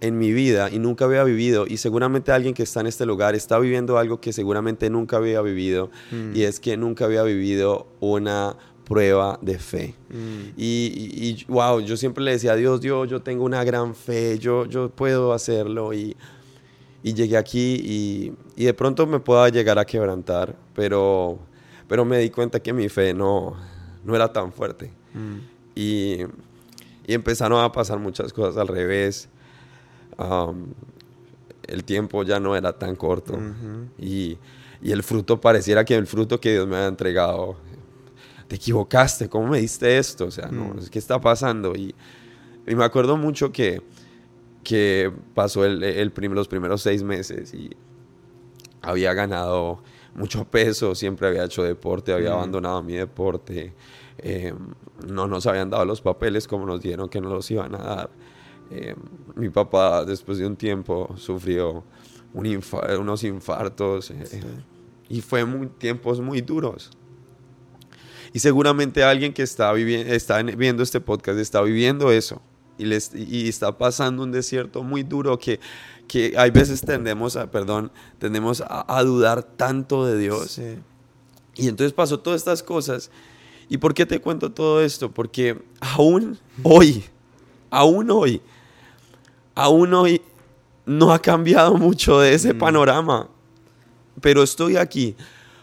en 0.00 0.18
mi 0.18 0.32
vida 0.32 0.70
y 0.70 0.78
nunca 0.78 1.06
había 1.06 1.24
vivido, 1.24 1.66
y 1.66 1.78
seguramente 1.78 2.30
alguien 2.30 2.54
que 2.54 2.62
está 2.62 2.80
en 2.80 2.86
este 2.86 3.04
lugar 3.06 3.34
está 3.34 3.58
viviendo 3.58 3.98
algo 3.98 4.20
que 4.20 4.32
seguramente 4.32 4.88
nunca 4.90 5.16
había 5.16 5.40
vivido, 5.42 5.90
Mm. 6.12 6.36
y 6.36 6.42
es 6.44 6.60
que 6.60 6.76
nunca 6.76 7.06
había 7.06 7.22
vivido 7.22 7.86
una 8.00 8.56
prueba 8.84 9.38
de 9.42 9.58
fe. 9.58 9.94
Mm, 10.10 10.52
Y, 10.56 10.92
y- 10.94 11.28
y, 11.40 11.44
wow, 11.48 11.80
yo 11.80 11.96
siempre 11.96 12.22
le 12.22 12.32
decía 12.32 12.52
a 12.52 12.56
Dios, 12.56 12.80
Dios, 12.80 13.08
yo 13.10 13.20
tengo 13.20 13.42
una 13.44 13.64
gran 13.64 13.94
fe, 13.96 14.38
yo, 14.38 14.64
yo 14.66 14.90
puedo 14.90 15.32
hacerlo. 15.32 15.92
Y, 15.92 16.14
y 17.02 17.14
llegué 17.14 17.36
aquí 17.36 17.74
y, 17.82 18.32
y 18.56 18.64
de 18.64 18.74
pronto 18.74 19.06
me 19.06 19.20
pueda 19.20 19.48
llegar 19.48 19.78
a 19.78 19.84
quebrantar, 19.84 20.54
pero, 20.74 21.38
pero 21.88 22.04
me 22.04 22.18
di 22.18 22.30
cuenta 22.30 22.60
que 22.60 22.72
mi 22.72 22.88
fe 22.88 23.14
no, 23.14 23.56
no 24.04 24.14
era 24.16 24.32
tan 24.32 24.52
fuerte. 24.52 24.90
mm, 25.14 25.36
Y, 25.76 26.18
y 27.06 27.14
empezaron 27.14 27.62
a 27.62 27.70
pasar 27.70 27.98
muchas 27.98 28.32
cosas 28.32 28.56
al 28.56 28.68
revés. 28.68 29.28
El 31.66 31.84
tiempo 31.84 32.22
ya 32.22 32.38
no 32.40 32.54
era 32.56 32.72
tan 32.72 32.94
corto. 32.96 33.38
Y, 33.98 34.38
y 34.82 34.92
el 34.92 35.02
fruto 35.02 35.40
pareciera 35.40 35.84
que 35.84 35.94
el 35.94 36.06
fruto 36.06 36.40
que 36.40 36.52
Dios 36.52 36.66
me 36.66 36.76
había 36.76 36.88
entregado, 36.88 37.56
te 38.46 38.56
equivocaste, 38.56 39.28
¿cómo 39.28 39.48
me 39.48 39.60
diste 39.60 39.98
esto? 39.98 40.26
O 40.26 40.30
sea, 40.30 40.46
no, 40.48 40.74
Mm. 40.74 40.86
¿qué 40.90 40.98
está 40.98 41.20
pasando? 41.20 41.74
Y, 41.74 41.94
y 42.66 42.74
me 42.74 42.84
acuerdo 42.84 43.16
mucho 43.16 43.50
que, 43.50 43.82
que 44.66 45.12
pasó 45.32 45.64
el, 45.64 45.84
el 45.84 46.10
prim- 46.10 46.32
los 46.32 46.48
primeros 46.48 46.82
seis 46.82 47.04
meses 47.04 47.54
y 47.54 47.70
había 48.82 49.14
ganado 49.14 49.80
mucho 50.16 50.44
peso, 50.44 50.96
siempre 50.96 51.28
había 51.28 51.44
hecho 51.44 51.62
deporte, 51.62 52.12
había 52.12 52.32
abandonado 52.32 52.82
mi 52.82 52.94
deporte, 52.94 53.74
eh, 54.18 54.52
no 55.06 55.28
nos 55.28 55.46
habían 55.46 55.70
dado 55.70 55.84
los 55.84 56.00
papeles 56.00 56.48
como 56.48 56.66
nos 56.66 56.80
dieron 56.80 57.08
que 57.08 57.20
nos 57.20 57.32
los 57.32 57.48
iban 57.48 57.76
a 57.76 57.78
dar. 57.78 58.10
Eh, 58.72 58.96
mi 59.36 59.50
papá 59.50 60.04
después 60.04 60.38
de 60.38 60.46
un 60.46 60.56
tiempo 60.56 61.14
sufrió 61.16 61.84
un 62.34 62.60
unos 62.98 63.22
infartos 63.22 64.10
eh, 64.10 64.42
y 65.08 65.20
fue 65.20 65.44
muy, 65.44 65.68
tiempos 65.68 66.20
muy 66.20 66.40
duros. 66.40 66.90
Y 68.32 68.40
seguramente 68.40 69.04
alguien 69.04 69.32
que 69.32 69.44
está, 69.44 69.72
viendo 69.72 70.82
este 70.82 71.00
podcast 71.00 71.38
está 71.38 71.62
viviendo 71.62 72.10
eso 72.10 72.42
y, 72.78 72.84
les, 72.84 73.12
y 73.14 73.48
está 73.48 73.76
pasando 73.76 74.22
un 74.22 74.32
desierto 74.32 74.82
muy 74.82 75.02
duro 75.02 75.38
que, 75.38 75.60
que 76.08 76.34
hay 76.36 76.50
veces 76.50 76.80
tendemos 76.82 77.36
a, 77.36 77.50
perdón, 77.50 77.90
tendemos 78.18 78.60
a, 78.60 78.84
a 78.96 79.02
dudar 79.02 79.42
tanto 79.42 80.04
de 80.04 80.18
Dios. 80.18 80.52
Sí. 80.52 80.76
Y 81.54 81.68
entonces 81.68 81.92
pasó 81.92 82.20
todas 82.20 82.40
estas 82.40 82.62
cosas. 82.62 83.10
¿Y 83.68 83.78
por 83.78 83.94
qué 83.94 84.06
te 84.06 84.20
cuento 84.20 84.52
todo 84.52 84.82
esto? 84.82 85.10
Porque 85.10 85.60
aún 85.80 86.38
hoy, 86.62 87.02
aún 87.70 88.10
hoy, 88.10 88.40
aún 89.54 89.92
hoy 89.94 90.20
no 90.84 91.12
ha 91.12 91.18
cambiado 91.18 91.74
mucho 91.74 92.20
de 92.20 92.34
ese 92.34 92.54
Mm. 92.54 92.58
panorama. 92.58 93.28
Pero 94.20 94.42
estoy 94.42 94.76
aquí 94.76 95.16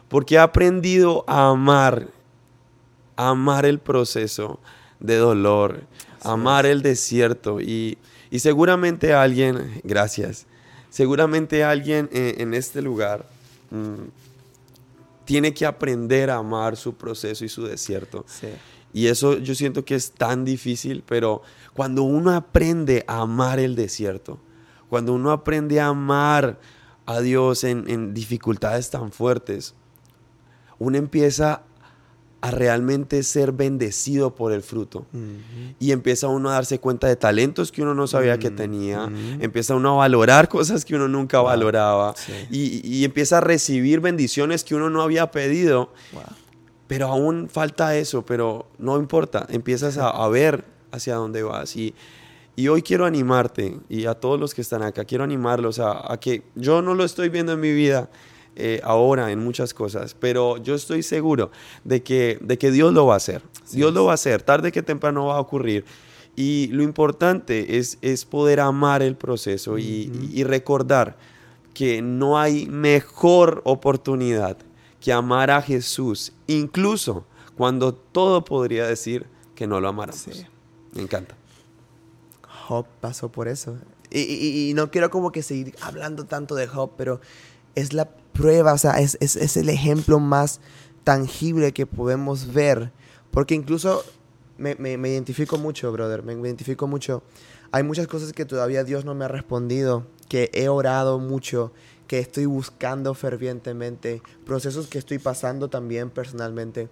porque 0.10 0.36
he 0.36 0.40
aprendido 0.40 1.24
a 1.28 1.50
amar, 1.50 2.08
a 3.16 3.30
amar 3.30 3.66
el 3.66 3.80
proceso 3.80 4.60
de 5.00 5.18
dolor, 5.18 5.82
amar 6.24 6.66
el 6.66 6.82
desierto. 6.82 7.62
Y, 7.62 7.98
y 8.30 8.40
seguramente 8.40 9.14
alguien, 9.14 9.82
gracias, 9.84 10.46
seguramente 10.90 11.64
alguien 11.64 12.10
en, 12.12 12.42
en 12.42 12.54
este 12.54 12.82
lugar 12.82 13.26
mm, 13.72 14.06
tiene 15.26 15.54
que 15.54 15.66
aprender 15.66 16.30
a 16.30 16.38
amar 16.38 16.76
su 16.78 16.96
proceso 16.96 17.46
y 17.46 17.50
su 17.50 17.66
desierto. 17.66 18.26
Sí. 18.28 18.48
Y 18.94 19.08
eso 19.08 19.40
yo 19.40 19.56
siento 19.56 19.84
que 19.84 19.96
es 19.96 20.12
tan 20.12 20.46
difícil, 20.46 21.04
pero 21.08 21.42
cuando 21.74 22.04
uno 22.04 22.32
aprende 22.32 23.04
a 23.08 23.22
amar 23.22 23.60
el 23.60 23.76
desierto, 23.76 24.40
cuando 24.88 25.14
uno 25.14 25.32
aprende 25.32 25.82
a 25.82 25.88
amar 25.88 26.60
a 27.06 27.20
Dios 27.20 27.64
en, 27.64 27.90
en 27.90 28.14
dificultades 28.14 28.92
tan 28.92 29.12
fuertes, 29.12 29.74
uno 30.78 30.98
empieza 30.98 31.64
a 32.46 32.52
realmente 32.52 33.24
ser 33.24 33.54
bendecido 33.54 34.36
por 34.36 34.52
el 34.52 34.64
fruto. 34.64 35.06
Y 35.80 35.92
empieza 35.94 36.28
uno 36.28 36.50
a 36.50 36.54
darse 36.56 36.78
cuenta 36.78 37.08
de 37.08 37.16
talentos 37.16 37.72
que 37.72 37.82
uno 37.82 37.94
no 37.96 38.06
sabía 38.06 38.38
que 38.38 38.52
Mm, 38.52 38.56
tenía. 38.58 39.06
ujú. 39.06 39.16
Empieza 39.40 39.76
uno 39.76 39.94
a 39.94 39.98
valorar 40.00 40.50
cosas 40.50 40.84
que 40.84 40.94
uno 40.94 41.08
nunca 41.08 41.38
Wow. 41.40 41.48
valoraba. 41.48 42.14
Sí. 42.18 42.34
Y, 42.52 42.98
y 42.98 43.06
empieza 43.06 43.38
a 43.38 43.42
recibir 43.42 44.02
bendiciones 44.02 44.66
que 44.66 44.76
uno 44.76 44.90
no 44.90 45.02
había 45.02 45.32
pedido. 45.32 45.94
Wow. 46.12 46.24
Pero 46.88 47.08
aún 47.08 47.48
falta 47.50 47.96
eso, 47.96 48.26
pero 48.26 48.68
no 48.78 48.98
importa, 48.98 49.48
empiezas 49.50 49.98
a, 49.98 50.10
a 50.10 50.28
ver 50.28 50.66
hacia 50.92 51.16
dónde 51.16 51.44
vas. 51.44 51.78
Y, 51.78 51.96
y 52.58 52.68
hoy 52.68 52.82
quiero 52.82 53.06
animarte, 53.06 53.80
y 53.88 54.06
a 54.06 54.16
todos 54.16 54.38
los 54.38 54.54
que 54.54 54.60
están 54.62 54.84
acá, 54.84 55.06
quiero 55.06 55.24
animarlos 55.24 55.80
a, 55.80 56.12
a 56.12 56.20
que 56.20 56.44
yo 56.56 56.82
no 56.82 56.94
lo 56.94 57.06
estoy 57.06 57.30
viendo 57.30 57.54
en 57.54 57.62
mi 57.62 57.72
vida 57.72 58.10
eh, 58.56 58.80
ahora 58.84 59.32
en 59.32 59.40
muchas 59.40 59.74
cosas, 59.74 60.16
pero 60.20 60.58
yo 60.58 60.76
estoy 60.76 61.04
seguro 61.04 61.52
de 61.84 62.04
que, 62.04 62.38
de 62.42 62.58
que 62.58 62.72
Dios 62.72 62.94
lo 62.94 63.06
va 63.06 63.16
a 63.16 63.18
hacer. 63.18 63.42
Así 63.64 63.78
Dios 63.78 63.94
lo 63.94 64.06
va 64.06 64.12
a 64.12 64.16
hacer, 64.16 64.42
tarde 64.44 64.72
que 64.72 64.82
temprano 64.84 65.26
va 65.28 65.38
a 65.38 65.40
ocurrir. 65.40 65.86
Y 66.36 66.68
lo 66.68 66.82
importante 66.84 67.78
es, 67.78 67.98
es 68.02 68.26
poder 68.26 68.60
amar 68.60 69.02
el 69.04 69.16
proceso 69.16 69.78
y, 69.78 70.10
Ujú. 70.12 70.28
y 70.34 70.44
recordar 70.44 71.18
que 71.74 72.02
no 72.02 72.40
hay 72.40 72.66
mejor 72.68 73.62
oportunidad 73.66 74.58
que 75.00 75.12
amar 75.14 75.52
a 75.52 75.62
Jesús, 75.62 76.32
incluso 76.48 77.26
cuando 77.58 77.94
todo 77.94 78.44
podría 78.46 78.88
decir 78.88 79.26
que 79.56 79.68
no 79.68 79.80
lo 79.80 79.90
amáramos. 79.90 80.22
Sí. 80.22 80.46
Me 80.94 81.02
encanta. 81.04 81.36
Job 82.68 82.86
pasó 83.02 83.30
por 83.32 83.48
eso. 83.48 83.78
Y, 84.10 84.20
y- 84.22 84.70
y 84.70 84.74
no 84.74 84.90
quiero 84.92 85.10
como 85.10 85.32
que 85.32 85.44
seguir 85.44 85.76
hablando 85.82 86.26
tanto 86.26 86.56
de 86.56 86.68
Job, 86.68 86.92
pero 86.98 87.20
es 87.76 87.94
la 87.94 88.10
prueba, 88.34 88.74
o 88.74 88.78
sea, 88.78 89.00
es, 89.00 89.18
es, 89.22 89.36
es 89.36 89.58
el 89.58 89.70
ejemplo 89.70 90.20
más 90.20 90.60
tangible 91.04 91.72
que 91.74 91.86
podemos 91.86 92.54
ver. 92.54 92.92
Porque 93.32 93.56
incluso 93.56 94.04
me, 94.58 94.76
me- 94.76 94.98
me 94.98 95.10
identifico 95.10 95.58
mucho, 95.58 95.92
brother, 95.92 96.24
me 96.24 96.34
identifico 96.34 96.88
mucho. 96.88 97.24
Hay 97.72 97.84
muchas 97.84 98.08
cosas 98.08 98.34
que 98.34 98.46
todavía 98.46 98.84
Dios 98.84 99.06
no 99.06 99.16
me 99.16 99.26
ha 99.26 99.28
respondido, 99.28 100.06
que 100.30 100.52
he 100.54 100.70
orado 100.70 101.20
mucho, 101.20 101.72
que 102.08 102.20
estoy 102.20 102.46
buscando 102.46 103.14
fervientemente, 103.16 104.22
procesos 104.46 104.88
que 104.88 105.00
estoy 105.00 105.18
pasando 105.18 105.70
también 105.70 106.10
personalmente. 106.12 106.90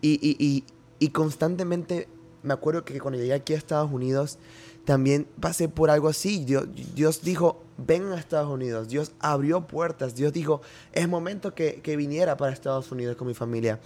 Y, 0.00 0.12
y, 0.22 0.36
y, 0.44 0.64
y 0.98 1.08
constantemente 1.08 2.08
me 2.42 2.54
acuerdo 2.54 2.84
que 2.84 2.98
cuando 3.00 3.18
llegué 3.18 3.34
aquí 3.34 3.54
a 3.54 3.56
Estados 3.58 3.90
Unidos, 3.90 4.38
también 4.84 5.26
pasé 5.40 5.68
por 5.68 5.90
algo 5.90 6.08
así. 6.08 6.44
Dios, 6.44 6.66
Dios 6.94 7.22
dijo, 7.22 7.62
ven 7.86 8.12
a 8.12 8.16
Estados 8.18 8.48
Unidos. 8.50 8.88
Dios 8.88 9.12
abrió 9.18 9.66
puertas. 9.66 10.14
Dios 10.14 10.32
dijo, 10.32 10.60
es 10.92 11.08
momento 11.08 11.54
que, 11.54 11.80
que 11.82 11.96
viniera 11.96 12.36
para 12.36 12.52
Estados 12.52 12.90
Unidos 12.92 13.16
con 13.16 13.26
mi 13.26 13.34
familia. 13.34 13.80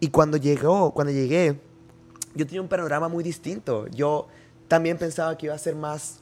Y 0.00 0.08
cuando 0.08 0.36
llegó, 0.36 0.92
cuando 0.92 1.12
llegué, 1.12 1.60
yo 2.34 2.46
tenía 2.46 2.62
un 2.62 2.68
panorama 2.68 3.08
muy 3.08 3.22
distinto. 3.24 3.86
Yo 3.88 4.28
también 4.68 4.98
pensaba 4.98 5.36
que 5.36 5.46
iba 5.46 5.54
a 5.54 5.58
ser 5.58 5.74
más 5.76 6.20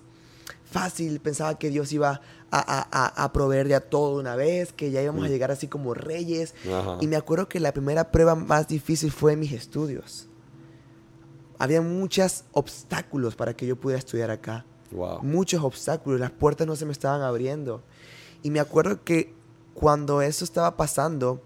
fácil, 0.65 1.21
pensaba 1.21 1.59
que 1.59 1.71
Dios 1.71 1.93
iba 1.93 2.21
a, 2.51 2.59
a, 2.59 2.89
a, 2.91 3.25
a 3.25 3.33
proveer 3.33 3.69
ya 3.69 3.81
todo 3.81 4.15
de 4.17 4.21
una 4.21 4.37
vez, 4.37 4.73
que 4.73 4.91
ya 4.91 5.03
íbamos 5.03 5.25
a 5.25 5.29
Mm. 5.29 5.31
llegar 5.31 5.51
así 5.51 5.69
como 5.69 5.95
reyes. 5.95 6.55
Ajá. 6.67 6.99
Y 7.01 7.07
me 7.07 7.17
acuerdo 7.17 7.49
que 7.49 7.61
la 7.61 7.73
primera 7.73 8.11
prueba 8.11 8.35
más 8.35 8.69
difícil 8.69 9.11
fue 9.11 9.37
mis 9.37 9.53
estudios. 9.53 10.29
Había 11.59 11.81
muchos 11.83 12.45
obstáculos 12.53 13.35
para 13.35 13.55
que 13.55 13.67
yo 13.67 13.77
pudiera 13.77 13.99
estudiar 13.99 14.31
acá. 14.31 14.65
Wow. 14.91 15.23
muchos 15.23 15.63
obstáculos, 15.63 16.19
las 16.21 16.31
puertas 16.31 16.67
no 16.67 16.75
se 16.77 16.87
me 16.87 16.93
estaban 16.93 17.21
abriendo. 17.23 17.83
Y 18.43 18.51
me 18.51 18.61
acuerdo 18.61 19.03
que 19.05 19.33
cuando 19.75 20.23
eso 20.23 20.45
estaba 20.45 20.77
pasando, 20.77 21.43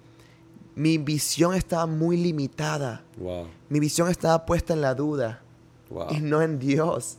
mi 0.74 0.97
visión 0.99 1.55
estaba 1.55 1.86
muy 1.86 2.16
limitada. 2.16 3.03
Wow. 3.18 3.47
Mi 3.68 3.80
visión 3.80 4.09
estaba 4.09 4.47
puesta 4.47 4.72
en 4.72 4.80
la 4.80 4.95
duda 4.95 5.43
Wow. 5.90 6.07
y 6.11 6.20
no 6.20 6.40
en 6.40 6.59
Dios. 6.59 7.18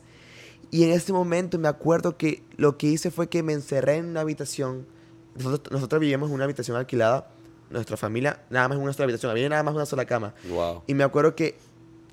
Y 0.71 0.84
en 0.86 0.91
ese 0.91 1.13
momento 1.13 1.59
me 1.59 1.67
acuerdo 1.67 2.17
que 2.17 2.41
lo 2.57 2.78
que 2.78 2.88
hice 2.88 3.11
fue 3.11 3.30
que 3.30 3.43
me 3.43 3.53
encerré 3.53 3.97
en 3.97 4.05
una 4.05 4.21
habitación. 4.21 4.88
Nosotros, 5.36 5.71
nosotros 5.71 5.99
vivíamos 5.99 6.30
en 6.30 6.36
una 6.36 6.45
habitación 6.45 6.78
alquilada. 6.78 7.28
Nuestra 7.69 7.97
familia, 7.97 8.41
nada 8.49 8.67
más 8.67 8.78
en 8.78 8.84
una 8.84 8.93
sola 8.93 9.05
habitación. 9.05 9.30
Había 9.32 9.49
nada 9.49 9.61
más 9.63 9.76
una 9.76 9.86
sola 9.86 10.05
cama. 10.05 10.34
Wow. 10.49 10.84
Y 10.88 10.93
me 10.95 11.03
acuerdo 11.03 11.36
que 11.36 11.57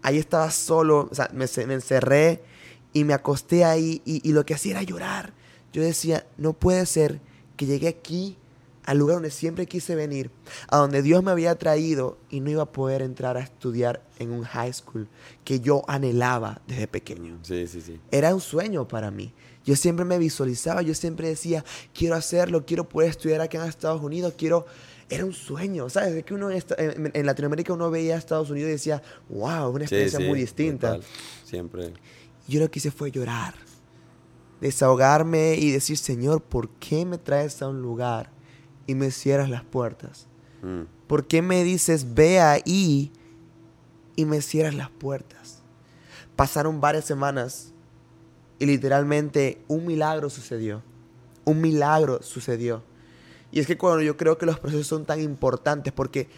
ahí 0.03 0.19
estaba 0.19 0.51
solo, 0.51 1.09
o 1.11 1.15
sea, 1.15 1.31
me, 1.33 1.47
me 1.67 1.75
encerré 1.75 2.43
y 2.93 3.05
me 3.05 3.15
acosté 3.15 3.65
ahí 3.65 4.03
y, 4.05 4.27
y 4.29 4.33
lo 4.33 4.45
que 4.45 4.55
hacía 4.55 4.73
era 4.73 4.83
llorar. 4.83 5.33
Yo 5.73 5.83
decía, 5.83 6.27
no 6.37 6.53
puede 6.53 6.85
ser 6.87 7.21
que 7.57 7.67
llegué 7.67 7.89
aquí, 7.89 8.37
al 8.85 8.99
lugar 8.99 9.17
donde 9.17 9.31
siempre 9.31 9.67
quise 9.67 9.95
venir, 9.95 10.31
a 10.69 10.79
donde 10.79 11.03
Dios 11.03 11.23
me 11.23 11.31
había 11.31 11.55
traído 11.57 12.19
y 12.31 12.41
no 12.41 12.51
iba 12.51 12.63
a 12.63 12.73
poder 12.73 13.03
entrar 13.03 13.37
a 13.37 13.41
estudiar 13.41 14.03
en 14.19 14.33
un 14.33 14.43
high 14.43 14.73
school 14.73 15.07
que 15.45 15.61
yo 15.61 15.85
anhelaba 15.87 16.61
desde 16.67 16.89
pequeño. 16.89 17.39
Sí, 17.43 17.67
sí, 17.69 17.81
sí. 17.83 18.01
Era 18.11 18.35
un 18.35 18.41
sueño 18.41 18.89
para 18.89 19.11
mí. 19.11 19.33
Yo 19.65 19.77
siempre 19.77 20.05
me 20.07 20.19
visualizaba, 20.19 20.83
yo 20.83 20.95
siempre 20.95 21.29
decía, 21.29 21.65
quiero 21.95 22.17
hacerlo, 22.17 22.65
quiero 22.67 22.89
poder 22.89 23.11
estudiar 23.11 23.41
aquí 23.43 23.57
en 23.59 23.65
Estados 23.65 24.03
Unidos, 24.03 24.35
quiero... 24.37 24.67
Era 25.13 25.25
un 25.25 25.33
sueño, 25.33 25.91
¿sabes? 25.91 26.15
De 26.15 26.23
que 26.23 26.35
uno 26.35 26.51
en, 26.53 27.11
en- 27.15 27.27
Latinoamérica 27.27 27.73
uno 27.73 27.91
veía 27.91 28.15
a 28.15 28.19
Estados 28.19 28.49
Unidos 28.49 28.69
y 28.69 28.73
decía, 28.73 29.03
wow, 29.29 29.69
una 29.71 29.81
Sí, 29.81 29.95
experiencia 29.97 30.21
sí, 30.21 30.25
muy 30.25 30.39
distinta. 30.39 30.95
total. 30.95 31.05
Siempre. 31.45 31.93
Yo 32.49 32.61
lo 32.61 32.71
que 32.71 32.79
hice 32.79 32.91
fue 32.91 33.11
llorar, 33.11 33.55
desahogarme 34.61 35.55
y 35.55 35.71
decir, 35.71 35.97
Señor, 35.97 36.43
¿por 36.43 36.69
qué 36.71 37.05
me 37.05 37.19
traes 37.19 37.63
a 37.63 37.69
un 37.69 37.81
lugar 37.81 38.31
y 38.87 38.95
me 38.95 39.11
cierras 39.11 39.49
las 39.49 39.65
puertas? 39.65 40.27
Mm. 40.63 40.83
¿Por 41.07 41.27
qué 41.27 41.43
me 41.43 41.65
dices, 41.65 42.15
ve 42.15 42.41
ahí 42.41 43.13
y 44.17 44.25
me 44.25 44.43
cierras 44.43 44.75
las 44.75 44.91
puertas? 44.91 45.63
Pasaron 46.37 46.81
varias 46.81 47.05
semanas 47.05 47.73
y 48.59 48.67
literalmente 48.67 49.63
un 49.69 49.87
milagro 49.87 50.31
sucedió. 50.31 50.83
Un 51.45 51.61
milagro 51.61 52.23
sucedió. 52.23 52.83
Y 53.51 53.61
es 53.61 53.67
que 53.67 53.77
cuando 53.77 54.03
yo 54.03 54.17
creo 54.17 54.39
que 54.39 54.47
los 54.47 54.61
procesos 54.61 54.87
son 54.87 55.05
tan 55.05 55.21
importantes, 55.21 55.93
porque 55.93 56.29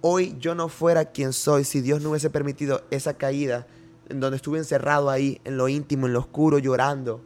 hoy 0.00 0.36
yo 0.38 0.54
no 0.54 0.68
fuera 0.68 1.06
quien 1.06 1.32
soy 1.32 1.64
si 1.64 1.80
Dios 1.80 2.00
no 2.00 2.10
hubiese 2.10 2.30
permitido 2.30 2.82
esa 2.90 3.14
caída, 3.14 3.66
en 4.10 4.20
donde 4.20 4.36
estuve 4.36 4.58
encerrado 4.58 5.08
ahí, 5.10 5.40
en 5.44 5.56
lo 5.56 5.68
íntimo, 5.68 6.06
en 6.06 6.12
lo 6.12 6.20
oscuro, 6.20 6.58
llorando. 6.58 7.20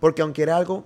Porque 0.00 0.22
aunque 0.22 0.42
era 0.42 0.56
algo 0.56 0.84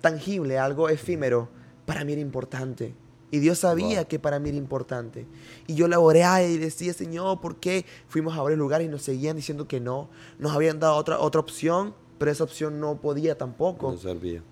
tangible, 0.00 0.58
algo 0.58 0.88
efímero, 0.88 1.48
para 1.86 2.04
mí 2.04 2.12
era 2.12 2.20
importante. 2.20 2.94
Y 3.30 3.38
Dios 3.38 3.58
sabía 3.58 4.00
Wow. 4.00 4.08
que 4.08 4.18
para 4.18 4.38
mí 4.40 4.48
era 4.48 4.58
importante. 4.58 5.26
Y 5.66 5.74
yo 5.74 5.86
la 5.86 6.00
oré 6.00 6.24
y 6.48 6.58
decía, 6.58 6.92
Señor, 6.92 7.40
¿por 7.40 7.56
qué 7.56 7.84
fuimos 8.08 8.36
a 8.36 8.42
varios 8.42 8.58
lugares 8.58 8.88
y 8.88 8.90
nos 8.90 9.02
seguían 9.02 9.36
diciendo 9.36 9.68
que 9.68 9.78
no? 9.78 10.08
Nos 10.38 10.52
habían 10.52 10.80
dado 10.80 10.96
otra, 10.96 11.20
otra 11.20 11.40
opción, 11.40 11.94
pero 12.18 12.30
esa 12.30 12.42
opción 12.44 12.80
no 12.80 13.00
podía 13.00 13.38
tampoco. 13.38 13.92
No 13.92 13.98
servía. 13.98 14.42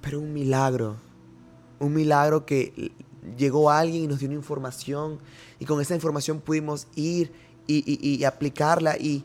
Pero 0.00 0.20
un 0.20 0.32
milagro. 0.32 0.96
Un 1.80 1.92
milagro 1.92 2.46
que 2.46 2.92
llegó 3.36 3.70
alguien 3.70 4.04
y 4.04 4.06
nos 4.06 4.20
dio 4.20 4.28
una 4.28 4.36
información. 4.36 5.18
Y 5.58 5.64
con 5.64 5.80
esa 5.80 5.94
información 5.94 6.40
pudimos 6.40 6.86
ir 6.94 7.32
y, 7.66 7.82
y- 7.86 8.14
y 8.16 8.24
aplicarla. 8.24 8.96
Y 8.96 9.24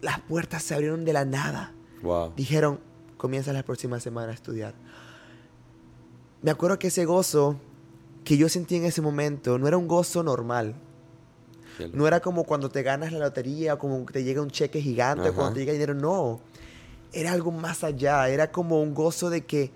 las 0.00 0.20
puertas 0.20 0.62
se 0.62 0.74
abrieron 0.74 1.04
de 1.04 1.12
la 1.12 1.24
nada. 1.24 1.72
Wow. 2.02 2.32
Dijeron, 2.36 2.80
comienza 3.16 3.52
la 3.52 3.62
próxima 3.62 3.98
semana 4.00 4.30
a 4.30 4.34
estudiar. 4.34 4.74
Me 6.42 6.50
acuerdo 6.50 6.78
que 6.78 6.88
ese 6.88 7.04
gozo 7.04 7.56
que 8.24 8.36
yo 8.36 8.48
sentí 8.48 8.76
en 8.76 8.84
ese 8.84 9.00
momento 9.02 9.58
no 9.58 9.66
era 9.66 9.76
un 9.76 9.88
gozo 9.88 10.22
normal. 10.22 10.74
No 11.92 12.06
era 12.08 12.18
como 12.20 12.42
cuando 12.44 12.68
te 12.70 12.82
ganas 12.82 13.12
la 13.12 13.20
lotería 13.20 13.74
o 13.74 13.78
como 13.78 14.04
que 14.04 14.12
te 14.12 14.24
llega 14.24 14.42
un 14.42 14.50
cheque 14.50 14.80
gigante 14.82 15.28
o 15.28 15.34
cuando 15.34 15.54
te 15.54 15.60
llega 15.60 15.72
dinero. 15.72 15.94
No. 15.94 16.40
Era 17.12 17.32
algo 17.32 17.52
más 17.52 17.84
allá. 17.84 18.28
Era 18.28 18.50
como 18.50 18.82
un 18.82 18.94
gozo 18.94 19.30
de 19.30 19.44
que 19.46 19.70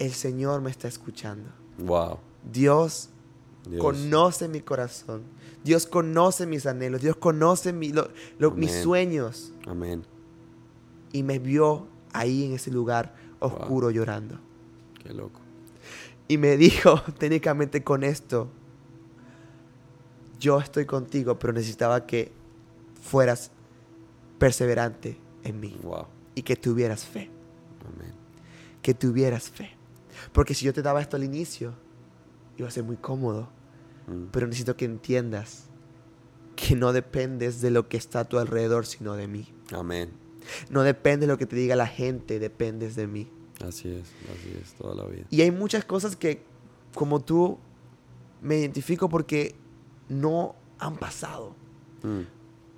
el 0.00 0.12
Señor 0.12 0.60
me 0.60 0.70
está 0.70 0.88
escuchando. 0.88 1.48
Wow. 1.78 2.18
Dios, 2.52 3.10
Dios. 3.68 3.80
conoce 3.82 4.48
mi 4.48 4.60
corazón. 4.60 5.22
Dios 5.64 5.86
conoce 5.86 6.46
mis 6.46 6.66
anhelos. 6.66 7.00
Dios 7.02 7.16
conoce 7.16 7.72
mi- 7.72 7.92
lo- 7.92 8.08
lo- 8.38 8.52
mis 8.52 8.72
sueños. 8.72 9.52
Amén. 9.66 10.04
Y 11.12 11.22
me 11.22 11.38
vio 11.38 11.86
ahí 12.12 12.44
en 12.44 12.52
ese 12.52 12.70
lugar 12.70 13.14
oscuro 13.40 13.90
llorando. 13.90 14.38
Qué 15.02 15.12
loco. 15.12 15.40
Y 16.28 16.38
me 16.38 16.56
dijo 16.56 17.00
técnicamente 17.18 17.82
con 17.84 18.04
esto, 18.04 18.48
yo 20.38 20.58
estoy 20.60 20.84
contigo, 20.86 21.38
pero 21.38 21.52
necesitaba 21.52 22.06
que 22.06 22.30
fueras 23.00 23.50
perseverante 24.38 25.18
en 25.44 25.60
mí 25.60 25.78
Wow. 25.82 26.06
y 26.34 26.42
que 26.42 26.56
tuvieras 26.56 27.04
fe, 27.06 27.30
Amén. 27.86 28.12
que 28.82 28.92
tuvieras 28.94 29.48
fe. 29.48 29.70
Porque 30.32 30.54
si 30.54 30.64
yo 30.66 30.72
te 30.72 30.82
daba 30.82 31.00
esto 31.00 31.16
al 31.16 31.24
inicio, 31.24 31.72
iba 32.58 32.68
a 32.68 32.70
ser 32.70 32.84
muy 32.84 32.96
cómodo, 32.96 33.48
Mm. 34.06 34.26
pero 34.30 34.46
necesito 34.46 34.76
que 34.76 34.84
entiendas 34.84 35.64
que 36.54 36.74
no 36.76 36.92
dependes 36.92 37.60
de 37.60 37.70
lo 37.70 37.88
que 37.88 37.96
está 37.96 38.20
a 38.20 38.24
tu 38.24 38.38
alrededor, 38.38 38.86
sino 38.86 39.14
de 39.14 39.26
mí. 39.28 39.52
Amén. 39.72 40.10
No 40.70 40.82
depende 40.82 41.26
de 41.26 41.32
lo 41.32 41.38
que 41.38 41.46
te 41.46 41.56
diga 41.56 41.76
la 41.76 41.86
gente, 41.88 42.38
dependes 42.38 42.94
de 42.96 43.06
mí. 43.06 43.28
Así 43.66 43.88
es, 43.88 44.06
así 44.32 44.56
es, 44.62 44.72
toda 44.74 44.94
la 44.94 45.04
vida. 45.04 45.24
Y 45.30 45.40
hay 45.42 45.50
muchas 45.50 45.84
cosas 45.84 46.14
que, 46.16 46.42
como 46.94 47.20
tú, 47.20 47.58
me 48.42 48.58
identifico 48.58 49.08
porque 49.08 49.54
no 50.08 50.54
han 50.78 50.96
pasado, 50.96 51.54
Mm. 52.02 52.20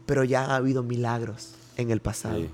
pero 0.06 0.24
ya 0.24 0.44
ha 0.46 0.56
habido 0.56 0.82
milagros 0.82 1.54
en 1.76 1.90
el 1.90 2.00
pasado. 2.00 2.38
Sí. 2.40 2.48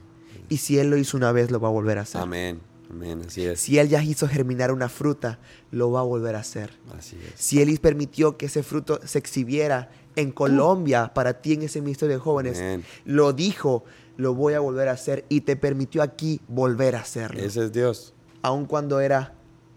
Y 0.49 0.57
si 0.57 0.79
Él 0.79 0.91
lo 0.91 0.97
hizo 0.97 1.17
una 1.17 1.31
vez, 1.33 1.51
lo 1.51 1.61
va 1.61 1.69
a 1.69 1.71
volver 1.71 1.99
a 1.99 2.03
hacer. 2.03 2.21
Amén. 2.21 2.61
Amén. 2.95 3.23
Así 3.27 3.45
es. 3.45 3.61
Si 3.61 3.79
Él 3.79 3.89
ya 3.89 4.03
hizo 4.03 4.29
germinar 4.29 4.71
una 4.71 4.89
fruta, 4.89 5.41
lo 5.73 5.91
va 5.91 6.01
a 6.01 6.03
volver 6.05 6.37
a 6.37 6.41
hacer. 6.41 6.71
Así 6.97 7.17
es. 7.17 7.33
Si 7.35 7.61
Él 7.61 7.77
permitió 7.81 8.37
que 8.37 8.47
ese 8.47 8.63
fruto 8.63 9.01
se 9.05 9.19
exhibiera 9.19 9.91
en 10.15 10.31
Colombia 10.31 11.13
para 11.13 11.41
ti 11.41 11.55
en 11.55 11.63
ese 11.63 11.81
ministerio 11.81 12.15
de 12.15 12.21
jóvenes, 12.21 12.59
Amén. 12.59 12.85
lo 13.05 13.33
dijo, 13.33 13.85
lo 14.17 14.35
voy 14.35 14.55
a 14.55 14.61
volver 14.61 14.89
a 14.89 14.93
hacer 14.93 15.25
y 15.29 15.41
te 15.41 15.57
permitió 15.57 16.03
aquí 16.03 16.41
volver 16.47 16.95
a 16.95 17.01
hacerlo. 17.01 17.41
Ese 17.43 17.65
es 17.65 17.73
Dios. 17.73 18.15
Aun 18.43 18.67
cuando 18.67 19.01
era 19.01 19.35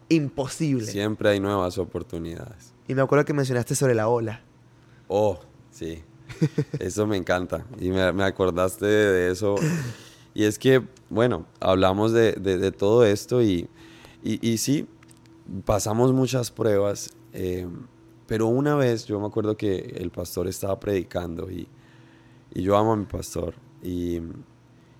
imposible. 0.09 0.85
Siempre 0.85 1.29
hay 1.29 1.39
nuevas 1.39 1.77
oportunidades. 1.79 2.73
Y 2.87 2.93
me 2.93 3.01
acuerdo 3.01 3.25
que 3.25 3.33
mencionaste 3.33 3.73
sobre 3.73 3.95
la 3.95 4.07
ola. 4.07 4.41
Oh, 5.07 5.39
sí. 5.71 6.03
Eso 6.79 7.07
me 7.07 7.17
encanta. 7.17 7.65
Y 7.79 7.89
me, 7.89 8.11
me 8.13 8.23
acordaste 8.25 8.85
de 8.85 9.31
eso. 9.31 9.55
Y 10.37 10.43
es 10.43 10.59
que, 10.59 10.83
bueno, 11.09 11.47
hablamos 11.59 12.11
de, 12.11 12.33
de- 12.33 12.59
de 12.59 12.71
todo 12.71 13.03
esto 13.05 13.41
y, 13.41 13.67
y, 14.23 14.33
y 14.47 14.59
sí, 14.59 14.85
pasamos 15.65 16.13
muchas 16.13 16.51
pruebas. 16.51 17.09
eh, 17.33 17.67
pero 18.27 18.45
una 18.47 18.75
vez 18.75 19.05
yo 19.05 19.19
me 19.19 19.25
acuerdo 19.25 19.55
que 19.57 19.95
el 19.97 20.11
pastor 20.11 20.47
estaba 20.47 20.79
predicando 20.79 21.49
y, 21.49 21.67
y 22.53 22.61
yo 22.61 22.75
amo 22.77 22.93
a 22.93 22.95
mi 22.97 23.05
pastor. 23.05 23.55
Y, 23.81 24.17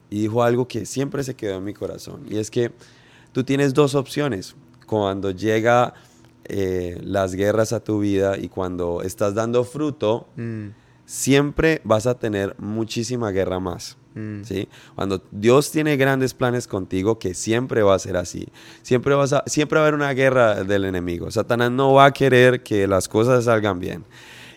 y 0.10 0.22
dijo 0.22 0.42
algo 0.44 0.68
que 0.68 0.86
siempre 0.86 1.24
se 1.24 1.36
quedó 1.36 1.58
en 1.58 1.66
mi 1.66 1.74
corazón. 1.74 2.22
Y 2.30 2.38
es 2.38 2.50
que 2.50 2.72
tú 3.34 3.44
tienes 3.44 3.74
dos 3.76 3.96
opciones. 3.96 4.56
Cuando 4.88 5.30
llega 5.32 5.94
eh, 6.46 7.00
las 7.04 7.36
guerras 7.36 7.74
a 7.74 7.82
tu 7.84 8.00
vida 8.00 8.38
y 8.40 8.48
cuando 8.50 9.02
estás 9.04 9.36
dando 9.36 9.64
fruto, 9.66 10.26
Mm, 10.38 10.70
siempre 11.06 11.82
vas 11.84 12.08
a 12.08 12.18
tener 12.18 12.56
muchísima 12.60 13.32
guerra 13.32 13.60
más. 13.60 13.98
Mm. 14.18 14.44
¿sí? 14.44 14.68
Cuando 14.96 15.22
Dios 15.32 15.72
tiene 15.72 15.98
grandes 15.98 16.34
planes 16.34 16.68
contigo, 16.68 17.20
que 17.20 17.34
siempre 17.34 17.84
va 17.84 17.96
a 17.96 18.00
ser 18.00 18.18
así. 18.18 18.48
Siempre, 18.82 19.16
vas 19.16 19.34
a, 19.34 19.44
siempre 19.48 19.78
va 19.80 19.86
a 19.86 19.88
haber 19.88 19.96
una 19.96 20.14
guerra 20.14 20.64
del 20.64 20.86
enemigo. 20.86 21.30
Satanás 21.32 21.72
no 21.72 21.94
va 21.94 22.06
a 22.06 22.12
querer 22.12 22.64
que 22.64 22.88
las 22.88 23.08
cosas 23.08 23.46
salgan 23.46 23.80
bien. 23.80 24.06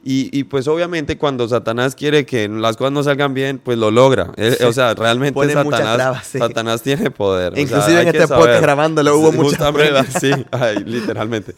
Y, 0.03 0.31
y, 0.37 0.45
pues 0.45 0.67
obviamente 0.67 1.19
cuando 1.19 1.47
Satanás 1.47 1.95
quiere 1.95 2.25
que 2.25 2.49
las 2.49 2.79
cosas 2.79 2.93
no 2.93 3.03
salgan 3.03 3.35
bien, 3.35 3.61
pues 3.63 3.77
lo 3.77 3.91
logra. 3.91 4.33
Él- 4.37 4.57
Sí. 4.59 4.65
O 4.65 4.73
sea, 4.73 4.95
realmente 4.95 5.39
Satanás, 5.53 5.97
trabas, 5.97 6.27
sí. 6.27 6.39
Satanás 6.39 6.83
tiene 6.83 7.11
poder. 7.11 7.53
O 7.53 7.55
sea, 7.55 7.63
Inclusive 7.63 8.01
en 8.01 8.09
este 8.09 8.27
podcast 8.27 8.63
grabándolo 8.63 9.19
hubo 9.19 9.33
muchas 9.33 9.73
pruebas. 9.73 10.07
Sí, 10.21 10.31
ay, 10.53 10.83
literalmente. 10.85 11.55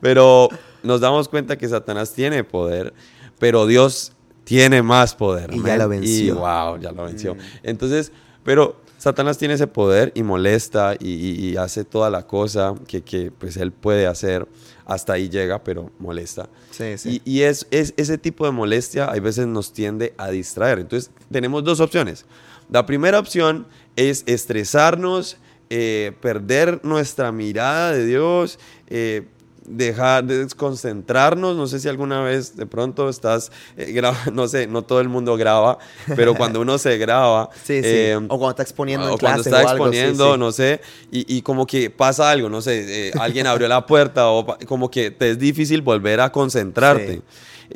Pero 0.00 0.48
nos 0.82 1.00
damos 1.00 1.28
cuenta 1.28 1.56
que 1.56 1.68
Satanás 1.68 2.12
tiene 2.12 2.42
poder, 2.42 2.92
pero 3.38 3.66
Dios 3.66 4.12
tiene 4.44 4.82
más 4.82 5.14
poder. 5.14 5.52
Y 5.52 5.62
ya 5.62 5.76
lo 5.76 5.88
venció. 5.88 6.24
Y 6.26 6.30
wow, 6.30 6.78
ya 6.78 6.92
lo 6.92 7.04
venció. 7.04 7.34
Mm. 7.34 7.38
Entonces, 7.62 8.12
pero 8.44 8.80
Satanás 8.98 9.36
tiene 9.38 9.54
ese 9.54 9.66
poder 9.66 10.12
y 10.14 10.22
molesta 10.22 10.94
y, 10.98 11.08
y- 11.12 11.48
y 11.50 11.56
hace 11.56 11.84
toda 11.84 12.08
la 12.10 12.26
cosa 12.26 12.74
que, 12.86 13.02
que, 13.02 13.30
pues 13.30 13.56
él 13.56 13.72
puede 13.72 14.06
hacer 14.06 14.46
hasta 14.86 15.14
ahí 15.14 15.28
llega, 15.28 15.62
pero 15.64 15.90
molesta. 15.98 16.48
Sí, 16.70 16.96
sí. 16.98 17.22
Y, 17.24 17.38
y 17.38 17.42
es, 17.42 17.66
es 17.70 17.94
ese 17.96 18.18
tipo 18.18 18.44
de 18.46 18.52
molestia 18.52 19.06
a 19.06 19.18
veces 19.20 19.46
nos 19.46 19.72
tiende 19.72 20.14
a 20.18 20.30
distraer. 20.30 20.78
Entonces 20.78 21.10
tenemos 21.30 21.64
dos 21.64 21.80
opciones. 21.80 22.24
La 22.70 22.86
primera 22.86 23.18
opción 23.18 23.66
es 23.96 24.24
estresarnos, 24.26 25.36
eh, 25.70 26.12
perder 26.20 26.80
nuestra 26.82 27.32
mirada 27.32 27.92
de 27.92 28.06
Dios, 28.06 28.58
eh, 28.88 29.26
dejar 29.66 30.24
de 30.24 30.38
desconcentrarnos. 30.44 31.56
No 31.56 31.66
sé 31.66 31.80
si 31.80 31.88
alguna 31.88 32.20
vez 32.22 32.56
de 32.56 32.66
pronto 32.66 33.08
estás, 33.08 33.50
eh, 33.76 33.92
graba- 33.92 34.16
no 34.32 34.48
sé, 34.48 34.66
no 34.66 34.82
todo 34.82 35.00
el 35.00 35.08
mundo 35.08 35.36
graba, 35.36 35.78
pero 36.16 36.34
cuando 36.34 36.60
uno 36.60 36.78
se 36.78 36.98
graba, 36.98 37.50
Sí, 37.64 37.80
sí. 37.82 37.82
eh, 37.84 38.16
o 38.16 38.38
cuando 38.38 38.50
está 38.50 38.62
exponiendo 38.62 39.06
en 39.08 39.14
o 39.14 39.18
cuando 39.18 39.42
está 39.42 39.56
o 39.62 39.68
algo, 39.68 39.84
sí, 39.90 39.96
exponiendo, 39.98 40.32
sí. 40.34 40.38
no 40.38 40.52
sé, 40.52 40.80
y, 41.10 41.36
y 41.36 41.42
como 41.42 41.66
que 41.66 41.90
pasa 41.90 42.30
algo, 42.30 42.48
no 42.48 42.60
sé, 42.60 43.08
eh, 43.08 43.12
alguien 43.18 43.46
abrió 43.46 43.68
la 43.68 43.86
puerta 43.86 44.28
o 44.30 44.46
como 44.66 44.90
que 44.90 45.10
te 45.10 45.30
es 45.30 45.38
difícil 45.38 45.82
volver 45.82 46.20
a 46.20 46.30
concentrarte. 46.30 47.22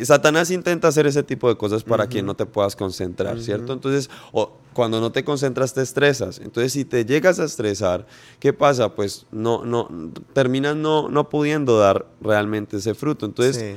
Satanás 0.02 0.50
intenta 0.50 0.88
hacer 0.88 1.06
ese 1.06 1.22
tipo 1.22 1.48
de 1.48 1.56
cosas 1.56 1.82
para 1.82 2.08
que 2.08 2.22
no 2.22 2.34
te 2.34 2.44
puedas 2.46 2.76
concentrar, 2.76 3.40
¿cierto? 3.40 3.72
Entonces, 3.72 4.10
o, 4.32 4.52
cuando 4.78 5.00
no 5.00 5.10
te 5.10 5.24
concentras 5.24 5.74
te 5.74 5.82
estresas. 5.82 6.38
Entonces, 6.38 6.72
si 6.72 6.84
te 6.84 7.04
llegas 7.04 7.40
a 7.40 7.44
estresar, 7.46 8.06
¿qué 8.38 8.52
pasa? 8.52 8.94
Pues 8.94 9.26
no, 9.32 9.64
no, 9.64 9.88
terminas 10.34 10.76
no, 10.76 11.08
no 11.08 11.28
pudiendo 11.28 11.80
dar 11.80 12.06
realmente 12.20 12.76
ese 12.76 12.94
fruto. 12.94 13.26
Entonces, 13.26 13.56
Sí. 13.56 13.74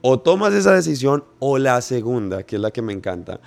o 0.00 0.18
tomas 0.18 0.54
esa 0.54 0.72
decisión 0.72 1.22
o 1.38 1.58
la 1.58 1.82
segunda, 1.82 2.44
que 2.44 2.56
es 2.56 2.62
la 2.62 2.70
que 2.70 2.80
me 2.80 2.94
encanta. 2.94 3.40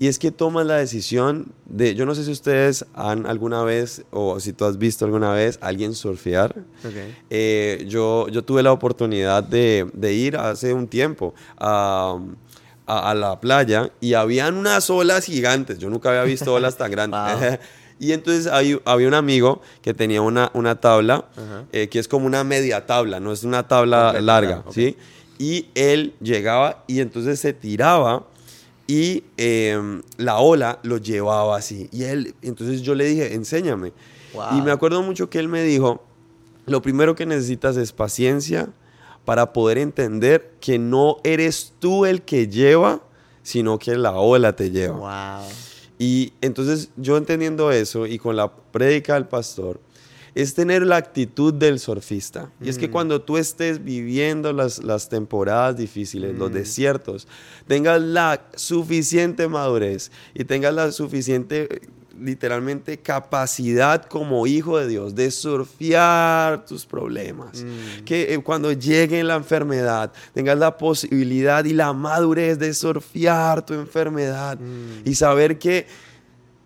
Y 0.00 0.08
es 0.08 0.18
que 0.18 0.32
tomas 0.32 0.66
la 0.66 0.74
decisión 0.74 1.52
de, 1.66 1.94
yo 1.94 2.04
no 2.04 2.16
sé 2.16 2.24
si 2.24 2.32
ustedes 2.32 2.84
han 2.94 3.26
alguna 3.26 3.62
vez, 3.62 4.02
o 4.10 4.40
si 4.40 4.52
tú 4.52 4.64
has 4.64 4.76
visto 4.76 5.04
alguna 5.04 5.32
vez 5.32 5.56
a 5.62 5.68
alguien 5.68 5.94
surfear. 5.94 6.50
Ok. 6.84 6.94
Eh, 7.30 7.86
yo, 7.88 8.26
yo 8.26 8.42
tuve 8.42 8.64
la 8.64 8.72
oportunidad 8.72 9.44
de, 9.44 9.88
de 9.94 10.12
ir 10.12 10.36
hace 10.36 10.74
un 10.74 10.88
tiempo 10.88 11.32
a, 11.58 12.18
a- 12.86 13.10
a 13.10 13.14
la 13.14 13.40
playa 13.40 13.90
y 14.00 14.14
habían 14.14 14.56
unas 14.56 14.88
olas 14.90 15.24
gigantes. 15.24 15.78
Yo 15.78 15.88
nunca 15.90 16.10
había 16.10 16.24
visto 16.24 16.52
olas 16.54 16.76
tan 16.76 16.90
grandes. 16.90 17.58
Y 18.00 18.10
entonces 18.10 18.48
hay- 18.48 18.80
había 18.84 19.06
un 19.06 19.14
amigo 19.14 19.62
que 19.80 19.94
tenía 19.94 20.20
una, 20.20 20.50
una 20.52 20.74
tabla 20.80 21.26
Ajá. 21.36 21.64
eh, 21.72 21.88
que 21.88 22.00
es 22.00 22.08
como 22.08 22.26
una 22.26 22.42
media 22.42 22.86
tabla, 22.86 23.20
no 23.20 23.32
es 23.32 23.44
una 23.44 23.68
tabla 23.68 24.20
larga. 24.20 24.64
¿sí? 24.72 24.96
Y 25.38 25.66
él 25.76 26.12
llegaba 26.20 26.82
y 26.88 26.98
entonces 27.00 27.38
se 27.38 27.52
tiraba 27.52 28.24
y 28.88 29.22
eh, 29.36 30.00
la 30.16 30.38
ola 30.38 30.80
lo 30.82 30.98
llevaba 30.98 31.56
así. 31.56 31.88
Y 31.92 32.02
él, 32.02 32.34
entonces 32.42 32.82
yo 32.82 32.96
le 32.96 33.04
dije, 33.04 33.32
enséñame. 33.32 33.92
Wow. 34.34 34.58
Y 34.58 34.62
me 34.62 34.72
acuerdo 34.72 35.00
mucho 35.02 35.30
que 35.30 35.38
él 35.38 35.48
me 35.48 35.62
dijo, 35.62 36.02
lo 36.66 36.82
primero 36.82 37.14
que 37.14 37.26
necesitas 37.26 37.76
es 37.76 37.92
paciencia 37.92 38.68
para 39.24 39.52
poder 39.52 39.78
entender 39.78 40.54
que 40.60 40.78
no 40.78 41.18
eres 41.24 41.74
tú 41.78 42.04
el 42.06 42.22
que 42.22 42.48
lleva, 42.48 43.02
sino 43.42 43.78
que 43.78 43.96
la 43.96 44.12
ola 44.12 44.56
te 44.56 44.70
lleva. 44.70 45.38
Wow. 45.40 45.48
Y 45.98 46.32
entonces 46.40 46.90
yo 46.96 47.16
entendiendo 47.16 47.70
eso 47.70 48.06
y 48.06 48.18
con 48.18 48.36
la 48.36 48.52
prédica 48.52 49.14
del 49.14 49.26
pastor, 49.26 49.80
es 50.34 50.54
tener 50.54 50.84
la 50.84 50.96
actitud 50.96 51.54
del 51.54 51.78
surfista. 51.78 52.50
Y 52.60 52.68
es 52.68 52.76
que 52.76 52.90
cuando 52.90 53.22
tú 53.22 53.36
estés 53.36 53.84
viviendo 53.84 54.52
las, 54.52 54.82
las 54.82 55.08
temporadas 55.08 55.76
difíciles, 55.76 56.36
los 56.36 56.52
desiertos, 56.52 57.28
tengas 57.68 58.02
la 58.02 58.44
suficiente 58.56 59.46
madurez 59.46 60.10
y 60.34 60.44
tengas 60.44 60.74
la 60.74 60.90
suficiente, 60.90 61.82
literalmente, 62.20 62.98
capacidad 62.98 64.04
como 64.04 64.46
hijo 64.46 64.78
de 64.78 64.88
Dios 64.88 65.14
de 65.14 65.30
surfear 65.30 66.64
tus 66.64 66.86
problemas. 66.86 67.64
Que 68.04 68.34
eh, 68.34 68.38
cuando 68.42 68.72
llegue 68.72 69.22
la 69.24 69.36
enfermedad, 69.36 70.12
tengas 70.32 70.58
la 70.58 70.76
posibilidad 70.76 71.64
y 71.64 71.72
la 71.72 71.92
madurez 71.92 72.58
de 72.58 72.74
surfear 72.74 73.64
tu 73.64 73.74
enfermedad 73.74 74.58
y 75.04 75.14
saber 75.14 75.58
que 75.58 75.86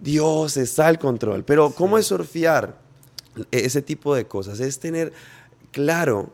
Dios 0.01 0.57
está 0.57 0.87
al 0.89 0.99
control. 0.99 1.45
Pero 1.45 1.71
¿cómo 1.71 1.99
es 1.99 2.07
surfear? 2.07 2.79
E-, 3.51 3.67
Ese 3.67 3.83
tipo 3.83 4.15
de 4.15 4.27
cosas 4.27 4.61
es 4.61 4.79
tener 4.79 5.13
claro 5.73 6.31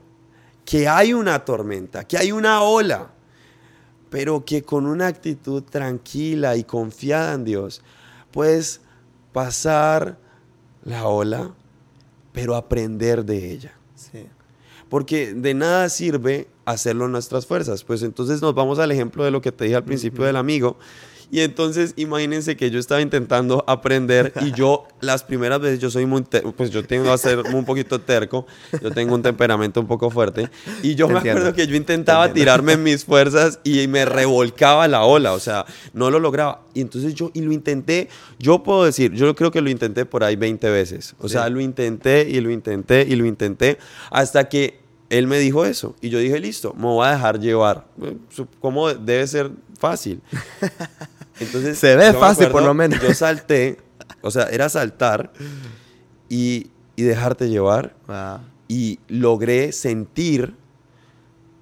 que 0.64 0.88
hay 0.88 1.12
una 1.12 1.44
tormenta, 1.44 2.04
que 2.04 2.16
hay 2.16 2.32
una 2.32 2.62
ola, 2.62 3.10
pero 4.10 4.44
que 4.44 4.62
con 4.62 4.86
una 4.86 5.08
actitud 5.08 5.62
tranquila 5.62 6.56
y 6.56 6.64
confiada 6.64 7.34
en 7.34 7.44
Dios 7.44 7.82
puedes 8.30 8.80
pasar 9.35 10.16
la 10.85 11.09
ola, 11.09 11.51
pero 12.32 12.55
aprender 12.55 13.24
de 13.24 13.53
ella. 13.53 13.74
Sí. 13.97 14.26
Porque 14.89 15.35
de 15.35 15.55
nada 15.55 15.89
sirve 15.89 16.49
hacerlo 16.64 17.07
en 17.07 17.12
nuestras 17.12 17.45
fuerzas. 17.45 17.82
Pues 17.82 18.03
entonces 18.03 18.41
nos 18.41 18.55
vamos 18.55 18.78
al 18.78 18.93
ejemplo 18.93 19.24
de 19.24 19.32
lo 19.32 19.43
que 19.43 19.53
te 19.53 19.64
dije 19.64 19.76
al 19.76 19.85
principio 19.85 20.24
del 20.24 20.37
amigo. 20.37 20.78
Y 21.31 21.41
entonces 21.41 21.95
imagínense 21.97 22.57
que 22.57 22.70
yo 22.70 22.79
estaba 22.79 23.01
intentando 23.01 23.64
aprender 23.66 24.33
y 24.41 24.53
yo 24.53 24.87
las 25.01 25.22
primeras 25.25 25.61
veces 25.61 25.79
yo 25.81 25.91
soy 25.91 26.07
muy, 26.07 26.22
pues 26.57 26.70
yo 26.70 26.85
tengo 26.85 27.12
a 27.12 27.18
ser 27.18 27.41
un 27.41 27.64
poquito 27.64 28.01
terco, 28.01 28.47
yo 28.81 28.91
tengo 28.93 29.14
un 29.14 29.22
temperamento 29.22 29.81
un 29.81 29.87
poco 29.87 30.11
fuerte 30.11 30.49
y 30.83 30.95
yo 30.95 31.07
Te 31.07 31.12
me 31.14 31.18
entiendo. 31.18 31.41
acuerdo 31.41 31.57
que 31.57 31.66
yo 31.66 31.75
intentaba 31.77 32.33
tirarme 32.33 32.77
mis 32.77 33.05
fuerzas 33.05 33.59
y 33.64 33.87
me 33.89 34.05
revolcaba 34.05 34.87
la 34.89 35.03
ola, 35.05 35.33
o 35.33 35.41
sea, 35.41 35.64
no 35.93 36.11
lo 36.11 36.18
lograba. 36.20 36.62
Y 36.75 36.81
entonces 36.81 37.14
yo, 37.14 37.31
y 37.35 37.41
lo 37.41 37.53
intenté, 37.53 38.09
yo 38.39 38.62
puedo 38.62 38.85
decir, 38.85 39.12
yo 39.12 39.35
creo 39.35 39.51
que 39.51 39.61
lo 39.61 39.70
intenté 39.70 40.05
por 40.07 40.25
ahí 40.25 40.37
20 40.37 40.70
veces, 40.70 41.14
o 41.18 41.29
Sí. 41.29 41.35
sea, 41.35 41.49
lo 41.49 41.61
intenté 41.61 42.29
y 42.29 42.41
lo 42.41 42.51
intenté 42.51 43.03
y 43.09 43.16
lo 43.16 43.27
intenté 43.27 43.79
hasta 44.11 44.49
que 44.49 44.81
él 45.11 45.27
me 45.27 45.39
dijo 45.39 45.64
eso 45.64 45.95
y 46.01 46.09
yo 46.09 46.18
dije, 46.18 46.41
listo, 46.41 46.75
me 46.75 46.87
voy 46.87 47.07
a 47.07 47.12
dejar 47.12 47.39
llevar. 47.39 47.87
¿Cómo 48.61 48.93
debe 48.93 49.27
ser 49.27 49.51
fácil? 49.79 50.20
Entonces, 51.41 51.78
Se 51.78 51.97
ve 51.97 52.12
fácil, 52.12 52.49
por 52.49 52.62
lo 52.62 52.74
menos. 52.74 53.01
Yo 53.03 53.12
salté, 53.14 53.78
o 54.22 54.30
sea, 54.30 54.45
era 54.45 54.68
saltar 54.68 55.32
y, 56.28 56.68
y 56.97 57.03
dejarte 57.03 57.49
llevar 57.49 57.95
Wow. 58.07 58.39
y 58.68 58.99
logré 59.09 59.72
sentir 59.72 60.55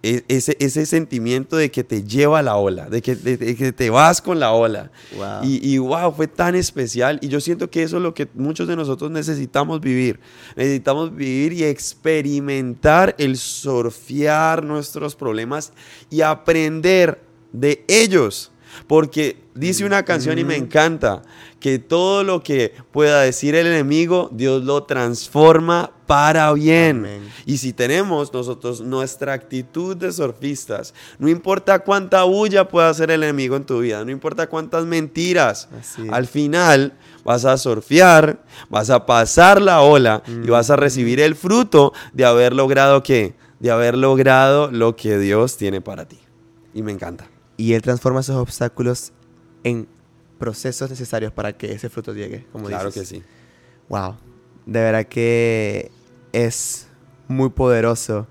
e- 0.04 0.24
ese, 0.28 0.56
ese 0.58 0.84
sentimiento 0.84 1.56
de 1.56 1.70
que 1.70 1.84
te 1.84 2.02
lleva 2.02 2.42
la 2.42 2.56
ola, 2.56 2.88
de 2.90 3.00
que, 3.02 3.14
de- 3.14 3.36
de 3.36 3.54
que 3.56 3.72
te 3.72 3.88
vas 3.88 4.20
con 4.20 4.40
la 4.40 4.50
ola. 4.52 4.90
Wow. 5.16 5.44
Y, 5.44 5.60
y 5.74 5.78
wow, 5.78 6.12
fue 6.12 6.26
tan 6.26 6.54
especial. 6.56 7.18
Y 7.22 7.28
yo 7.28 7.40
siento 7.40 7.70
que 7.70 7.82
eso 7.84 7.96
es 7.98 8.02
lo 8.02 8.12
que 8.12 8.28
muchos 8.34 8.66
de 8.68 8.74
nosotros 8.76 9.10
necesitamos 9.12 9.80
vivir. 9.80 10.18
Necesitamos 10.56 11.14
vivir 11.14 11.52
y 11.52 11.64
experimentar 11.64 13.14
el 13.18 13.36
surfear 13.36 14.64
nuestros 14.64 15.14
problemas 15.16 15.72
y 16.10 16.20
aprender 16.22 17.20
de 17.52 17.84
ellos. 17.88 18.50
Porque 18.86 19.42
dice 19.54 19.84
una 19.84 20.04
canción 20.04 20.38
y 20.38 20.44
me 20.44 20.56
encanta 20.56 21.22
que 21.60 21.78
todo 21.78 22.24
lo 22.24 22.42
que 22.42 22.74
pueda 22.90 23.20
decir 23.20 23.54
el 23.54 23.66
enemigo, 23.66 24.28
Dios 24.32 24.64
lo 24.64 24.82
transforma 24.84 25.92
para 26.06 26.52
bien. 26.52 26.98
Amén. 26.98 27.32
Y 27.46 27.58
si 27.58 27.72
tenemos 27.72 28.32
nosotros 28.32 28.80
nuestra 28.80 29.32
actitud 29.32 29.96
de 29.96 30.12
surfistas, 30.12 30.94
no 31.18 31.28
importa 31.28 31.78
cuánta 31.80 32.24
bulla 32.24 32.68
pueda 32.68 32.88
hacer 32.88 33.10
el 33.10 33.22
enemigo 33.22 33.56
en 33.56 33.64
tu 33.64 33.80
vida, 33.80 34.04
no 34.04 34.10
importa 34.10 34.48
cuántas 34.48 34.84
mentiras, 34.84 35.68
al 36.10 36.26
final 36.26 36.94
vas 37.24 37.44
a 37.44 37.56
surfear, 37.56 38.42
vas 38.68 38.90
a 38.90 39.06
pasar 39.06 39.62
la 39.62 39.80
ola 39.80 40.22
y 40.26 40.50
vas 40.50 40.70
a 40.70 40.76
recibir 40.76 41.20
el 41.20 41.34
fruto 41.34 41.92
de 42.12 42.24
haber 42.24 42.52
logrado 42.52 43.02
qué? 43.02 43.34
De 43.60 43.70
haber 43.70 43.96
logrado 43.96 44.70
lo 44.70 44.96
que 44.96 45.18
Dios 45.18 45.56
tiene 45.56 45.80
para 45.80 46.06
ti. 46.06 46.18
Y 46.74 46.82
me 46.82 46.92
encanta. 46.92 47.31
Y 47.56 47.74
Él 47.74 47.82
transforma 47.82 48.20
esos 48.20 48.36
obstáculos 48.36 49.12
en 49.64 49.86
procesos 50.38 50.90
necesarios 50.90 51.32
para 51.32 51.56
que 51.56 51.72
ese 51.72 51.88
fruto 51.88 52.12
llegue, 52.14 52.46
como 52.52 52.66
claro 52.66 52.86
dices. 52.90 53.08
que 53.10 53.16
sí. 53.16 53.22
Wow. 53.88 54.16
De 54.66 54.80
verdad 54.80 55.06
que 55.06 55.90
es 56.32 56.88
muy 57.28 57.50
poderoso. 57.50 58.26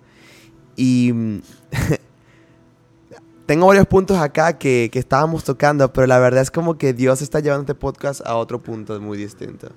Y 0.76 1.12
mm, 1.14 1.42
tengo 3.46 3.68
varios 3.68 3.86
puntos 3.88 4.18
acá 4.18 4.58
que, 4.58 4.90
que 4.92 5.00
estábamos 5.00 5.44
tocando, 5.44 5.92
pero 5.92 6.08
la 6.08 6.20
verdad 6.20 6.42
es 6.42 6.52
como 6.52 6.78
que 6.78 6.94
Dios 6.94 7.22
está 7.22 7.40
llevando 7.40 7.62
este 7.64 7.76
podcast 7.76 8.22
a 8.26 8.36
otro 8.36 8.62
punto 8.62 9.00
muy 9.02 9.18
distinto. 9.18 9.70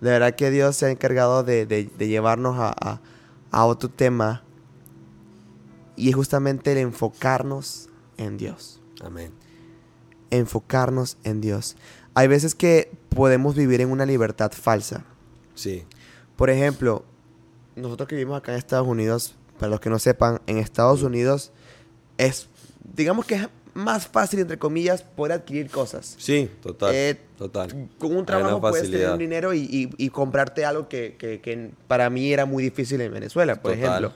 De 0.00 0.10
verdad 0.10 0.34
que 0.34 0.50
Dios 0.50 0.76
se 0.76 0.86
ha 0.86 0.90
encargado 0.90 1.42
de, 1.42 1.64
de- 1.66 1.90
de 1.98 2.08
llevarnos 2.08 2.56
a, 2.58 2.74
a- 2.78 3.00
a 3.50 3.64
otro 3.64 3.88
tema. 3.88 4.42
Y 5.96 6.10
es 6.10 6.14
justamente 6.14 6.72
el 6.72 6.78
enfocarnos 6.78 7.88
en 8.18 8.36
Dios. 8.38 8.80
Amén. 9.02 9.32
Enfocarnos 10.30 11.18
en 11.24 11.40
Dios. 11.40 11.76
Hay 12.14 12.28
veces 12.28 12.54
que 12.54 12.90
podemos 13.10 13.54
vivir 13.54 13.80
en 13.80 13.90
una 13.90 14.06
libertad 14.06 14.50
falsa. 14.52 15.04
Sí. 15.54 15.84
Por 16.36 16.50
ejemplo, 16.50 17.04
nosotros 17.76 18.08
que 18.08 18.16
vivimos 18.16 18.38
acá 18.38 18.52
en 18.52 18.58
Estados 18.58 18.86
Unidos, 18.88 19.34
para 19.58 19.70
los 19.70 19.80
que 19.80 19.90
no 19.90 19.98
sepan, 19.98 20.40
en 20.46 20.58
Estados 20.58 21.02
Unidos 21.02 21.52
es, 22.18 22.48
digamos 22.94 23.24
que 23.26 23.36
es 23.36 23.48
más 23.74 24.06
fácil, 24.08 24.40
entre 24.40 24.58
comillas, 24.58 25.02
poder 25.02 25.32
adquirir 25.32 25.70
cosas. 25.70 26.16
Sí, 26.18 26.50
total. 26.62 26.94
Eh, 26.94 27.20
total. 27.36 27.88
Con 27.98 28.16
un 28.16 28.24
trabajo 28.26 28.60
puedes 28.60 28.90
tener 28.90 29.10
un 29.10 29.18
dinero 29.18 29.52
y, 29.52 29.60
y- 29.60 29.90
y 29.98 30.08
comprarte 30.10 30.64
algo 30.64 30.88
que, 30.88 31.16
que- 31.18 31.40
que 31.42 31.70
para 31.86 32.08
mí 32.10 32.32
era 32.32 32.46
muy 32.46 32.62
difícil 32.64 33.00
en 33.02 33.12
Venezuela, 33.12 33.60
por 33.60 33.72
Total, 33.74 34.04
ejemplo. 34.04 34.12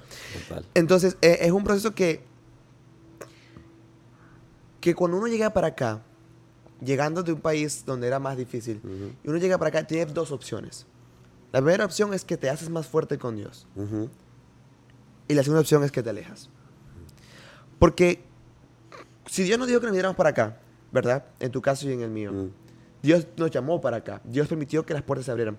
Total. 0.48 0.64
Entonces, 0.74 1.16
eh, 1.20 1.38
es 1.42 1.52
un 1.52 1.62
proceso 1.62 1.94
que, 1.94 2.22
que 4.80 4.94
cuando 4.94 5.16
uno 5.18 5.26
llega 5.26 5.50
para 5.50 5.68
acá, 5.68 6.00
llegando 6.82 7.22
de 7.22 7.32
un 7.32 7.40
país 7.40 7.84
donde 7.84 8.06
era 8.06 8.18
más 8.18 8.36
difícil, 8.36 8.80
y 9.22 9.28
uno 9.28 9.38
llega 9.38 9.58
para 9.58 9.68
acá, 9.68 9.86
tiene 9.86 10.06
dos 10.12 10.32
opciones. 10.32 10.86
La 11.52 11.60
primera 11.60 11.84
opción 11.84 12.14
es 12.14 12.24
que 12.24 12.36
te 12.36 12.48
haces 12.48 12.70
más 12.70 12.86
fuerte 12.86 13.18
con 13.18 13.36
Dios. 13.36 13.66
Y 15.28 15.34
la 15.34 15.42
segunda 15.42 15.60
opción 15.60 15.84
es 15.84 15.92
que 15.92 16.02
te 16.02 16.10
alejas. 16.10 16.48
Porque 17.78 18.20
si 19.26 19.42
Dios 19.42 19.58
nos 19.58 19.68
dijo 19.68 19.80
que 19.80 19.86
nos 19.86 19.92
viniéramos 19.92 20.16
para 20.16 20.30
acá, 20.30 20.58
¿verdad? 20.92 21.24
En 21.38 21.50
tu 21.50 21.60
caso 21.62 21.88
y 21.88 21.92
en 21.92 22.02
el 22.02 22.10
mío. 22.10 22.32
mm, 22.32 22.50
Dios 23.02 23.26
nos 23.36 23.50
llamó 23.50 23.80
para 23.80 23.98
acá. 23.98 24.20
Dios 24.24 24.48
permitió 24.48 24.84
que 24.84 24.92
las 24.92 25.02
puertas 25.02 25.24
se 25.26 25.30
abrieran. 25.30 25.56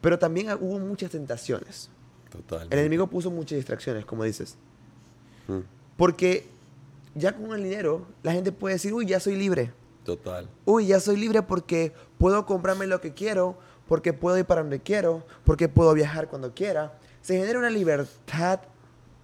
Pero 0.00 0.18
también 0.18 0.48
hubo 0.60 0.78
muchas 0.80 1.10
tentaciones. 1.10 1.88
Total. 2.30 2.66
El 2.70 2.78
enemigo 2.80 3.06
puso 3.06 3.30
muchas 3.30 3.56
distracciones, 3.56 4.04
como 4.04 4.24
dices. 4.24 4.56
Mm, 5.46 5.58
Porque 5.96 6.46
ya 7.14 7.34
con 7.36 7.52
el 7.52 7.62
dinero, 7.62 8.06
la 8.22 8.32
gente 8.32 8.52
puede 8.52 8.74
decir, 8.74 8.92
uy, 8.92 9.06
ya 9.06 9.20
soy 9.20 9.36
libre. 9.36 9.72
Total. 10.04 10.48
Uy, 10.64 10.86
ya 10.86 11.00
soy 11.00 11.16
libre 11.16 11.42
porque 11.42 11.92
puedo 12.18 12.44
comprarme 12.46 12.86
lo 12.86 13.00
que 13.00 13.14
quiero, 13.14 13.56
porque 13.86 14.12
puedo 14.12 14.36
ir 14.38 14.44
para 14.44 14.62
donde 14.62 14.80
quiero, 14.80 15.24
porque 15.44 15.68
puedo 15.68 15.92
viajar 15.94 16.28
cuando 16.28 16.54
quiera. 16.54 16.98
Se 17.20 17.36
genera 17.38 17.58
una 17.58 17.70
libertad 17.70 18.60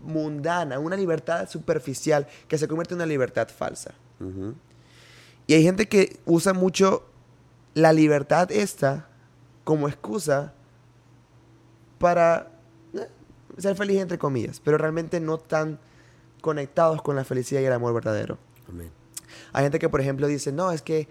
mundana, 0.00 0.78
una 0.78 0.96
libertad 0.96 1.48
superficial 1.48 2.28
que 2.46 2.58
se 2.58 2.68
convierte 2.68 2.94
en 2.94 2.98
una 2.98 3.06
libertad 3.06 3.48
falsa. 3.48 3.94
Ujú, 4.20 4.54
Y 5.46 5.54
hay 5.54 5.62
gente 5.62 5.88
que 5.88 6.18
usa 6.26 6.52
mucho 6.52 7.04
la 7.74 7.92
libertad 7.92 8.50
esta 8.52 9.08
como 9.64 9.88
excusa 9.88 10.52
para 11.98 12.50
eh, 12.94 13.08
ser 13.58 13.74
feliz 13.76 14.00
entre 14.00 14.18
comillas, 14.18 14.60
pero 14.64 14.78
realmente 14.78 15.20
no 15.20 15.38
tan 15.38 15.78
conectados 16.40 17.02
con 17.02 17.16
la 17.16 17.24
felicidad 17.24 17.60
y 17.60 17.64
el 17.64 17.72
amor 17.72 17.94
verdadero. 17.94 18.38
Amén. 18.68 18.90
Hay 19.52 19.62
gente 19.64 19.78
que, 19.78 19.88
por 19.88 20.00
ejemplo, 20.00 20.26
dice, 20.26 20.52
no, 20.52 20.72
es 20.72 20.82
que 20.82 21.08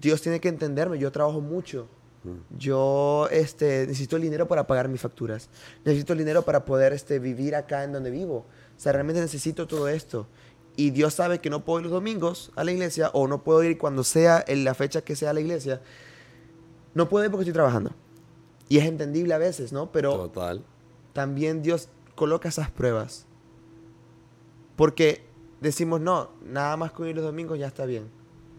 Dios 0.00 0.20
tiene 0.22 0.40
que 0.40 0.48
entenderme, 0.48 0.98
yo 0.98 1.10
trabajo 1.12 1.40
mucho. 1.40 1.88
Mm, 2.24 2.58
Yo 2.58 3.28
este, 3.30 3.86
necesito 3.86 4.16
el 4.16 4.22
dinero 4.22 4.48
para 4.48 4.66
pagar 4.66 4.88
mis 4.88 5.00
facturas. 5.00 5.48
Necesito 5.84 6.12
el 6.12 6.18
dinero 6.18 6.42
para 6.42 6.64
poder 6.64 6.92
este, 6.92 7.18
vivir 7.18 7.54
acá 7.54 7.84
en 7.84 7.92
donde 7.92 8.10
vivo. 8.10 8.46
O 8.76 8.80
sea, 8.80 8.92
realmente 8.92 9.20
necesito 9.20 9.66
todo 9.66 9.88
esto. 9.88 10.26
Y 10.76 10.90
Dios 10.90 11.14
sabe 11.14 11.40
que 11.40 11.50
no 11.50 11.64
puedo 11.64 11.80
ir 11.80 11.84
los 11.84 11.92
domingos 11.92 12.52
a 12.54 12.64
la 12.64 12.72
iglesia 12.72 13.10
o 13.12 13.26
no 13.26 13.42
puedo 13.42 13.62
ir 13.64 13.78
cuando 13.78 14.04
sea 14.04 14.44
en 14.46 14.64
la 14.64 14.74
fecha 14.74 15.00
que 15.02 15.16
sea 15.16 15.30
a 15.30 15.32
la 15.32 15.40
iglesia. 15.40 15.80
No 16.94 17.08
puedo 17.08 17.24
ir 17.24 17.30
porque 17.30 17.42
estoy 17.42 17.54
trabajando. 17.54 17.92
Y 18.68 18.78
es 18.78 18.84
entendible 18.84 19.34
a 19.34 19.38
veces, 19.38 19.72
¿no? 19.72 19.90
Pero 19.90 20.14
Total. 20.14 20.64
también 21.12 21.62
Dios 21.62 21.88
coloca 22.14 22.48
esas 22.48 22.70
pruebas. 22.70 23.26
Porque 24.78 25.20
decimos, 25.60 26.00
no, 26.00 26.30
nada 26.46 26.76
más 26.78 26.92
con 26.92 27.06
ir 27.08 27.14
los 27.16 27.24
domingos 27.24 27.58
ya 27.58 27.66
está 27.66 27.84
bien. 27.84 28.04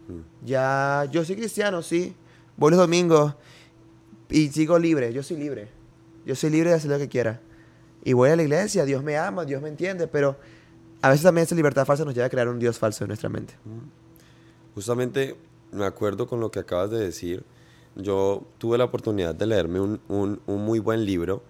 Mm, 0.08 0.44
Ya, 0.46 1.08
yo 1.10 1.24
soy 1.24 1.34
cristiano, 1.34 1.82
sí. 1.82 2.14
Voy 2.56 2.70
los 2.70 2.78
domingos 2.78 3.34
y 4.28 4.48
sigo 4.50 4.78
libre. 4.78 5.12
Yo 5.12 5.22
soy 5.22 5.38
libre. 5.38 5.68
Yo 6.26 6.34
soy 6.36 6.50
libre 6.50 6.68
de 6.70 6.76
hacer 6.76 6.90
lo 6.90 6.98
que 6.98 7.08
quiera. 7.08 7.40
Y 8.04 8.12
voy 8.12 8.28
a 8.30 8.36
la 8.36 8.42
iglesia, 8.42 8.84
Dios 8.84 9.02
me 9.02 9.16
ama, 9.16 9.44
Dios 9.46 9.60
me 9.62 9.68
entiende, 9.70 10.06
pero 10.06 10.36
a 11.02 11.08
veces 11.08 11.22
también 11.24 11.44
esa 11.44 11.54
libertad 11.54 11.86
falsa 11.86 12.04
nos 12.04 12.14
lleva 12.14 12.26
a 12.26 12.30
crear 12.30 12.48
un 12.48 12.58
Dios 12.58 12.78
falso 12.78 13.02
en 13.04 13.08
nuestra 13.08 13.28
mente. 13.30 13.54
Justamente 14.74 15.36
me 15.72 15.84
acuerdo 15.84 16.26
con 16.26 16.40
lo 16.40 16.50
que 16.50 16.58
acabas 16.60 16.90
de 16.90 16.98
decir. 16.98 17.44
Yo 17.96 18.44
tuve 18.58 18.78
la 18.78 18.84
oportunidad 18.84 19.34
de 19.34 19.46
leerme 19.46 19.80
un, 19.80 20.00
un- 20.08 20.40
un 20.46 20.64
muy 20.64 20.78
buen 20.78 21.04
libro 21.04 21.42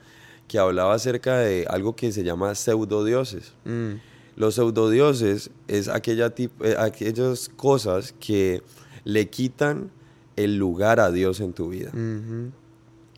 que 0.48 0.58
hablaba 0.58 0.94
acerca 0.94 1.38
de 1.38 1.66
algo 1.68 1.94
que 1.94 2.10
se 2.12 2.24
llama 2.24 2.54
pseudodioses. 2.54 3.52
Mm, 3.64 3.94
Los 4.40 4.54
pseudodioses 4.54 5.50
es 5.68 5.88
aquella 5.88 6.34
tip- 6.34 6.64
eh, 6.64 6.74
aquellas 6.78 7.50
cosas 7.50 8.14
que 8.18 8.62
le 9.04 9.28
quitan 9.28 9.90
el 10.36 10.56
lugar 10.56 10.98
a 10.98 11.10
Dios 11.10 11.40
en 11.40 11.52
tu 11.52 11.68
vida. 11.68 11.92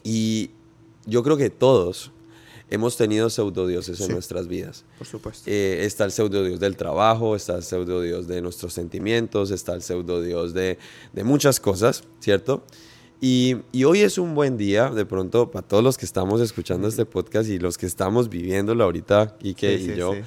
Y 0.03 0.51
yo 1.07 1.23
creo 1.23 1.37
que 1.37 1.49
todos 1.49 2.11
hemos 2.71 2.97
tenido 2.97 3.31
pseudodioses 3.31 4.01
en 4.01 4.07
Sí. 4.09 4.13
nuestras 4.13 4.49
vidas. 4.49 4.85
Por 4.99 5.07
supuesto. 5.07 5.49
Eh, 5.49 5.85
está 5.85 6.05
el 6.05 6.11
pseudo 6.11 6.43
dios 6.43 6.59
del 6.59 6.77
trabajo, 6.77 7.37
está 7.37 7.55
el 7.57 7.63
pseudo 7.63 8.01
dios 8.01 8.27
de 8.27 8.41
nuestros 8.43 8.73
sentimientos, 8.73 9.51
está 9.53 9.75
el 9.75 9.83
pseudo 9.83 10.23
dios 10.23 10.55
de, 10.55 10.79
de 11.13 11.23
muchas 11.25 11.61
cosas, 11.61 12.03
¿cierto? 12.19 12.65
Y, 13.21 13.59
y 13.71 13.85
hoy 13.85 14.01
es 14.01 14.19
un 14.19 14.35
buen 14.35 14.57
día, 14.57 14.91
de 14.91 15.05
pronto, 15.07 15.51
para 15.53 15.65
todos 15.69 15.85
los 15.85 15.97
que 15.99 16.05
estamos 16.07 16.41
escuchando 16.41 16.89
este 16.89 17.05
podcast 17.05 17.49
y 17.49 17.61
los 17.61 17.79
que 17.79 17.87
estamos 17.87 18.29
viviéndolo 18.29 18.83
ahorita, 18.83 19.37
Ike 19.45 19.79
Sí, 19.79 19.85
y 19.85 19.87
sí, 19.91 19.95
yo, 19.97 20.15
sí. 20.15 20.21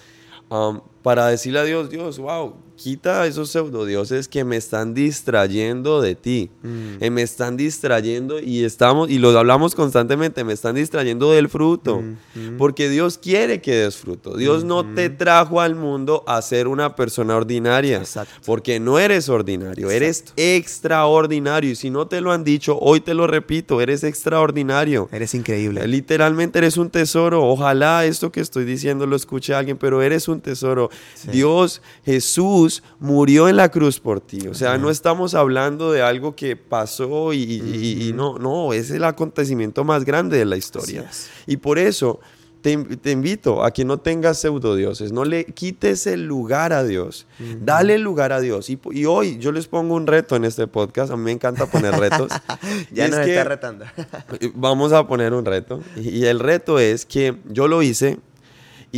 Um, 0.50 0.82
para 1.02 1.30
decirle 1.30 1.60
a 1.60 1.64
Dios, 1.64 1.90
Dios, 1.90 2.18
wow, 2.18 2.56
quita 2.76 3.26
esos 3.28 3.50
pseudo 3.50 3.86
dioses 3.86 4.28
que 4.28 4.44
me 4.44 4.58
están 4.58 4.94
distrayendo 4.94 6.02
de 6.02 6.16
ti, 6.16 6.50
Mm. 6.62 6.70
eh, 7.00 7.10
me 7.10 7.22
están 7.22 7.58
distrayendo 7.58 8.40
y 8.40 8.64
estamos, 8.64 9.10
y 9.10 9.18
lo 9.20 9.38
hablamos 9.38 9.76
constantemente, 9.76 10.44
me 10.44 10.54
están 10.54 10.76
distrayendo 10.76 11.32
del 11.32 11.48
fruto, 11.50 12.02
Mm, 12.02 12.16
mm. 12.54 12.58
porque 12.58 12.90
Dios 12.90 13.18
quiere 13.18 13.62
que 13.62 13.74
des 13.76 13.96
fruto. 13.96 14.36
Dios 14.36 14.64
no 14.64 14.84
te 14.94 15.10
trajo 15.10 15.62
al 15.62 15.76
mundo 15.76 16.24
a 16.28 16.42
ser 16.42 16.68
una 16.68 16.96
persona 16.96 17.36
ordinaria, 17.38 17.98
Exacto. 17.98 18.34
porque 18.46 18.80
no 18.80 19.00
eres 19.00 19.30
ordinario, 19.30 19.90
eres 19.90 20.26
extraordinario. 20.36 21.72
Y 21.72 21.76
si 21.76 21.90
no 21.90 22.08
te 22.08 22.22
lo 22.22 22.32
han 22.32 22.44
dicho, 22.44 22.78
hoy 22.80 23.00
te 23.00 23.14
lo 23.14 23.28
repito, 23.28 23.82
eres 23.82 24.04
extraordinario. 24.04 25.08
Eres 25.12 25.34
increíble. 25.34 25.88
Literalmente 25.88 26.60
eres 26.60 26.78
un 26.78 26.90
tesoro. 26.90 27.44
Ojalá 27.48 28.06
esto 28.06 28.32
que 28.32 28.42
estoy 28.42 28.66
diciendo 28.66 29.06
lo 29.06 29.16
escuche 29.16 29.54
alguien, 29.54 29.78
pero 29.78 30.02
eres 30.02 30.28
un 30.28 30.42
tesoro. 30.42 30.90
Sí. 31.14 31.30
Dios, 31.32 31.82
Jesús 32.04 32.65
murió 33.00 33.48
en 33.50 33.56
la 33.58 33.70
cruz 33.70 34.00
por 34.00 34.20
ti. 34.22 34.48
O 34.48 34.54
sea, 34.54 34.78
no 34.78 34.90
estamos 34.90 35.34
hablando 35.36 35.92
de 35.92 36.02
algo 36.02 36.36
que 36.36 36.56
pasó 36.56 37.34
y, 37.34 37.42
y- 37.44 38.10
y 38.10 38.14
no, 38.14 38.38
no, 38.40 38.74
es 38.74 38.92
el 38.92 39.04
acontecimiento 39.04 39.84
más 39.84 40.06
grande 40.06 40.38
de 40.38 40.46
la 40.46 40.58
historia. 40.58 41.10
Y 41.48 41.58
por 41.58 41.78
eso 41.80 42.20
te, 42.62 42.76
te 42.78 43.12
invito 43.12 43.64
a 43.64 43.70
que 43.70 43.86
no 43.86 44.00
tengas 44.00 44.40
pseudodioses, 44.40 45.12
no 45.12 45.24
le 45.24 45.46
quites 45.46 46.08
el 46.08 46.26
lugar 46.26 46.74
a 46.74 46.84
Dios, 46.84 47.28
dale 47.62 47.94
el 47.96 48.02
lugar 48.02 48.32
a 48.34 48.40
Dios. 48.42 48.72
Y, 48.72 48.80
y 48.92 49.06
hoy 49.06 49.38
yo 49.38 49.52
les 49.52 49.68
pongo 49.68 49.94
un 49.94 50.08
reto 50.08 50.36
en 50.36 50.46
este 50.46 50.66
podcast, 50.66 51.12
a 51.12 51.16
mí 51.16 51.24
me 51.26 51.32
encanta 51.32 51.68
poner 51.68 51.94
retos. 51.96 52.32
Ya 52.92 53.06
es 53.06 53.12
nos 53.12 53.20
que- 53.20 53.32
está 53.38 53.44
retando. 53.44 53.86
Vamos 54.56 54.94
a 54.94 55.08
poner 55.08 55.34
un 55.34 55.46
reto. 55.46 55.82
Y 55.96 56.10
y 56.10 56.26
el 56.26 56.40
reto 56.40 56.80
es 56.80 57.06
que 57.06 57.36
yo 57.50 57.68
lo 57.68 57.84
hice 57.84 58.18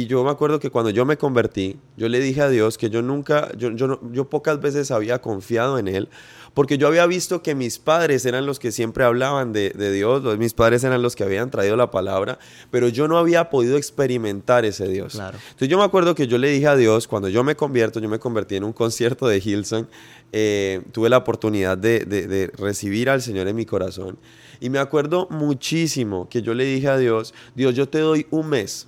y 0.02 0.08
yo 0.08 0.24
me 0.24 0.30
acuerdo 0.32 0.60
que 0.60 0.70
cuando 0.70 0.90
yo 0.92 1.06
me 1.06 1.18
convertí, 1.18 1.78
yo 1.96 2.08
le 2.10 2.20
dije 2.20 2.42
a 2.42 2.50
Dios 2.50 2.78
que 2.78 2.90
yo 2.90 3.02
nunca, 3.02 3.52
yo, 3.58 3.72
yo, 3.72 3.88
no- 3.88 4.00
yo 4.12 4.30
pocas 4.30 4.60
veces 4.62 4.92
había 4.92 5.20
confiado 5.22 5.80
en 5.80 5.88
Él, 5.88 6.10
porque 6.54 6.78
yo 6.78 6.88
había 6.88 7.06
visto 7.06 7.42
que 7.44 7.54
mis 7.56 7.78
padres 7.80 8.26
eran 8.26 8.46
los 8.46 8.58
que 8.60 8.72
siempre 8.72 9.04
hablaban 9.04 9.54
de, 9.54 9.70
de 9.72 9.92
Dios, 9.92 10.24
los- 10.24 10.38
mis 10.38 10.54
padres 10.54 10.84
eran 10.84 11.02
los 11.02 11.16
que 11.16 11.24
habían 11.24 11.50
traído 11.52 11.76
la 11.76 11.90
palabra, 11.92 12.38
pero 12.72 12.88
yo 12.90 13.08
no 13.08 13.18
había 13.18 13.50
podido 13.50 13.78
experimentar 13.78 14.66
ese 14.66 14.88
Dios. 14.88 15.14
Claro. 15.14 15.38
Entonces 15.46 15.70
yo 15.70 15.78
me 15.78 15.84
acuerdo 15.84 16.16
que 16.16 16.28
yo 16.28 16.38
le 16.38 16.50
dije 16.50 16.68
a 16.68 16.76
Dios, 16.76 17.08
cuando 17.08 17.30
yo 17.30 17.44
me 17.44 17.56
convierto, 17.56 18.00
yo 18.00 18.10
me 18.10 18.20
convertí 18.20 18.56
en 18.56 18.64
un 18.64 18.74
concierto 18.74 19.28
de 19.28 19.38
Hillsong, 19.40 19.88
eh, 20.32 20.82
tuve 20.92 21.10
la 21.10 21.18
oportunidad 21.18 21.78
de, 21.78 22.00
de- 22.06 22.28
de 22.28 22.48
recibir 22.58 23.10
al 23.10 23.22
Señor 23.22 23.48
en 23.48 23.56
mi 23.56 23.66
corazón. 23.66 24.18
Y 24.60 24.70
me 24.70 24.80
acuerdo 24.80 25.28
muchísimo 25.30 26.28
que 26.30 26.42
yo 26.42 26.54
le 26.54 26.66
dije 26.66 26.88
a 26.88 26.98
Dios, 26.98 27.34
Dios, 27.56 27.76
yo 27.76 27.88
te 27.88 28.00
doy 28.00 28.26
un 28.32 28.50
mes. 28.50 28.88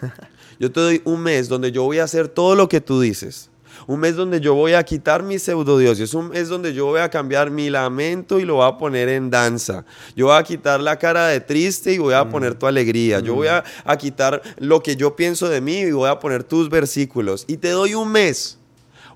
Yo 0.60 0.70
te 0.70 0.78
doy 0.78 1.02
un 1.06 1.22
mes 1.22 1.48
donde 1.48 1.72
yo 1.72 1.84
voy 1.84 2.00
a 2.00 2.04
hacer 2.04 2.28
todo 2.28 2.54
lo 2.54 2.68
que 2.68 2.82
tú 2.82 3.00
dices. 3.00 3.50
Un 3.86 3.98
mes 3.98 4.14
donde 4.14 4.40
yo 4.40 4.54
voy 4.54 4.74
a 4.74 4.82
quitar 4.82 5.22
mis 5.22 5.42
pseudodioses. 5.42 6.12
Un 6.12 6.28
mes 6.28 6.50
donde 6.50 6.74
yo 6.74 6.84
voy 6.84 7.00
a 7.00 7.08
cambiar 7.08 7.50
mi 7.50 7.70
lamento 7.70 8.38
y 8.38 8.44
lo 8.44 8.56
voy 8.56 8.68
a 8.68 8.76
poner 8.76 9.08
en 9.08 9.30
danza. 9.30 9.86
Yo 10.14 10.26
voy 10.26 10.36
a 10.36 10.42
quitar 10.42 10.78
la 10.80 10.98
cara 10.98 11.28
de 11.28 11.40
triste 11.40 11.94
y 11.94 11.98
voy 11.98 12.12
a 12.12 12.28
poner 12.28 12.56
tu 12.56 12.66
alegría. 12.66 13.20
Yo 13.20 13.34
voy 13.34 13.48
a, 13.48 13.64
a 13.84 13.96
quitar 13.96 14.42
lo 14.58 14.82
que 14.82 14.96
yo 14.96 15.16
pienso 15.16 15.48
de 15.48 15.62
mí 15.62 15.78
y 15.78 15.92
voy 15.92 16.10
a 16.10 16.18
poner 16.18 16.44
tus 16.44 16.68
versículos. 16.68 17.46
Y 17.48 17.56
te 17.56 17.70
doy 17.70 17.94
un 17.94 18.12
mes. 18.12 18.59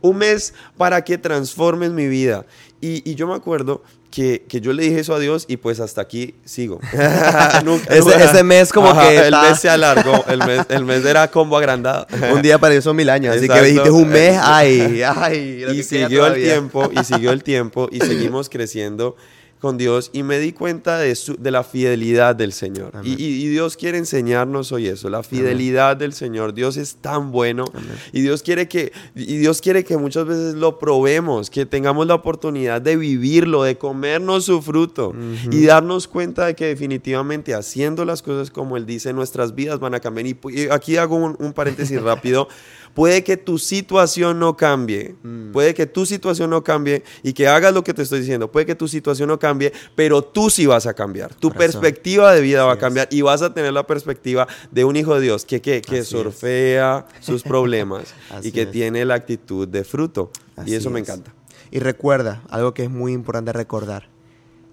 Un 0.05 0.19
mes 0.19 0.53
para 0.77 1.03
que 1.03 1.17
transformes 1.19 1.91
mi 1.91 2.07
vida. 2.09 2.45
Y, 2.81 3.09
y 3.11 3.15
yo 3.15 3.27
me 3.27 3.35
acuerdo 3.35 3.83
que, 4.11 4.45
que 4.49 4.61
yo 4.61 4.73
le 4.75 4.83
dije 4.83 5.01
eso 5.01 5.15
a 5.15 5.19
Dios 5.19 5.47
y 5.49 5.57
pues 5.57 5.81
hasta 5.81 6.03
aquí 6.03 6.35
sigo. 6.45 6.79
Nunca- 7.65 7.95
Ese- 7.95 8.23
ese 8.25 8.45
mes 8.45 8.73
como 8.73 8.93
que 9.01 9.17
El 9.17 9.25
está- 9.25 9.43
mes 9.43 9.59
se 9.61 9.69
alargó. 9.71 10.25
El 10.29 10.39
mes, 10.47 10.61
el 10.69 10.85
mes 10.85 11.05
era 11.05 11.29
combo 11.31 11.57
agrandado. 11.57 12.07
Un 12.33 12.43
día 12.43 12.59
para 12.59 12.81
son 12.83 12.97
mil 12.97 13.09
años, 13.09 13.35
así 13.35 13.47
que 13.49 13.53
Exacto. 13.55 13.65
dijiste 13.67 13.91
un 13.91 14.09
mes, 14.09 14.39
ay, 14.43 15.03
ay. 15.03 15.65
y 15.73 15.83
siguió 15.83 16.27
el 16.27 16.35
tiempo, 16.35 16.91
y 16.93 17.03
siguió 17.05 17.33
el 17.33 17.43
tiempo, 17.43 17.89
y 17.91 18.01
seguimos 18.01 18.49
creciendo 18.49 19.17
con 19.65 19.79
Dios 19.79 20.11
y 20.13 20.23
me 20.25 20.39
di 20.39 20.53
cuenta 20.53 20.99
de, 20.99 21.15
su- 21.15 21.37
de 21.39 21.51
la 21.51 21.65
fidelidad 21.65 22.37
del 22.37 22.53
Señor. 22.53 22.93
Y, 23.03 23.49
Dios 23.49 23.79
quiere 23.79 23.97
enseñarnos 23.97 24.73
hoy 24.73 24.89
eso, 24.89 25.09
la 25.09 25.23
fidelidad 25.23 25.97
del 25.97 26.13
Señor. 26.13 26.53
Dios 26.53 26.77
es 26.77 26.97
tan 26.97 27.33
bueno 27.33 27.65
y 28.13 28.21
Dios 28.21 28.43
quiere 28.43 28.69
que 28.69 28.93
y 29.15 29.39
Dios 29.39 29.63
quiere 29.63 29.83
que 29.83 29.97
muchas 29.97 30.27
veces 30.27 30.55
lo 30.55 30.79
probemos, 30.79 31.49
que 31.49 31.65
tengamos 31.65 32.07
la 32.07 32.15
oportunidad 32.15 32.83
de 32.83 32.97
vivirlo, 32.99 33.63
de 33.63 33.79
comernos 33.79 34.45
su 34.45 34.61
fruto 34.61 35.15
y 35.51 35.65
darnos 35.65 36.09
cuenta 36.09 36.45
de 36.45 36.55
que 36.55 36.67
definitivamente 36.67 37.55
haciendo 37.55 38.05
las 38.05 38.21
cosas 38.21 38.51
como 38.51 38.77
Él 38.77 38.85
dice, 38.85 39.15
nuestras 39.15 39.55
vidas 39.55 39.79
van 39.81 39.95
a 39.95 40.01
cambiar. 40.01 40.27
Y, 40.27 40.37
y 40.51 40.69
aquí 40.71 40.99
hago 40.99 41.17
un, 41.17 41.37
un 41.39 41.55
paréntesis 41.55 42.03
rápido. 42.11 42.49
Puede 42.95 43.25
que 43.25 43.37
tu 43.37 43.59
situación 43.59 44.39
no 44.39 44.57
cambie, 44.57 45.17
puede 45.53 45.75
que 45.75 45.85
tu 45.87 46.07
situación 46.07 46.51
no 46.51 46.63
cambie 46.63 47.03
y 47.25 47.33
que 47.33 47.49
hagas 47.49 47.75
lo 47.75 47.83
que 47.83 47.93
te 47.93 48.03
estoy 48.03 48.21
diciendo, 48.21 48.53
puede 48.53 48.67
que 48.67 48.77
tu 48.77 48.87
situación 48.87 49.29
no 49.29 49.39
cambie, 49.39 49.73
pero 49.97 50.23
tú 50.23 50.49
sí 50.49 50.67
vas 50.67 50.87
a 50.87 50.95
cambiar, 50.95 51.35
tu 51.35 51.51
perspectiva 51.51 52.33
de 52.33 52.41
vida 52.41 52.65
va 52.65 52.73
a 52.73 52.75
es. 52.75 52.81
cambiar 52.81 53.09
y 53.11 53.23
vas 53.23 53.43
a 53.43 53.53
tener 53.53 53.73
la 53.73 53.85
perspectiva 53.87 54.47
de 54.71 54.85
un 54.85 54.95
hijo 54.95 55.15
de 55.17 55.23
Dios 55.23 55.45
que, 55.45 55.61
que, 55.61 55.83
que 55.83 55.99
es. 55.99 56.09
surfea 56.09 57.07
sus 57.21 57.43
problemas 57.53 58.15
y 58.43 58.53
que 58.53 58.63
es. 58.63 58.71
tiene 58.71 59.05
la 59.05 59.15
actitud 59.15 59.67
de 59.67 59.83
fruto. 59.83 60.31
Así 60.57 60.71
y 60.71 60.75
eso 60.75 60.89
me 60.91 61.01
encanta. 61.01 61.35
Y 61.73 61.81
recuerda, 61.81 62.45
algo 62.49 62.75
que 62.75 62.85
es 62.85 62.91
muy 62.91 63.13
importante 63.13 63.53
recordar, 63.53 64.09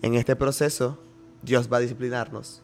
en 0.04 0.14
este 0.14 0.36
proceso 0.36 1.00
Dios 1.42 1.70
va 1.74 1.78
a 1.78 1.80
disciplinarnos, 1.80 2.62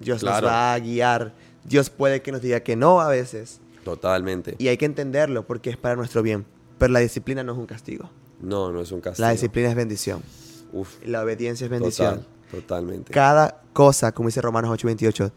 Dios 0.00 0.20
Claro. 0.20 0.46
nos 0.46 0.50
va 0.50 0.72
a 0.72 0.78
guiar, 0.78 1.34
Dios 1.64 1.90
puede 1.90 2.22
que 2.22 2.32
nos 2.32 2.40
diga 2.40 2.60
que 2.60 2.74
no 2.76 3.02
a 3.02 3.08
veces, 3.08 3.60
Totalmente. 3.84 4.56
y 4.58 4.68
hay 4.68 4.76
que 4.76 4.86
entenderlo 4.86 5.46
porque 5.46 5.70
es 5.70 5.76
para 5.76 5.94
nuestro 5.96 6.22
bien, 6.22 6.44
pero 6.78 6.92
la 6.92 7.00
disciplina 7.00 7.42
no 7.44 7.52
es 7.52 7.58
un 7.58 7.66
castigo, 7.66 8.10
No, 8.40 8.72
no 8.72 8.80
es 8.80 8.90
un 8.92 9.00
castigo. 9.00 9.26
la 9.26 9.32
disciplina 9.32 9.68
es 9.68 9.74
bendición, 9.76 10.22
Uf, 10.72 10.96
la 11.04 11.22
obediencia 11.22 11.64
es 11.66 11.70
bendición. 11.70 12.16
total, 12.16 12.28
totalmente. 12.50 13.12
Cada 13.12 13.60
cosa, 13.72 14.12
como 14.12 14.28
dice 14.28 14.40
Romanos 14.40 14.70
8:28, 14.70 15.30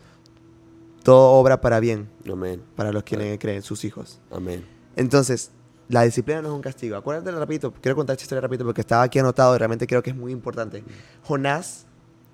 todo 1.04 1.32
obra 1.34 1.62
para 1.62 1.80
bien 1.80 2.10
Amén, 2.30 2.62
para 2.76 2.92
los 2.92 3.04
que 3.04 3.38
creen, 3.40 3.62
sus 3.62 3.84
hijos. 3.86 4.20
amén. 4.32 4.66
Entonces, 4.96 5.52
la 5.90 6.02
disciplina 6.04 6.42
no 6.42 6.50
es 6.50 6.54
un 6.56 6.62
castigo. 6.62 6.98
Acuérdate, 6.98 7.32
repito, 7.32 7.72
quiero 7.82 7.96
contar 7.96 8.16
esta 8.16 8.24
historia 8.24 8.42
rápido 8.42 8.66
porque 8.66 8.82
estaba 8.82 9.04
aquí 9.04 9.20
anotado 9.20 9.56
y 9.56 9.58
realmente 9.60 9.88
creo 9.88 10.02
que 10.04 10.10
es 10.10 10.16
muy 10.16 10.32
importante. 10.34 10.84
Jonás, 11.24 11.86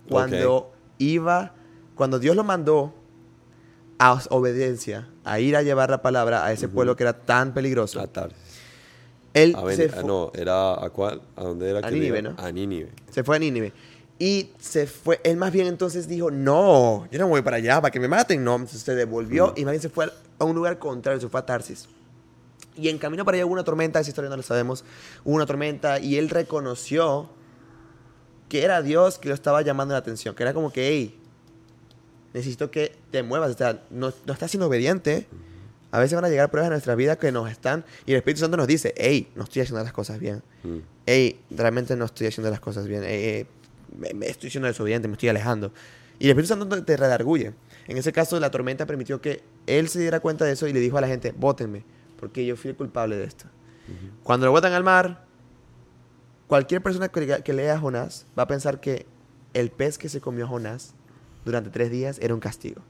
cuando 0.09 0.71
iba, 0.97 1.53
cuando 1.95 2.17
Dios 2.19 2.35
lo 2.35 2.43
mandó 2.43 2.93
a 4.11 4.21
obediencia, 4.29 5.07
a 5.23 5.39
ir 5.39 5.55
a 5.55 5.61
llevar 5.61 5.89
la 5.89 6.01
palabra 6.01 6.45
a 6.45 6.51
ese 6.51 6.67
pueblo 6.67 6.95
que 6.95 7.03
era 7.03 7.13
tan 7.13 7.53
peligroso, 7.53 7.99
A 7.99 8.07
tarde. 8.07 8.35
él 9.33 9.55
A 9.57 9.71
se, 9.73 9.85
ah, 9.85 10.01
fu- 10.01 10.07
no, 10.07 10.31
era 10.33 10.73
a 10.83 10.89
cuál? 10.89 11.21
¿A 11.35 11.43
dónde 11.43 11.69
era? 11.69 11.79
A 11.79 11.83
que 11.83 11.95
Nínive? 11.95 12.21
¿no? 12.21 12.35
A 12.37 12.51
Nínive. 12.51 12.91
se 13.11 13.23
fue 13.23 13.35
a 13.35 13.39
Nínive. 13.39 13.73
Y 14.19 14.51
se 14.59 14.85
fue, 14.87 15.19
él 15.23 15.37
más 15.37 15.51
bien 15.51 15.67
entonces 15.67 16.07
dijo, 16.07 16.29
no, 16.31 17.07
yo 17.11 17.19
no 17.19 17.27
voy 17.27 17.41
para 17.41 17.57
allá, 17.57 17.81
para 17.81 17.91
que 17.91 17.99
me 17.99 18.07
maten. 18.07 18.43
No, 18.43 18.53
entonces 18.55 18.81
se 18.81 18.95
devolvió 18.95 19.53
y 19.57 19.65
más 19.65 19.71
bien 19.71 19.81
se 19.81 19.89
fue 19.89 20.09
a 20.39 20.45
un 20.45 20.55
lugar 20.55 20.77
contrario, 20.79 21.19
se 21.19 21.27
fue 21.29 21.39
a 21.39 21.45
Tarsis. 21.45 21.87
Y 22.75 22.89
en 22.89 22.97
camino 22.99 23.25
para 23.25 23.35
allá 23.37 23.45
hubo 23.45 23.53
una 23.53 23.63
tormenta, 23.63 23.99
esa 23.99 24.09
historia 24.09 24.29
no 24.29 24.37
la 24.37 24.43
sabemos, 24.43 24.83
hubo 25.25 25.35
una 25.35 25.45
tormenta 25.45 25.99
y 25.99 26.17
él 26.17 26.29
reconoció 26.29 27.29
que 28.49 28.63
era 28.63 28.81
Dios 28.81 29.17
que 29.19 29.29
lo 29.29 29.35
estaba 29.35 29.61
llamando 29.61 29.93
la 29.93 29.99
atención, 29.99 30.35
que 30.35 30.43
era 30.43 30.53
como 30.53 30.71
que, 30.71 30.87
hey, 30.89 31.19
necesito 32.33 32.71
que 32.71 32.95
te 33.11 33.23
muevas, 33.23 33.51
o 33.55 33.57
sea, 33.57 33.83
no, 33.89 34.11
no 34.25 34.33
estás 34.33 34.51
siendo 34.51 34.67
obediente. 34.67 35.27
A 35.91 35.99
veces 35.99 36.15
van 36.15 36.25
a 36.25 36.29
llegar 36.29 36.49
pruebas 36.49 36.67
en 36.69 36.71
nuestra 36.73 36.95
vida 36.95 37.17
que 37.17 37.31
nos 37.31 37.51
están, 37.51 37.85
y 38.07 38.11
el 38.11 38.17
Espíritu 38.17 38.39
Santo 38.41 38.57
nos 38.57 38.65
dice, 38.67 38.93
hey, 38.97 39.29
no 39.35 39.43
estoy 39.43 39.61
haciendo 39.61 39.83
las 39.83 39.93
cosas 39.93 40.19
bien 40.19 40.41
Mm. 40.63 40.77
hey, 41.05 41.39
realmente 41.51 41.95
no 41.95 42.05
estoy 42.05 42.27
haciendo 42.27 42.49
las 42.49 42.59
cosas 42.61 42.87
bien, 42.87 43.03
hey, 43.05 43.21
hey, 43.23 43.47
me, 43.99 44.13
me 44.13 44.27
estoy 44.27 44.49
siendo 44.49 44.67
desobediente, 44.67 45.07
me 45.07 45.13
estoy 45.13 45.29
alejando. 45.29 45.71
Y 46.17 46.25
el 46.25 46.29
Espíritu 46.31 46.47
Santo 46.57 46.83
te, 46.83 46.97
redarguye. 46.97 47.53
En 47.87 47.97
ese 47.97 48.11
caso, 48.13 48.39
la 48.39 48.49
tormenta 48.49 48.85
permitió 48.85 49.19
que 49.21 49.43
él 49.67 49.87
se 49.89 49.99
diera 49.99 50.19
cuenta 50.21 50.45
de 50.45 50.53
eso 50.53 50.67
y 50.67 50.73
le 50.73 50.79
dijo 50.79 50.97
a 50.97 51.01
la 51.01 51.07
gente, 51.07 51.33
bótenme, 51.37 51.83
porque 52.19 52.45
yo 52.45 52.55
fui 52.55 52.69
el 52.71 52.75
culpable 52.77 53.17
de 53.17 53.25
esto. 53.25 53.45
Cuando 54.23 54.45
lo 54.47 54.51
botan 54.53 54.71
al 54.73 54.83
mar, 54.83 55.25
cualquier 56.47 56.81
persona 56.81 57.09
que, 57.09 57.21
lea- 57.21 57.41
que 57.43 57.53
lea 57.53 57.75
a 57.75 57.79
Jonás 57.79 58.25
va 58.37 58.43
a 58.43 58.47
pensar 58.47 58.79
que 58.79 59.05
el 59.53 59.69
pez 59.69 59.97
que 59.97 60.09
se 60.09 60.21
comió 60.21 60.47
Jonás 60.47 60.93
durante 61.45 61.69
tres 61.69 61.91
días 61.91 62.19
era 62.21 62.33
un 62.33 62.39
castigo. 62.39 62.81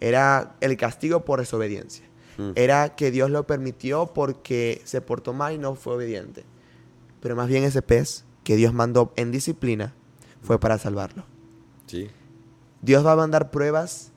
Era 0.00 0.56
el 0.60 0.76
castigo 0.76 1.24
por 1.24 1.40
desobediencia. 1.40 2.04
Mm. 2.36 2.50
Era 2.54 2.94
que 2.94 3.10
Dios 3.10 3.30
lo 3.30 3.46
permitió 3.46 4.12
porque 4.14 4.80
se 4.84 5.00
portó 5.00 5.32
mal 5.32 5.54
y 5.54 5.58
no 5.58 5.74
fue 5.74 5.94
obediente. 5.94 6.44
Pero 7.20 7.34
más 7.34 7.48
bien 7.48 7.64
ese 7.64 7.82
pez 7.82 8.24
que 8.44 8.56
Dios 8.56 8.72
mandó 8.72 9.12
en 9.16 9.32
disciplina 9.32 9.94
fue 10.42 10.60
para 10.60 10.78
salvarlo. 10.78 11.24
Sí. 11.86 12.08
Dios 12.80 13.04
va 13.04 13.12
a 13.12 13.16
mandar 13.16 13.50
pruebas 13.50 14.12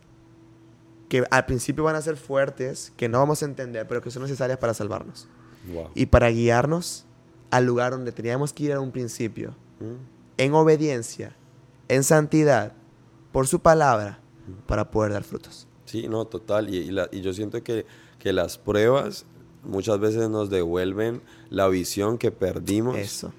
que 1.10 1.24
al 1.30 1.46
principio 1.46 1.84
van 1.84 1.96
a 1.96 2.02
ser 2.02 2.16
fuertes, 2.16 2.94
que 2.96 3.10
no 3.10 3.18
vamos 3.20 3.42
a 3.42 3.46
entender, 3.46 3.88
pero 3.88 4.02
que 4.02 4.12
son 4.12 4.22
necesarias 4.22 4.60
para 4.60 4.74
salvarnos. 4.74 5.28
Wow. 5.74 5.90
Y 5.96 6.06
para 6.06 6.30
guiarnos 6.30 7.06
al 7.50 7.66
lugar 7.66 7.92
donde 7.92 8.12
teníamos 8.12 8.54
que 8.54 8.64
ir 8.66 8.72
en 8.72 8.78
un 8.80 8.92
principio, 8.92 9.56
Mm. 9.80 9.96
en 10.38 10.54
obediencia, 10.54 11.36
en 11.88 12.04
santidad, 12.04 12.74
por 13.32 13.48
su 13.48 13.60
palabra, 13.60 14.20
para 14.68 14.90
poder 14.92 15.14
dar 15.14 15.24
frutos. 15.24 15.68
Sí, 15.86 16.08
no, 16.08 16.26
total. 16.26 16.74
Y, 16.74 16.78
y 16.78 16.92
la- 16.92 17.10
y 17.12 17.22
yo 17.22 17.34
siento 17.34 17.62
que, 17.64 17.86
que 18.20 18.34
las 18.34 18.58
pruebas 18.58 19.26
muchas 19.64 20.00
veces 20.00 20.30
nos 20.30 20.50
devuelven 20.50 21.22
la 21.50 21.68
visión 21.68 22.18
que 22.18 22.32
perdimos. 22.32 22.98
Eso. 22.98 23.34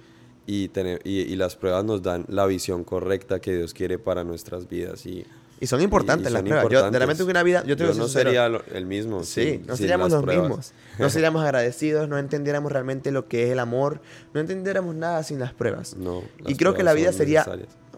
Y, 0.47 0.68
tener- 0.68 1.01
y, 1.05 1.20
y 1.20 1.36
las 1.36 1.57
pruebas 1.57 1.84
nos 1.84 2.03
dan 2.03 2.24
la 2.28 2.47
visión 2.47 2.84
correcta 2.84 3.40
que 3.40 3.57
Dios 3.57 3.74
quiere 3.74 3.99
para 3.99 4.24
nuestras 4.24 4.68
vidas. 4.68 5.07
Y, 5.07 5.24
Y 5.61 5.66
son 5.68 5.80
importantes 5.80 6.28
y 6.28 6.32
las 6.32 6.40
son 6.40 6.49
pruebas. 6.49 6.68
Yo, 6.70 6.90
de 6.90 6.99
repente 6.99 7.22
una 7.22 7.43
vida, 7.45 7.62
yo 7.64 7.76
te 7.76 7.84
no 7.84 7.93
sincero, 7.95 8.30
sería 8.30 8.49
lo- 8.49 8.64
el 8.72 8.84
mismo. 8.86 9.22
Sí, 9.22 9.43
sin- 9.53 9.66
no 9.66 9.76
seríamos 9.76 10.11
los 10.11 10.22
pruebas. 10.22 10.49
mismos. 10.49 10.72
No 10.99 11.09
seríamos 11.11 11.43
agradecidos, 11.45 12.09
no 12.09 12.18
entendiéramos 12.18 12.70
realmente 12.72 13.12
lo 13.12 13.28
que 13.28 13.45
es 13.45 13.51
el 13.51 13.61
amor, 13.61 14.01
no 14.34 14.40
entendiéramos 14.40 14.95
nada 14.97 15.22
sin 15.22 15.38
las 15.38 15.53
pruebas. 15.55 15.97
No, 15.97 16.22
y 16.47 16.57
creo 16.57 16.74
que 16.74 16.82
la 16.82 16.93
vida 16.93 17.12
son 17.12 17.18
sería, 17.18 17.45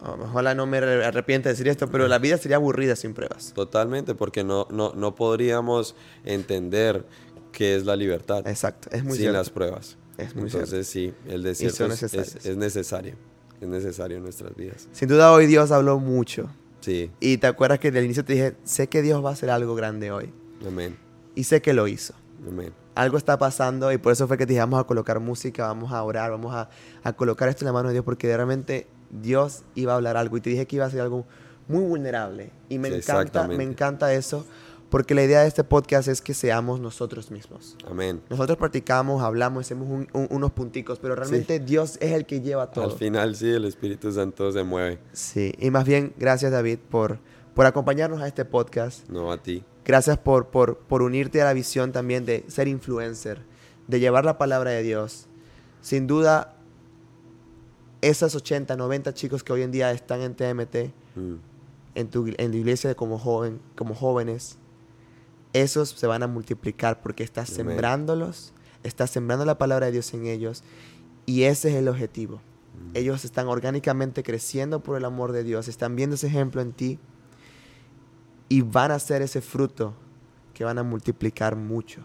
ojalá 0.04 0.54
no 0.54 0.66
me 0.66 0.80
re- 0.80 1.04
arrepienta 1.04 1.48
de 1.48 1.54
decir 1.54 1.68
esto, 1.68 1.88
pero 1.90 2.06
la 2.08 2.18
vida 2.18 2.36
sería 2.38 2.56
aburrida 2.56 2.96
sin 2.96 3.14
pruebas. 3.14 3.52
Totalmente, 3.54 4.14
porque 4.14 4.44
no, 4.44 4.66
no, 4.70 4.92
no 4.94 5.14
podríamos 5.14 5.94
entender 6.24 7.04
qué 7.52 7.76
es 7.76 7.84
la 7.86 7.96
libertad 7.96 8.46
Exacto, 8.46 8.88
es 8.92 9.02
muy 9.04 9.12
sin 9.12 9.22
cierto. 9.22 9.38
las 9.38 9.50
pruebas. 9.50 9.96
Es 10.18 10.34
muy 10.34 10.44
Entonces 10.44 10.86
sí, 10.86 11.12
el 11.26 11.42
desierto 11.42 11.86
es, 11.86 12.02
es 12.46 12.56
necesario. 12.56 13.14
Es 13.60 13.68
necesario 13.68 14.16
en 14.18 14.22
nuestras 14.24 14.54
vidas. 14.54 14.88
Sin 14.92 15.08
duda 15.08 15.32
hoy 15.32 15.46
Dios 15.46 15.70
habló 15.70 15.98
mucho. 15.98 16.48
Sí, 16.80 17.10
Y 17.18 17.38
te 17.38 17.46
acuerdas 17.46 17.78
que 17.78 17.90
del 17.90 18.04
inicio 18.04 18.24
te 18.24 18.34
dije, 18.34 18.56
sé 18.64 18.88
que 18.88 19.00
Dios 19.00 19.24
va 19.24 19.30
a 19.30 19.32
hacer 19.32 19.48
algo 19.50 19.74
grande 19.74 20.10
hoy. 20.12 20.32
amén, 20.66 20.98
Y 21.34 21.44
sé 21.44 21.62
que 21.62 21.72
lo 21.72 21.88
hizo. 21.88 22.14
amén. 22.46 22.72
Algo 22.94 23.16
está 23.16 23.38
pasando 23.38 23.90
y 23.90 23.98
por 23.98 24.12
eso 24.12 24.28
fue 24.28 24.36
que 24.38 24.46
te 24.46 24.52
dije, 24.52 24.60
vamos 24.60 24.78
a 24.80 24.84
colocar 24.84 25.18
música, 25.18 25.66
vamos 25.66 25.92
a 25.92 26.00
orar, 26.02 26.30
vamos 26.30 26.54
a, 26.54 26.68
a 27.02 27.12
colocar 27.14 27.48
esto 27.48 27.64
en 27.64 27.66
la 27.66 27.72
mano 27.72 27.88
de 27.88 27.94
Dios, 27.94 28.04
porque 28.04 28.26
realmente 28.36 28.86
Dios 29.22 29.62
iba 29.74 29.92
a 29.92 29.96
hablar 29.96 30.16
algo 30.16 30.36
y 30.36 30.40
te 30.40 30.50
dije 30.50 30.66
que 30.66 30.76
iba 30.76 30.84
a 30.86 30.90
ser 30.90 31.00
algo 31.00 31.24
muy 31.68 31.84
vulnerable. 31.84 32.50
Y 32.68 32.78
me 32.78 32.88
Sí, 32.90 32.96
encanta, 32.96 33.46
me 33.48 33.62
encanta 33.64 34.12
eso, 34.12 34.44
porque 34.90 35.14
la 35.14 35.22
idea 35.24 35.40
de 35.42 35.48
este 35.48 35.64
podcast 35.64 36.08
es 36.08 36.20
que 36.20 36.34
seamos 36.34 36.78
nosotros 36.80 37.30
mismos. 37.30 37.76
Amén. 37.88 38.20
Nosotros 38.28 38.58
practicamos, 38.58 39.22
hablamos, 39.22 39.64
hacemos 39.66 39.88
un- 39.88 40.08
un- 40.12 40.28
unos 40.30 40.52
punticos, 40.52 40.98
pero 40.98 41.14
realmente 41.16 41.58
Dios 41.60 41.96
es 42.00 42.12
el 42.12 42.26
que 42.26 42.40
lleva 42.40 42.70
todo. 42.70 42.84
Al 42.84 42.92
final 42.92 43.34
sí, 43.34 43.50
el 43.50 43.64
Espíritu 43.64 44.12
Santo 44.12 44.52
se 44.52 44.62
mueve. 44.62 44.98
Sí, 45.12 45.52
y 45.58 45.70
más 45.70 45.84
bien, 45.84 46.12
gracias 46.18 46.52
David 46.52 46.78
por, 46.90 47.18
por 47.54 47.66
acompañarnos 47.66 48.20
a 48.20 48.26
este 48.28 48.44
podcast. 48.44 49.08
No 49.08 49.32
a 49.32 49.38
ti. 49.42 49.64
Gracias 49.84 50.16
por, 50.18 50.46
por, 50.48 50.78
por 50.78 51.02
unirte 51.02 51.40
a 51.42 51.44
la 51.44 51.52
visión 51.52 51.92
también 51.92 52.24
de 52.24 52.44
ser 52.48 52.68
influencer, 52.68 53.42
de 53.86 54.00
llevar 54.00 54.24
la 54.24 54.38
palabra 54.38 54.70
de 54.70 54.82
Dios. 54.82 55.26
Sin 55.82 56.06
duda, 56.06 56.56
esas 58.08 58.34
80, 58.34 58.76
90 58.76 59.14
chicos 59.14 59.42
que 59.42 59.52
hoy 59.52 59.62
en 59.62 59.70
día 59.70 59.90
están 59.92 60.20
en 60.20 60.34
TMT, 60.34 60.92
Mm, 61.16 61.34
en 61.94 62.10
tu, 62.10 62.26
en 62.26 62.50
tu 62.50 62.56
iglesia 62.56 62.94
como, 62.94 63.18
joven, 63.18 63.60
como 63.76 63.94
jóvenes, 63.94 64.58
esos 65.52 65.90
se 65.90 66.06
van 66.06 66.22
a 66.22 66.26
multiplicar 66.26 67.00
porque 67.02 67.22
estás 67.22 67.48
sembrándolos, 67.48 68.52
estás 68.82 69.10
sembrando 69.10 69.44
la 69.44 69.56
palabra 69.56 69.86
de 69.86 69.92
Dios 69.92 70.12
en 70.12 70.26
ellos 70.26 70.64
y 71.24 71.44
ese 71.44 71.68
es 71.70 71.76
el 71.76 71.88
objetivo. 71.88 72.36
mm. 72.36 72.96
Ellos 72.96 73.24
están 73.24 73.46
orgánicamente 73.46 74.22
creciendo 74.24 74.80
por 74.80 74.96
el 74.96 75.04
amor 75.04 75.30
de 75.30 75.44
Dios, 75.44 75.68
están 75.68 75.94
viendo 75.94 76.16
ese 76.16 76.26
ejemplo 76.26 76.60
en 76.60 76.72
ti 76.72 76.98
y 78.48 78.62
van 78.62 78.90
a 78.90 78.98
ser 78.98 79.22
ese 79.22 79.40
fruto 79.40 79.94
que 80.52 80.64
van 80.64 80.78
a 80.78 80.82
multiplicar 80.82 81.56
mucho. 81.56 82.02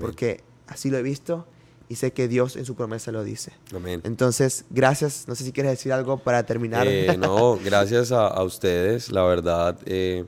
Porque 0.00 0.42
así 0.66 0.90
lo 0.90 0.98
he 0.98 1.02
visto 1.02 1.46
y 1.88 1.96
sé 1.96 2.12
que 2.12 2.28
Dios 2.28 2.56
en 2.56 2.64
su 2.64 2.74
promesa 2.74 3.12
lo 3.12 3.22
dice. 3.24 3.52
Amén. 3.74 4.00
Entonces, 4.04 4.64
gracias. 4.70 5.26
No 5.28 5.34
sé 5.34 5.44
si 5.44 5.52
quieres 5.52 5.72
decir 5.72 5.92
algo 5.92 6.18
para 6.18 6.44
terminar. 6.44 6.86
Eh, 6.88 7.16
no, 7.18 7.58
gracias 7.64 8.12
a, 8.12 8.26
a 8.26 8.42
ustedes, 8.42 9.10
la 9.10 9.22
verdad. 9.24 9.78
eh, 9.86 10.24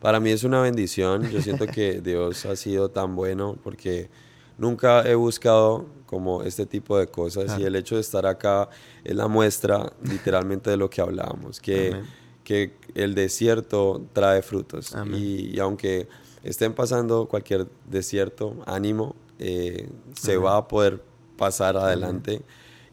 para 0.00 0.20
mí 0.20 0.30
es 0.30 0.44
una 0.44 0.60
bendición. 0.60 1.30
Yo 1.30 1.40
siento 1.40 1.66
que 1.66 2.00
Dios 2.04 2.44
ha 2.44 2.56
sido 2.56 2.90
tan 2.90 3.16
bueno 3.16 3.56
porque 3.64 4.10
nunca 4.58 5.02
he 5.08 5.14
buscado 5.14 5.86
como 6.04 6.42
este 6.42 6.66
tipo 6.66 6.98
de 6.98 7.06
cosas 7.06 7.58
y 7.58 7.64
el 7.64 7.74
hecho 7.74 7.94
de 7.94 8.02
estar 8.02 8.26
acá 8.26 8.68
es 9.02 9.16
la 9.16 9.28
muestra 9.28 9.92
literalmente 10.02 10.68
de 10.70 10.76
lo 10.76 10.90
que 10.90 11.00
hablábamos, 11.00 11.58
que, 11.58 12.02
que 12.44 12.76
el 12.94 13.14
desierto 13.14 14.06
trae 14.12 14.42
frutos 14.42 14.94
y, 15.12 15.58
aunque 15.58 16.06
estén 16.42 16.74
pasando 16.74 17.26
cualquier 17.26 17.66
desierto, 17.88 18.62
ánimo, 18.66 19.16
eh, 19.38 19.88
se 20.14 20.36
va 20.36 20.56
a 20.56 20.68
poder 20.68 21.02
pasar 21.36 21.76
adelante. 21.76 22.42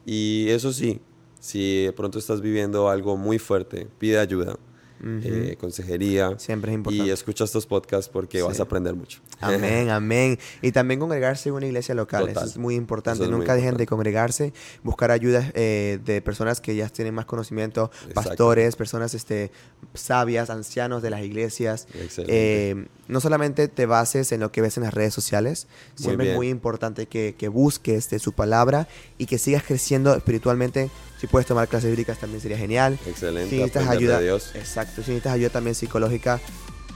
Y 0.05 0.49
eso 0.49 0.73
sí, 0.73 0.99
si 1.39 1.85
de 1.85 1.93
pronto 1.93 2.19
estás 2.19 2.41
viviendo 2.41 2.89
algo 2.89 3.17
muy 3.17 3.39
fuerte, 3.39 3.87
pide 3.99 4.19
ayuda 4.19 4.57
eh, 5.03 5.57
consejería. 5.59 6.37
Siempre 6.37 6.71
es 6.71 6.75
importante. 6.75 7.07
Y 7.07 7.09
escucha 7.09 7.43
estos 7.43 7.65
podcasts 7.65 8.09
porque 8.09 8.41
vas 8.41 8.59
a 8.59 8.63
aprender 8.63 8.95
mucho. 8.95 9.19
Amén, 9.39 9.89
amén. 9.89 10.37
Y 10.61 10.71
también 10.71 10.99
congregarse 10.99 11.49
en 11.49 11.55
una 11.55 11.65
iglesia 11.65 11.95
local. 11.95 12.29
Eso 12.29 12.45
es 12.45 12.57
muy 12.57 12.75
importante. 12.75 13.27
Nunca 13.27 13.55
dejen 13.55 13.77
de 13.77 13.85
congregarse, 13.85 14.53
buscar 14.83 15.11
ayuda 15.11 15.51
eh, 15.55 15.99
de 16.03 16.21
personas 16.21 16.61
que 16.61 16.75
ya 16.75 16.89
tienen 16.89 17.13
más 17.13 17.25
conocimiento, 17.25 17.91
pastores, 18.13 18.75
personas 18.75 19.13
este, 19.13 19.51
sabias, 19.93 20.49
ancianos 20.49 21.01
de 21.01 21.09
las 21.09 21.21
iglesias. 21.21 21.87
Eh, 22.17 22.87
no 23.07 23.19
solamente 23.19 23.67
te 23.67 23.85
bases 23.85 24.31
en 24.31 24.39
lo 24.39 24.51
que 24.51 24.61
ves 24.61 24.77
en 24.77 24.83
las 24.83 24.93
redes 24.93 25.13
sociales, 25.13 25.67
siempre 25.95 26.31
es 26.31 26.35
muy 26.35 26.49
importante 26.49 27.07
que, 27.07 27.35
que 27.37 27.47
busques 27.47 28.09
de 28.09 28.19
su 28.19 28.33
palabra 28.33 28.87
y 29.17 29.25
que 29.25 29.37
sigas 29.37 29.63
creciendo 29.63 30.15
espiritualmente 30.15 30.89
si 31.21 31.27
puedes 31.27 31.45
tomar 31.45 31.67
clases 31.67 31.91
bíblicas 31.91 32.17
también 32.17 32.41
sería 32.41 32.57
genial. 32.57 32.97
Excelente. 33.05 33.51
Si 33.51 33.57
necesitas 33.57 33.87
ayuda, 33.87 34.19
Dios. 34.19 34.55
exacto. 34.55 35.03
Si 35.03 35.11
necesitas 35.11 35.33
ayuda 35.33 35.51
también 35.51 35.75
psicológica, 35.75 36.41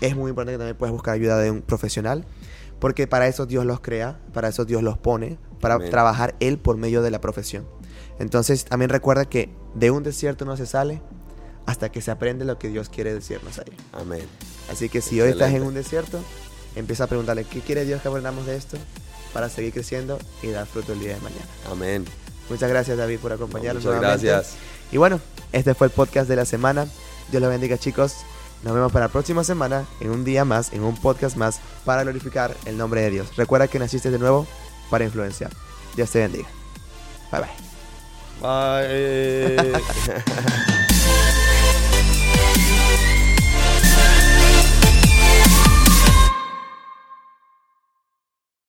es 0.01 0.15
muy 0.15 0.29
importante 0.29 0.53
que 0.53 0.57
también 0.57 0.75
puedas 0.75 0.93
buscar 0.93 1.13
ayuda 1.13 1.37
de 1.37 1.51
un 1.51 1.61
profesional, 1.61 2.25
porque 2.79 3.05
para 3.05 3.27
eso 3.27 3.45
Dios 3.45 3.67
los 3.67 3.81
crea, 3.81 4.19
para 4.33 4.47
eso 4.47 4.65
Dios 4.65 4.81
los 4.81 4.97
pone, 4.97 5.37
para 5.61 5.77
trabajar 5.91 6.33
Él 6.39 6.57
por 6.57 6.75
medio 6.75 7.03
de 7.03 7.11
la 7.11 7.21
profesión. 7.21 7.67
Entonces 8.17 8.65
también 8.65 8.89
recuerda 8.89 9.25
que 9.25 9.53
de 9.75 9.91
un 9.91 10.01
desierto 10.01 10.43
no 10.43 10.57
se 10.57 10.65
sale 10.65 11.03
hasta 11.67 11.91
que 11.91 12.01
se 12.01 12.09
aprende 12.09 12.45
lo 12.45 12.57
que 12.57 12.69
Dios 12.69 12.89
quiere 12.89 13.13
decirnos 13.13 13.59
ahí. 13.59 13.77
Amén. 13.91 14.25
Así 14.71 14.89
que 14.89 15.01
si 15.01 15.21
hoy 15.21 15.29
estás 15.29 15.53
en 15.53 15.61
un 15.61 15.75
desierto, 15.75 16.19
empieza 16.75 17.03
a 17.03 17.07
preguntarle, 17.07 17.43
¿qué 17.43 17.59
quiere 17.59 17.85
Dios 17.85 18.01
que 18.01 18.07
aprendamos 18.07 18.47
de 18.47 18.55
esto? 18.55 18.77
Para 19.33 19.49
seguir 19.49 19.71
creciendo 19.71 20.17
y 20.41 20.47
dar 20.47 20.65
fruto 20.65 20.93
el 20.93 20.99
día 20.99 21.13
de 21.13 21.21
mañana. 21.21 21.45
Amén. 21.69 22.05
Muchas 22.49 22.69
gracias 22.69 22.97
David 22.97 23.19
por 23.19 23.33
acompañarnos. 23.33 23.83
muchas 23.83 24.01
gracias. 24.01 24.55
Y 24.91 24.97
bueno, 24.97 25.19
este 25.51 25.73
fue 25.73 25.87
el 25.87 25.93
podcast 25.93 26.29
de 26.29 26.35
la 26.35 26.45
semana. 26.45 26.87
Dios 27.31 27.41
los 27.41 27.49
bendiga 27.49 27.77
chicos. 27.77 28.17
Nos 28.63 28.73
vemos 28.73 28.91
para 28.91 29.05
la 29.05 29.11
próxima 29.11 29.43
semana, 29.43 29.85
en 29.99 30.11
un 30.11 30.23
día 30.23 30.43
más, 30.43 30.73
en 30.73 30.83
un 30.83 30.95
podcast 30.97 31.37
más, 31.37 31.59
para 31.83 32.03
glorificar 32.03 32.55
el 32.65 32.77
nombre 32.77 33.01
de 33.01 33.11
Dios. 33.11 33.35
Recuerda 33.35 33.67
que 33.67 33.77
naciste 33.77 34.09
de 34.09 34.17
nuevo 34.17 34.47
para 34.89 35.03
influenciar. 35.05 35.51
Dios 35.95 36.09
te 36.09 36.19
bendiga. 36.19 36.47
Bye 37.31 37.41
bye. 37.41 37.49
Bye. 38.41 39.81